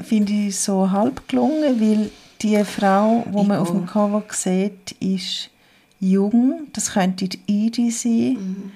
finde 0.00 0.32
ich 0.32 0.58
so 0.58 0.90
halb 0.90 1.28
gelungen, 1.28 1.80
weil 1.80 2.10
die 2.42 2.64
Frau, 2.64 3.24
die 3.26 3.46
man 3.46 3.58
auf 3.58 3.70
dem. 3.70 3.86
Cover 3.86 4.22
sieht, 4.30 4.92
ist 5.00 5.50
jung. 6.00 6.66
Das 6.72 6.92
könnte 6.92 7.28
die 7.28 7.40
Edie 7.46 7.90
sein, 7.90 8.32
Mhm. 8.34 8.72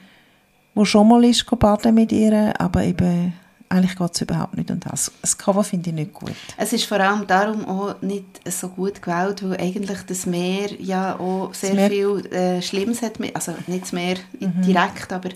wo 0.74 0.84
schon 0.84 1.08
mal 1.08 1.24
ist 1.24 1.44
baden 1.58 1.94
mit 1.94 2.12
ihr, 2.12 2.54
aber 2.60 2.84
eben 2.84 3.32
eigentlich 3.70 3.96
geht 3.96 4.14
es 4.14 4.20
überhaupt 4.22 4.56
nicht 4.56 4.70
um 4.70 4.80
das. 4.80 5.12
Das 5.20 5.36
Cover 5.36 5.62
finde 5.64 5.90
ich 5.90 5.94
nicht 5.96 6.12
gut. 6.14 6.32
Es 6.56 6.72
ist 6.72 6.84
vor 6.84 6.98
allem 7.00 7.26
darum 7.26 7.66
auch 7.66 8.00
nicht 8.02 8.24
so 8.50 8.68
gut 8.68 9.02
gewählt, 9.02 9.42
weil 9.48 9.58
eigentlich 9.60 9.98
das 10.06 10.24
Meer 10.26 10.70
ja 10.80 11.18
auch 11.18 11.52
sehr 11.54 11.74
Meer- 11.74 11.90
viel 11.90 12.26
äh, 12.32 12.62
Schlimmes 12.62 13.02
hat. 13.02 13.14
Also 13.34 13.54
nicht 13.66 13.82
das 13.82 13.92
Meer 13.92 14.16
Mhm. 14.40 14.62
direkt, 14.62 15.12
aber 15.12 15.28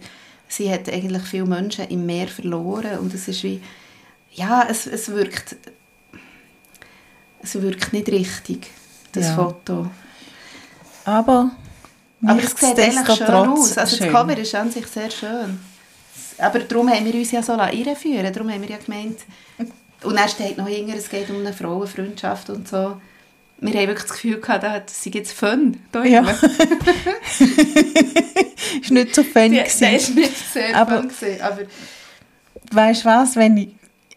sie 0.49 0.73
hat 0.73 0.88
eigentlich 0.88 1.23
viele 1.23 1.45
Menschen 1.47 1.87
im 1.88 2.07
Meer 2.07 2.29
verloren 2.29 2.99
und 3.01 3.12
es 3.14 3.29
ist 3.29 3.42
wie, 3.42 3.61
ja, 4.33 4.66
es, 4.68 4.87
es 4.87 5.09
wirkt, 5.11 5.57
es 7.42 7.55
wirkt 7.61 7.92
nicht 7.92 8.09
richtig, 8.09 8.71
das 9.12 9.27
Ja. 9.27 9.35
Foto. 9.35 9.90
Aber, 11.05 11.51
Aber 12.25 12.42
es 12.42 12.51
sieht 12.53 12.79
eigentlich 12.79 13.16
schön 13.16 13.27
aus. 13.29 13.77
Also 13.77 13.97
schön. 13.97 14.07
das 14.07 14.14
Cover 14.14 14.38
ist 14.38 14.55
an 14.55 14.71
sich 14.71 14.87
sehr 14.87 15.11
schön. 15.11 15.59
Aber 16.38 16.59
darum 16.61 16.88
haben 16.90 17.05
wir 17.05 17.14
uns 17.14 17.31
ja 17.31 17.42
so 17.42 17.55
reinführen 17.55 18.33
Darum 18.33 18.51
haben 18.51 18.62
wir 18.62 18.71
ja 18.71 18.79
gemeint... 18.79 19.18
Und 20.03 20.16
dann 20.16 20.29
steht 20.29 20.59
noch 20.59 20.66
hinter, 20.66 20.97
es 20.97 21.09
geht 21.09 21.31
um 21.31 21.37
eine 21.38 21.53
Frauenfreundschaft 21.53 22.51
und 22.51 22.66
so. 22.68 23.01
Wir 23.61 23.73
haben 23.75 23.87
wirklich 23.87 24.03
das 24.09 24.12
Gefühl 24.14 24.40
gehabt, 24.40 24.64
das 24.64 25.07
ist 25.07 25.14
jetzt 25.14 25.33
Fun. 25.33 25.77
Da 25.92 26.03
Ja. 26.05 26.23
ist 27.38 28.90
nicht 28.90 29.14
so 29.14 29.23
fun 29.23 29.51
Die- 29.53 29.59
gewesen. 29.59 29.81
Das 29.92 30.09
war 30.09 30.14
nicht 30.16 30.53
sehr 30.53 30.77
Aber- 30.77 30.99
Fun. 30.99 31.09
Gewesen, 31.09 31.40
aber 31.42 31.62
Weißt 32.73 33.05
du 33.05 33.09
was, 33.09 33.37
wenn 33.37 33.57
ich 33.59 33.68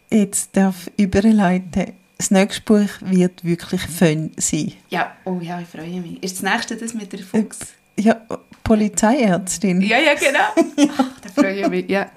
jetzt 0.09 0.55
darf 0.55 0.89
überleiten 0.97 1.93
das 2.17 2.31
nächste 2.31 2.61
Buch 2.61 2.87
wird 3.01 3.43
wirklich 3.43 3.81
fun 3.81 4.31
sein. 4.37 4.71
ja, 4.89 5.15
oh 5.25 5.39
ja, 5.41 5.59
ich 5.59 5.67
freue 5.67 5.99
mich. 6.01 6.23
Ist 6.23 6.41
das 6.41 6.43
nächste 6.53 6.77
das 6.77 6.93
mit 6.93 7.11
der 7.11 7.19
Fuchs? 7.19 7.59
Ja, 7.97 8.21
Polizeiärztin. 8.63 9.81
Ja, 9.81 9.97
ja, 9.99 10.13
genau. 10.15 10.89
Ach, 10.97 11.05
da 11.21 11.41
freue 11.41 11.61
ich 11.61 11.67
mich, 11.69 11.89
ja. 11.89 12.09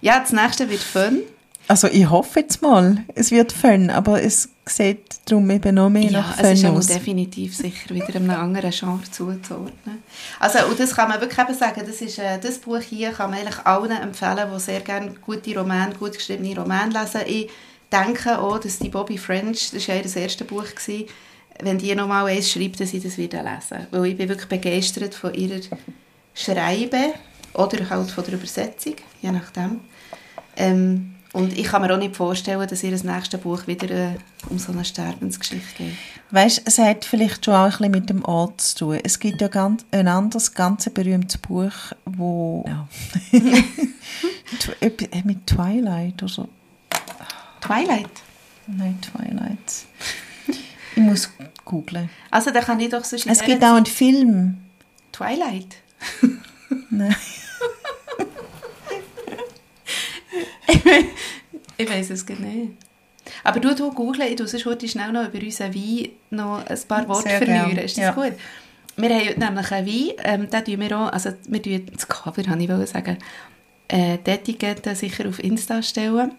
Ja, 0.00 0.20
das 0.20 0.32
nächste 0.32 0.68
wird 0.68 0.80
Fun. 0.80 1.20
Also 1.66 1.88
ich 1.88 2.10
hoffe 2.10 2.40
jetzt 2.40 2.60
mal, 2.60 2.98
es 3.14 3.30
wird 3.30 3.50
fun, 3.50 3.88
aber 3.88 4.22
es 4.22 4.50
sieht 4.66 5.16
darum 5.24 5.48
eben 5.50 5.74
noch 5.76 5.88
mehr 5.88 6.10
Ja, 6.10 6.20
nach 6.20 6.38
es 6.38 6.50
ist 6.52 6.60
fun 6.60 6.68
aber 6.68 6.78
aus. 6.78 6.86
definitiv 6.88 7.56
sicher 7.56 7.94
wieder 7.94 8.14
einem 8.16 8.28
anderen 8.30 8.70
Genre 8.70 9.00
zuzuordnen. 9.10 10.02
Also, 10.40 10.66
und 10.66 10.78
das 10.78 10.94
kann 10.94 11.08
man 11.08 11.22
wirklich 11.22 11.38
eben 11.38 11.54
sagen, 11.58 11.82
das, 11.86 12.02
ist, 12.02 12.18
äh, 12.18 12.38
das 12.38 12.58
Buch 12.58 12.80
hier 12.80 13.12
kann 13.12 13.30
man 13.30 13.38
eigentlich 13.40 13.64
allen 13.64 13.90
empfehlen, 13.92 14.46
die 14.54 14.60
sehr 14.60 14.80
gerne 14.80 15.12
gute 15.24 15.58
Romane, 15.58 15.94
gut 15.94 16.12
geschriebene 16.12 16.54
Romane 16.54 16.92
lesen. 16.92 17.20
Ich 17.26 17.48
denke 17.90 18.38
auch, 18.38 18.58
dass 18.58 18.78
die 18.78 18.90
Bobby 18.90 19.16
French, 19.16 19.70
das 19.72 19.88
war 19.88 19.94
ja 19.94 20.02
ihr 20.02 20.16
erstes 20.16 20.46
Buch, 20.46 20.66
gewesen, 20.66 21.06
wenn 21.60 21.78
die 21.78 21.94
nochmal 21.94 22.26
eins 22.26 22.50
schreibt, 22.50 22.80
dass 22.80 22.92
ich 22.92 23.02
das 23.02 23.18
wieder 23.18 23.42
lesen. 23.42 23.86
Weil 23.90 24.06
ich 24.06 24.16
bin 24.16 24.28
wirklich 24.28 24.48
begeistert 24.48 25.14
von 25.14 25.34
ihrer 25.34 25.60
Schreiben 26.34 27.12
oder 27.54 27.88
halt 27.88 28.10
von 28.10 28.24
der 28.24 28.34
Übersetzung, 28.34 28.96
je 29.22 29.30
nachdem. 29.30 29.80
Ähm, 30.56 31.14
und 31.32 31.58
ich 31.58 31.64
kann 31.64 31.82
mir 31.82 31.92
auch 31.92 31.98
nicht 31.98 32.14
vorstellen, 32.14 32.66
dass 32.68 32.84
ihr 32.84 32.92
das 32.92 33.02
nächste 33.02 33.38
Buch 33.38 33.66
wieder 33.66 33.90
äh, 33.90 34.16
um 34.50 34.58
so 34.58 34.70
eine 34.70 34.84
Sterbensgeschichte 34.84 35.84
geht. 35.84 35.94
Weißt, 36.30 36.62
es 36.64 36.78
hat 36.78 37.04
vielleicht 37.04 37.44
schon 37.44 37.54
auch 37.54 37.64
ein 37.64 37.70
bisschen 37.70 37.90
mit 37.90 38.08
dem 38.08 38.24
Ort 38.24 38.60
zu 38.60 38.76
tun. 38.76 39.00
Es 39.02 39.18
gibt 39.18 39.40
ja 39.40 39.48
ganz, 39.48 39.84
ein 39.90 40.06
anderes, 40.06 40.54
ganz 40.54 40.88
berühmtes 40.90 41.38
Buch, 41.38 41.72
wo 42.04 42.64
ja. 42.66 42.88
Äh, 44.80 44.90
mit 45.24 45.46
Twilight 45.46 46.22
oder 46.22 46.32
so. 46.32 46.48
Twilight. 47.60 48.22
Nein, 48.66 48.98
Twilight. 49.00 49.86
Ich 50.96 51.02
muss 51.02 51.30
googlen. 51.64 52.08
Also 52.30 52.50
da 52.50 52.60
kann 52.60 52.78
ich 52.80 52.90
doch 52.90 53.04
in 53.12 53.30
Es 53.30 53.42
gibt 53.42 53.62
auch 53.64 53.74
einen 53.74 53.86
Film. 53.86 54.58
Twilight. 55.12 55.76
Nein. 56.90 57.16
Ich 61.76 61.90
weiß 61.90 62.10
es 62.10 62.28
nicht. 62.28 62.72
Aber 63.42 63.60
du, 63.60 63.74
du 63.74 63.92
googeln, 63.92 64.28
ich 64.28 64.36
tue 64.36 64.46
sonst 64.46 64.66
heute 64.66 64.88
schnell 64.88 65.12
noch 65.12 65.28
über 65.28 65.42
unseren 65.42 65.74
Wein 65.74 66.08
noch 66.30 66.64
ein 66.66 66.78
paar 66.88 67.08
Worte 67.08 67.28
Sehr 67.28 67.38
verlieren. 67.38 67.76
Ist 67.78 67.96
das 67.96 68.04
ja. 68.04 68.12
gut? 68.12 68.32
Wir 68.96 69.10
haben 69.10 69.26
heute 69.26 69.40
nämlich 69.40 69.72
einen 69.72 69.86
Wein, 69.86 70.12
ähm, 70.24 70.50
den 70.50 70.64
tun 70.64 70.80
wir 70.80 70.98
auch, 70.98 71.12
also 71.12 71.30
wir 71.48 71.62
tun 71.62 71.86
das 71.92 72.06
Cover, 72.06 72.42
habe 72.46 72.62
ich 72.62 72.88
sagen, 72.90 73.18
äh, 73.88 74.18
die 74.24 74.30
Etikette 74.30 74.94
sicher 74.94 75.28
auf 75.28 75.42
Insta 75.42 75.82
stellen. 75.82 76.32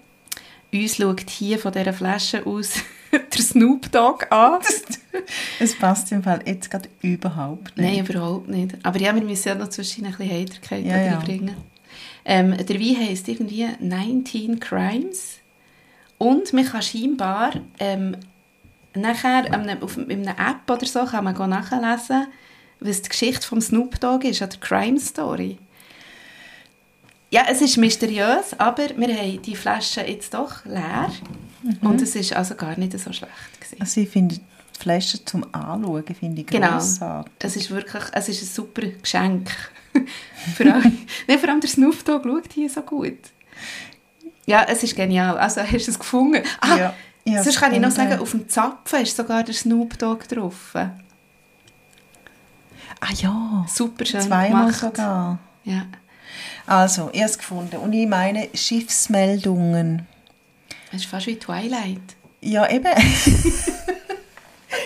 Uns 0.73 0.95
schaut 0.95 1.29
hier 1.29 1.59
von 1.59 1.73
dieser 1.73 1.93
Flasche 1.93 2.45
aus 2.45 2.75
der 3.33 3.41
Snoop 3.41 3.91
Dogg 3.91 4.25
an. 4.31 4.59
Es 5.59 5.73
passt 5.75 6.11
im 6.11 6.23
Fall 6.23 6.41
jetzt 6.45 6.69
gerade 6.69 6.89
überhaupt 7.01 7.77
nicht. 7.77 7.89
Nein, 7.95 8.05
überhaupt 8.05 8.49
nicht. 8.49 8.75
Aber 8.83 8.99
ja, 8.99 9.15
wir 9.15 9.21
müssen 9.23 9.47
ja 9.47 9.55
noch 9.55 9.69
zwischen 9.69 10.05
ein 10.05 10.11
bisschen 10.13 10.29
Heiterkeit 10.31 10.85
Ja, 10.85 10.97
ja. 10.99 11.17
reinbringen. 11.17 11.55
Ähm, 12.25 12.55
der 12.57 12.79
Wein 12.79 12.97
heisst 12.99 13.27
irgendwie 13.29 13.65
19 13.79 14.59
Crimes. 14.59 15.37
Und 16.17 16.51
man 16.51 16.65
kann 16.65 16.81
scheinbar 16.81 17.51
ähm, 17.79 18.17
nachher 18.93 19.45
einem- 19.53 19.81
auf 19.81 19.97
in 19.97 20.27
einer 20.27 20.31
App 20.51 20.69
oder 20.69 20.85
so 20.85 21.05
kann 21.05 21.23
man 21.23 21.33
go 21.35 21.47
nachlesen, 21.47 22.27
was 22.81 23.01
die 23.01 23.09
Geschichte 23.09 23.47
vom 23.47 23.61
Snoop 23.61 23.99
Dogg 24.01 24.27
ist, 24.27 24.41
an 24.41 24.49
der 24.49 24.59
Crime 24.59 24.99
Story. 24.99 25.57
Ja, 27.35 27.43
es 27.49 27.59
ist 27.61 27.75
mysteriös, 27.77 28.57
aber 28.57 28.87
wir 28.95 29.13
haben 29.13 29.41
die 29.41 29.55
Flasche 29.57 30.01
jetzt 30.07 30.33
doch 30.33 30.63
leer. 30.63 31.11
Mhm. 31.63 31.77
Und 31.81 32.01
es 32.01 32.15
ist 32.15 32.31
also 32.33 32.55
gar 32.55 32.77
nicht 32.79 32.97
so 32.97 33.11
schlecht 33.11 33.33
gewesen. 33.59 33.81
Also 33.81 33.99
ich 34.01 34.07
finde 34.09 34.35
die 34.35 34.41
Flasche 34.79 35.25
zum 35.25 35.43
Anschauen 35.53 36.05
finde 36.17 36.41
ich 36.41 36.47
Genau. 36.47 36.69
grossartig. 36.69 37.33
Es 37.39 37.55
ist 37.57 37.71
wirklich 37.71 38.03
es 38.13 38.29
ist 38.29 38.41
ein 38.41 38.47
super 38.47 38.83
Geschenk. 38.87 39.49
vor, 40.55 40.65
allem, 40.65 40.97
Nein, 41.27 41.39
vor 41.39 41.49
allem 41.49 41.59
der 41.59 41.69
Snoop 41.69 42.05
Dogg 42.05 42.23
schaut 42.25 42.53
hier 42.53 42.69
so 42.69 42.81
gut. 42.83 43.19
Ja, 44.45 44.63
es 44.69 44.81
ist 44.83 44.95
genial. 44.95 45.37
Also 45.37 45.59
hast 45.61 45.87
du 45.87 45.91
es 45.91 45.99
gefunden? 45.99 46.41
Ah, 46.61 46.77
Ja, 46.77 46.93
habe 47.33 47.43
sonst 47.43 47.59
kann 47.59 47.73
ich 47.73 47.81
noch 47.81 47.91
sagen, 47.91 48.17
auf 48.19 48.31
dem 48.31 48.47
Zapfen 48.47 49.01
ist 49.01 49.17
sogar 49.17 49.43
der 49.43 49.53
Snoop 49.55 49.97
Dogg 49.97 50.25
drauf. 50.29 50.73
Ah 50.75 50.91
ja, 53.13 53.65
Super 53.67 54.05
schön 54.05 54.21
zweimal 54.21 54.67
gemacht. 54.67 54.79
sogar. 54.79 55.39
Ja. 55.65 55.85
Also, 56.65 57.09
es 57.13 57.37
gefunden. 57.37 57.77
Und 57.77 57.93
ich 57.93 58.07
meine 58.07 58.49
Schiffsmeldungen. 58.53 60.07
Das 60.91 61.01
ist 61.01 61.09
fast 61.09 61.27
wie 61.27 61.37
Twilight. 61.37 62.01
Ja, 62.41 62.69
eben. 62.69 62.83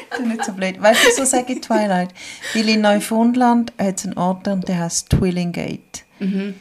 das 0.09 0.19
ist 0.19 0.25
nicht 0.25 0.45
so 0.45 0.53
blöd. 0.53 0.81
Weißt 0.81 1.03
du, 1.03 1.07
wieso 1.07 1.25
sage 1.25 1.53
ich 1.53 1.61
Twilight? 1.61 2.13
Weil 2.53 2.69
in 2.69 2.81
Neufundland 2.81 3.73
hat 3.79 3.99
es 3.99 4.05
einen 4.05 4.17
Ort, 4.17 4.47
der 4.47 4.79
heißt 4.79 5.09
Twillingate. 5.09 6.03
Mhm. 6.19 6.55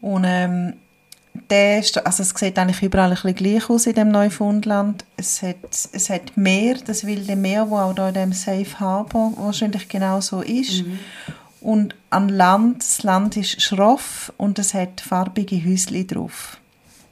Und 0.00 0.24
ähm, 0.26 0.74
der 1.48 1.80
ist, 1.80 2.04
also 2.04 2.22
es 2.22 2.30
sieht 2.30 2.58
eigentlich 2.58 2.82
überall 2.82 3.10
ein 3.10 3.14
bisschen 3.14 3.34
gleich 3.34 3.68
aus 3.68 3.86
in 3.86 3.94
dem 3.94 4.08
Neufundland. 4.08 5.04
Es 5.16 5.42
hat, 5.42 5.56
es 5.92 6.10
hat 6.10 6.36
Meer, 6.36 6.76
das 6.84 7.06
wilde 7.06 7.36
Meer, 7.36 7.68
wo 7.70 7.76
auch 7.76 7.94
da 7.94 8.08
in 8.08 8.14
dem 8.14 8.32
Safe 8.32 8.78
Harbor 8.78 9.32
wahrscheinlich 9.36 9.88
genau 9.88 10.20
so 10.20 10.40
ist. 10.40 10.84
Mhm. 10.84 10.98
Und 11.60 11.94
an 12.08 12.28
Land, 12.28 12.80
das 12.80 13.02
Land 13.02 13.36
ist 13.36 13.60
schroff 13.60 14.32
und 14.36 14.58
es 14.58 14.72
hat 14.72 15.00
farbige 15.00 15.62
Häuschen 15.62 16.06
drauf. 16.06 16.58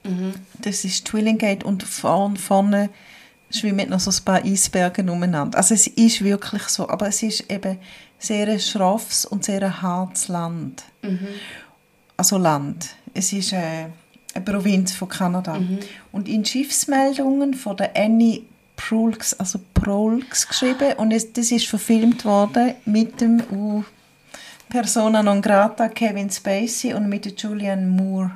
Mhm. 0.04 0.34
Das 0.60 0.84
ist 0.84 1.04
Twillingate 1.06 1.66
und 1.66 1.82
vorn, 1.82 2.36
vorne 2.36 2.88
schwimmen 3.50 3.90
noch 3.90 4.00
so 4.00 4.10
ein 4.10 4.24
paar 4.24 4.44
Eisberge 4.44 5.02
umeinander. 5.02 5.58
Also 5.58 5.74
es 5.74 5.86
ist 5.86 6.22
wirklich 6.22 6.62
so, 6.64 6.88
aber 6.88 7.08
es 7.08 7.22
ist 7.22 7.50
eben 7.50 7.78
sehr 8.18 8.48
ein 8.48 8.60
schroffes 8.60 9.24
und 9.24 9.44
sehr 9.44 9.62
ein 9.62 9.82
hartes 9.82 10.28
Land. 10.28 10.84
Also 12.16 12.38
Land. 12.38 12.90
Es 13.14 13.32
ist 13.32 13.52
äh, 13.52 13.86
eine 14.34 14.44
Provinz 14.44 14.92
von 14.92 15.08
Kanada. 15.08 15.60
Und 16.12 16.28
in 16.28 16.44
Schiffsmeldungen 16.44 17.54
von 17.54 17.76
der 17.76 17.96
Annie 17.96 18.42
Proulx, 18.76 19.34
also 19.34 19.60
Proulx 19.74 20.46
geschrieben 20.46 20.94
und 20.98 21.10
es, 21.10 21.32
das 21.32 21.50
ist 21.50 21.66
verfilmt 21.66 22.24
worden 22.24 22.74
mit 22.84 23.20
dem 23.20 23.42
uh, 23.50 23.82
Persona 24.68 25.22
non 25.22 25.40
grata 25.40 25.88
Kevin 25.88 26.30
Spacey 26.30 26.92
und 26.94 27.08
mit 27.08 27.24
der 27.24 27.32
Julianne 27.32 27.86
Moore. 27.86 28.30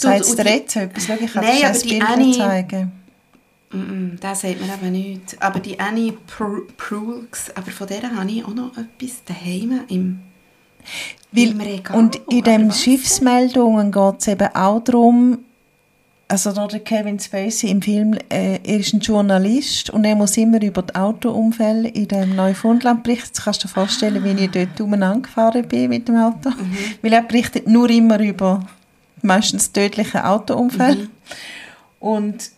Du, 0.00 0.08
dir 0.08 0.44
die- 0.44 0.50
jetzt 0.50 0.76
etwas? 0.76 1.06
Schau, 1.06 1.14
ich 1.20 1.32
kann 1.32 1.44
Nein, 1.44 1.56
dir 1.56 1.68
das 1.68 1.82
Bild 1.82 2.02
Annie- 2.02 2.36
zeigen. 2.36 2.92
Mm, 3.72 4.16
Das 4.20 4.42
sagt 4.42 4.60
mir 4.60 4.72
eben 4.74 4.92
nichts. 4.92 5.40
Aber 5.40 5.58
die 5.60 5.78
Annie 5.80 6.12
Pr- 6.28 6.66
Proulx, 6.76 7.50
aber 7.56 7.70
von 7.70 7.86
der 7.86 8.02
habe 8.14 8.30
ich 8.30 8.44
auch 8.44 8.54
noch 8.54 8.72
etwas 8.76 9.24
daheim 9.24 9.80
im, 9.88 10.20
Weil, 11.32 11.50
im 11.50 11.60
Regal. 11.60 11.96
und 11.96 12.16
in 12.16 12.22
Aber 12.28 12.42
den? 12.42 12.72
Schiffsmeldungen 12.72 13.90
geht 13.90 14.14
es 14.20 14.28
eben 14.28 14.48
auch 14.54 14.80
darum, 14.84 15.38
also 16.28 16.52
da 16.52 16.66
der 16.66 16.80
Kevin 16.80 17.20
Spacey 17.20 17.70
im 17.70 17.80
Film, 17.80 18.14
äh, 18.28 18.58
er 18.62 18.80
ist 18.80 18.92
ein 18.92 19.00
Journalist 19.00 19.90
und 19.90 20.04
er 20.04 20.16
muss 20.16 20.36
immer 20.36 20.60
über 20.60 20.82
die 20.82 20.94
Autounfälle 20.94 21.88
in 21.88 22.08
dem 22.08 22.34
Neufundland 22.34 23.04
berichten. 23.04 23.28
Jetzt 23.28 23.44
kannst 23.44 23.62
du 23.62 23.68
dir 23.68 23.74
vorstellen, 23.74 24.24
wie 24.24 24.44
ich 24.44 24.50
dort 24.50 24.80
umeinander 24.80 25.22
gefahren 25.22 25.66
bin 25.68 25.88
mit 25.88 26.08
dem 26.08 26.16
Auto. 26.16 26.50
Weil 27.02 27.12
er 27.12 27.22
berichtet 27.22 27.68
nur 27.68 27.88
immer 27.90 28.18
über 28.18 28.66
meistens 29.22 29.70
tödliche 29.70 30.24
Autounfälle. 30.24 31.08
Und 32.00 32.50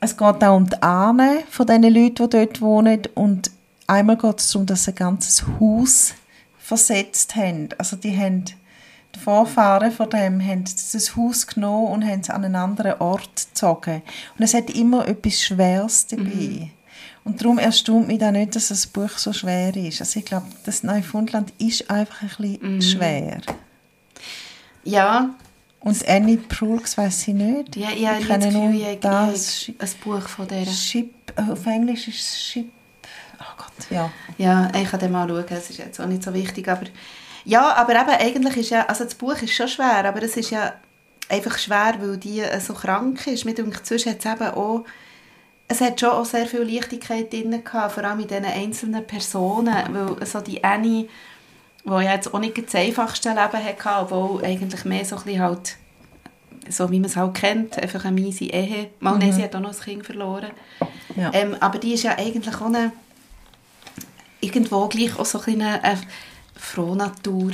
es 0.00 0.16
geht 0.16 0.44
auch 0.44 0.56
um 0.56 0.68
die 0.68 0.80
Ahnen 0.82 1.38
von 1.48 1.66
den 1.66 1.82
Leuten, 1.82 2.28
die 2.28 2.28
dort 2.28 2.60
wohnen. 2.60 3.02
Und 3.14 3.50
einmal 3.86 4.16
geht 4.16 4.38
es 4.38 4.52
darum, 4.52 4.66
dass 4.66 4.84
sie 4.84 4.90
ein 4.90 4.96
ganzes 4.96 5.44
Haus 5.58 6.14
versetzt 6.58 7.34
haben. 7.36 7.70
Also 7.78 7.96
die 7.96 8.16
haben 8.16 8.44
die 9.14 9.18
Vorfahren 9.20 9.90
von 9.90 10.10
dem 10.10 10.40
haben 10.44 10.64
das 10.64 11.16
Haus 11.16 11.46
genommen 11.46 11.88
und 11.92 12.04
haben 12.06 12.20
es 12.20 12.30
an 12.30 12.44
einen 12.44 12.56
anderen 12.56 13.00
Ort 13.00 13.48
gezogen. 13.48 14.02
Und 14.38 14.44
es 14.44 14.54
hat 14.54 14.70
immer 14.70 15.06
etwas 15.08 15.42
Schweres 15.42 16.06
dabei. 16.06 16.70
Und 17.24 17.40
darum 17.42 17.58
erstaunt 17.58 18.06
mich 18.08 18.18
da 18.18 18.30
nicht, 18.32 18.56
dass 18.56 18.68
das 18.68 18.86
Buch 18.86 19.10
so 19.18 19.32
schwer 19.32 19.74
ist. 19.76 20.00
Also 20.00 20.18
ich 20.20 20.24
glaube, 20.24 20.46
das 20.64 20.82
Neufundland 20.82 21.52
ist 21.58 21.90
einfach 21.90 22.22
ein 22.22 22.28
bisschen 22.38 22.82
schwer. 22.82 23.40
Ja, 24.84 25.30
Und 25.80 26.08
Annie 26.08 26.38
Proulx 26.38 26.96
weiss 26.96 27.28
ich 27.28 27.34
nicht. 27.34 27.76
ja 27.76 27.88
ich 27.94 28.06
habe 28.06 28.20
Ich 28.20 28.26
kenne 28.26 28.50
nur 28.52 28.70
ich 28.70 28.82
ich 28.86 29.00
das 29.00 29.68
habe 29.68 29.76
ein 29.80 29.90
Buch 30.02 30.28
von 30.28 30.48
der. 30.48 30.66
Ship, 30.66 31.12
auf 31.36 31.66
Englisch 31.66 32.08
ist 32.08 32.20
es 32.20 32.42
Ship. 32.42 32.70
Oh 33.40 33.54
Gott, 33.56 33.90
ja. 33.90 34.10
Ja, 34.38 34.70
ich 34.74 34.88
kann 34.90 34.98
dann 35.00 35.12
mal 35.12 35.28
schauen, 35.28 35.44
es 35.50 35.70
ist 35.70 35.78
jetzt 35.78 36.00
auch 36.00 36.06
nicht 36.06 36.22
so 36.22 36.32
wichtig, 36.34 36.68
aber 36.68 36.86
ja, 37.48 37.74
aber 37.76 37.94
eben, 37.94 38.10
eigentlich 38.10 38.58
ist 38.58 38.70
ja, 38.70 38.84
also 38.84 39.04
das 39.04 39.14
Buch 39.14 39.40
ist 39.40 39.54
schon 39.54 39.68
schwer, 39.68 40.04
aber 40.04 40.22
es 40.22 40.36
ist 40.36 40.50
ja 40.50 40.74
einfach 41.30 41.56
schwer, 41.56 41.94
weil 41.98 42.18
die 42.18 42.40
äh, 42.40 42.60
so 42.60 42.74
krank 42.74 43.26
ist. 43.26 43.46
Mir 43.46 43.54
denkt, 43.54 43.86
zwischen 43.86 44.12
hat 44.12 44.18
es 44.18 44.30
eben 44.30 44.50
auch, 44.50 44.84
es 45.66 45.80
hat 45.80 45.98
schon 45.98 46.10
auch 46.10 46.26
sehr 46.26 46.46
viel 46.46 46.60
Leichtigkeit 46.60 47.32
drin 47.32 47.64
gehabt, 47.64 47.92
vor 47.92 48.04
allem 48.04 48.20
in 48.20 48.28
diesen 48.28 48.44
einzelnen 48.44 49.06
Personen, 49.06 49.74
weil 49.88 50.26
so 50.26 50.40
die 50.40 50.62
Annie, 50.62 51.08
die 51.84 51.90
ja 51.90 52.02
jetzt 52.02 52.34
auch 52.34 52.38
nicht 52.38 52.58
das 52.58 52.74
einfachste 52.74 53.30
Leben 53.30 53.40
hatte, 53.40 53.98
obwohl 53.98 54.44
eigentlich 54.44 54.84
mehr 54.84 55.06
so 55.06 55.16
ein 55.16 55.22
bisschen 55.22 55.40
halt, 55.40 55.76
so 56.68 56.90
wie 56.90 57.00
man 57.00 57.08
es 57.08 57.16
halt 57.16 57.32
kennt, 57.32 57.78
einfach 57.78 58.04
eine 58.04 58.20
miese 58.20 58.44
Ehe. 58.44 58.90
Mal, 59.00 59.16
nein, 59.16 59.32
sie 59.32 59.42
hat 59.42 59.56
auch 59.56 59.60
noch 59.60 59.72
ein 59.72 59.80
Kind 59.80 60.04
verloren. 60.04 60.50
ja. 61.16 61.30
Ähm, 61.32 61.56
aber 61.60 61.78
die 61.78 61.94
ist 61.94 62.02
ja 62.02 62.18
eigentlich 62.18 62.54
auch 62.56 62.66
eine, 62.66 62.92
irgendwo 64.42 64.86
gleich 64.88 65.18
auch 65.18 65.24
so 65.24 65.38
ein 65.38 65.44
bisschen 65.46 65.62
eine, 65.62 65.82
eine 65.82 66.00
Frohnatur. 66.58 67.52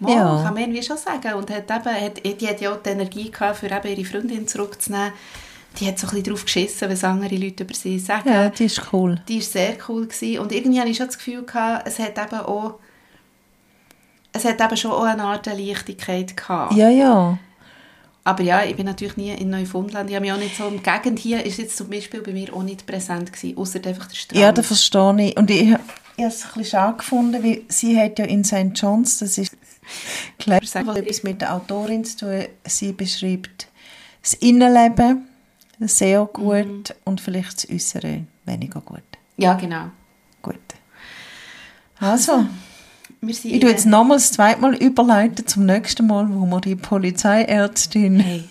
Mal, 0.00 0.12
Ja. 0.12 0.42
kann 0.44 0.54
man 0.54 0.62
irgendwie 0.62 0.82
schon 0.82 0.96
sagen. 0.96 1.34
Und 1.34 1.50
hat 1.50 1.70
eben, 1.70 2.02
hat, 2.04 2.40
die 2.40 2.46
hat 2.48 2.60
ja 2.60 2.72
auch 2.72 2.82
die 2.82 2.90
Energie 2.90 3.30
gehabt, 3.30 3.58
für 3.58 3.66
eben 3.66 3.88
ihre 3.88 4.04
Freundin 4.04 4.46
zurückzunehmen. 4.48 5.12
Die 5.78 5.86
hat 5.86 5.98
so 5.98 6.06
ein 6.06 6.10
bisschen 6.10 6.32
drauf 6.32 6.44
geschissen, 6.44 6.90
was 6.90 7.04
andere 7.04 7.36
Leute 7.36 7.64
über 7.64 7.74
sie 7.74 7.98
sagen. 7.98 8.28
ja, 8.28 8.48
die 8.48 8.64
ist 8.64 8.82
cool. 8.92 9.20
Die 9.28 9.36
war 9.36 9.42
sehr 9.42 9.76
cool. 9.88 10.06
Gewesen. 10.06 10.38
Und 10.40 10.52
irgendwie 10.52 10.80
hatte 10.80 10.88
ich 10.88 10.96
schon 10.96 11.06
das 11.06 11.18
Gefühl, 11.18 11.44
gehabt, 11.44 11.86
es 11.86 11.98
hat 11.98 12.18
eben 12.18 12.40
auch 12.40 12.74
es 14.32 14.44
hat 14.44 14.60
eben 14.60 14.76
schon 14.76 14.92
auch 14.92 15.02
eine 15.04 15.24
Art 15.24 15.46
Leichtigkeit 15.46 16.36
gehabt. 16.36 16.74
Ja, 16.74 16.88
ja. 16.90 17.38
Aber 18.28 18.42
ja, 18.42 18.62
ich 18.62 18.76
bin 18.76 18.84
natürlich 18.84 19.16
nie 19.16 19.30
in 19.32 19.48
Neufundland. 19.48 20.10
Ich 20.10 20.16
habe 20.16 20.26
mich 20.26 20.32
auch 20.34 20.38
nicht 20.38 20.54
so... 20.56 20.68
Die 20.68 20.82
Gegend 20.82 21.18
hier 21.18 21.44
ist 21.46 21.56
jetzt 21.58 21.76
zum 21.78 21.88
Beispiel 21.88 22.20
bei 22.20 22.32
mir 22.32 22.52
auch 22.54 22.62
nicht 22.62 22.86
präsent 22.86 23.32
gewesen, 23.32 23.56
außer 23.56 23.80
einfach 23.86 24.06
der 24.06 24.16
Strand. 24.16 24.38
Ja, 24.40 24.52
das 24.52 24.66
verstehe 24.66 25.28
ich. 25.30 25.36
Und 25.38 25.50
ich, 25.50 25.62
ich 25.62 25.72
habe 25.72 25.82
es 26.16 26.42
ein 26.44 26.48
bisschen 26.48 26.64
schade 26.66 26.98
gefunden, 26.98 27.42
weil 27.42 27.62
sie 27.68 27.98
hat 27.98 28.18
ja 28.18 28.26
in 28.26 28.44
St. 28.44 28.72
John's, 28.74 29.18
das 29.18 29.38
ist 29.38 29.56
klar, 30.38 30.60
Sag- 30.62 30.94
etwas 30.94 31.22
mit 31.22 31.40
der 31.40 31.54
Autorin 31.54 32.04
zu 32.04 32.16
tun. 32.18 32.44
Sie 32.66 32.92
beschreibt 32.92 33.68
das 34.22 34.34
Innenleben 34.34 35.26
sehr 35.80 36.26
gut 36.26 36.66
Mhm. 36.66 36.82
und 37.04 37.20
vielleicht 37.22 37.56
das 37.64 37.70
Äußere 37.70 38.24
weniger 38.44 38.80
gut. 38.82 39.00
Ja, 39.38 39.54
genau. 39.54 39.84
Gut. 40.42 40.56
Also, 42.00 42.44
ich 43.20 43.60
tue 43.60 43.70
jetzt 43.70 43.86
nochmals 43.86 44.32
zweimal 44.32 44.74
überleiten 44.76 45.46
zum 45.46 45.66
nächsten 45.66 46.06
Mal, 46.06 46.26
wo 46.30 46.46
wir 46.46 46.60
die 46.60 46.76
Polizeiärztin 46.76 48.20
Hey. 48.20 48.44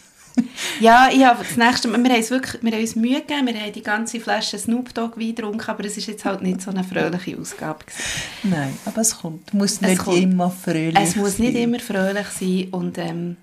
Ja, 0.79 1.09
ich 1.11 1.25
habe 1.25 1.43
das 1.43 1.57
nächste 1.57 1.87
Mal, 1.87 2.03
wir 2.03 2.11
haben, 2.11 2.19
es 2.19 2.29
wirklich, 2.29 2.61
wir 2.61 2.71
haben 2.71 2.81
uns 2.81 2.95
Mühe 2.95 3.21
gegeben, 3.21 3.47
wir 3.47 3.59
haben 3.59 3.73
die 3.73 3.81
ganze 3.81 4.19
Flasche 4.19 4.59
Snoop 4.59 4.93
Dogg 4.93 5.17
Wein 5.19 5.33
getrunken, 5.33 5.67
aber 5.67 5.83
es 5.85 5.97
ist 5.97 6.05
jetzt 6.07 6.25
halt 6.25 6.43
nicht 6.43 6.61
so 6.61 6.69
eine 6.69 6.83
fröhliche 6.83 7.39
Ausgabe 7.39 7.83
gewesen. 7.85 8.03
Nein, 8.43 8.77
aber 8.85 9.01
es 9.01 9.17
kommt. 9.17 9.51
Muss 9.55 9.71
Es 9.73 9.81
nicht 9.81 9.97
kommt. 9.97 10.17
immer 10.19 10.51
fröhlich 10.51 10.95
Es 10.95 11.15
muss 11.15 11.39
nicht 11.39 11.53
sein. 11.53 11.63
immer 11.63 11.79
fröhlich 11.79 12.27
sein 12.27 12.67
und 12.69 12.99
ähm, 12.99 13.37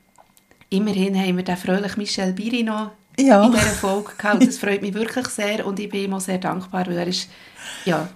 immerhin 0.71 1.19
haben 1.19 1.37
wir 1.37 1.43
den 1.45 1.57
fröhlichen 1.57 1.99
Michel 1.99 2.33
Biri 2.33 2.63
noch 2.63 2.93
Ja. 3.19 3.45
in 3.45 3.51
dieser 3.51 3.65
Folge 3.71 4.13
gehabt. 4.17 4.47
Das 4.47 4.59
freut 4.59 4.81
mich 4.83 4.95
wirklich 4.95 5.27
sehr 5.27 5.67
und 5.67 5.81
ich 5.81 5.89
bin 5.89 6.05
ihm 6.05 6.15
auch 6.15 6.21
sehr 6.21 6.39
dankbar, 6.39 6.87
weil 6.87 6.99
er 6.99 7.07
ist, 7.09 7.29
ja, 7.87 8.09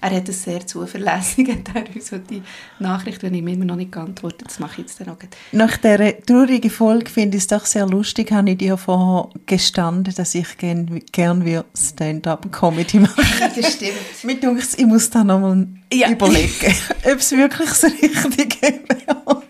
er 0.00 0.10
hat 0.10 0.28
es 0.28 0.42
sehr 0.44 0.66
zuverlässig, 0.66 1.48
hat 1.74 1.74
er 1.74 1.94
uns 1.94 2.10
die 2.30 2.42
Nachricht, 2.78 3.22
wenn 3.22 3.34
ich 3.34 3.40
ihm 3.40 3.48
immer 3.48 3.64
noch 3.64 3.76
nicht 3.76 3.92
geantwortet 3.92 4.46
das 4.48 4.58
mache 4.58 4.72
ich 4.72 4.78
jetzt 4.86 5.00
dann 5.00 5.08
auch 5.10 5.18
gleich. 5.18 5.30
Nach 5.52 5.76
dieser 5.76 6.20
traurigen 6.22 6.70
Folge 6.70 7.10
finde 7.10 7.36
ich 7.36 7.42
es 7.44 7.46
doch 7.48 7.64
sehr 7.66 7.86
lustig, 7.86 8.32
habe 8.32 8.50
ich 8.50 8.58
dir 8.58 8.76
vorher 8.76 9.28
gestanden, 9.46 10.14
dass 10.14 10.34
ich 10.34 10.56
gern, 10.58 11.00
gern 11.12 11.44
wir 11.44 11.64
Stand-up-Comedy 11.76 13.00
machen. 13.00 13.24
Das 13.56 13.72
stimmt. 13.74 13.92
Mir 14.24 14.36
denkt, 14.36 14.68
ich 14.76 14.86
muss 14.86 15.08
da 15.10 15.24
nochmal 15.24 15.66
Ja. 15.92 16.10
überlegen, 16.10 16.74
ob 17.04 17.18
es 17.18 17.32
wirklich 17.32 17.68
das 17.68 17.84
Richtige 17.84 18.80
wäre. 18.88 19.42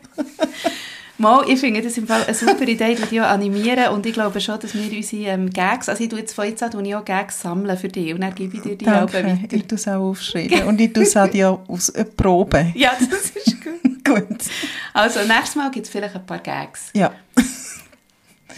Mal, 1.18 1.44
ich 1.48 1.58
finde 1.60 1.80
das 1.80 1.96
im 1.96 2.06
Fall 2.06 2.22
eine 2.24 2.34
super 2.34 2.62
Idee, 2.68 2.94
die 3.10 3.20
auch 3.20 3.24
animieren 3.26 3.88
und 3.94 4.04
ich 4.04 4.12
glaube 4.12 4.38
schon, 4.40 4.60
dass 4.60 4.74
wir 4.74 4.82
unsere 4.96 5.22
ähm, 5.30 5.48
Gags, 5.50 5.88
also 5.88 6.02
ich 6.04 6.10
tue 6.10 6.18
jetzt 6.20 6.34
von 6.34 6.44
jetzt 6.46 6.62
an 6.62 6.70
tue 6.70 6.82
ich 6.86 6.94
auch 6.94 7.04
Gags 7.04 7.40
sammeln 7.40 7.76
für 7.78 7.88
dich 7.88 8.12
und 8.12 8.20
dann 8.20 8.34
gebe 8.34 8.56
ich 8.56 8.62
dir 8.62 8.76
die 8.76 8.86
auch 8.86 9.08
Danke, 9.10 9.24
weiter. 9.24 9.38
ich 9.56 9.66
tue 9.66 9.76
es 9.78 9.88
auch 9.88 9.94
aufschreiben 10.10 10.64
und 10.64 10.80
ich 10.80 10.92
tue 10.92 11.04
es 11.04 11.16
auch 11.16 11.28
dir 11.28 11.58
aus 11.68 11.88
äh, 11.90 12.04
Probe. 12.04 12.70
Ja, 12.74 12.92
das 12.98 13.30
ist 13.30 13.62
gut. 13.62 13.72
Gut. 14.06 14.38
Also, 14.94 15.18
nächstes 15.26 15.56
Mal 15.56 15.68
gibt 15.72 15.86
es 15.86 15.90
vielleicht 15.90 16.14
ein 16.14 16.24
paar 16.24 16.38
Gags. 16.38 16.90
Ja, 16.94 17.10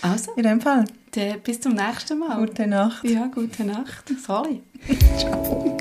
Also, 0.03 0.33
in 0.37 0.43
dem 0.43 0.61
Fall. 0.61 0.85
dann 1.13 1.41
bis 1.43 1.59
zum 1.61 1.73
nächsten 1.73 2.19
Mal. 2.19 2.37
Gute 2.39 2.67
Nacht. 2.67 3.03
Ja, 3.05 3.31
gute 3.35 3.65
Nacht. 3.65 4.05
Sorry. 4.27 4.61
Ciao. 5.19 5.79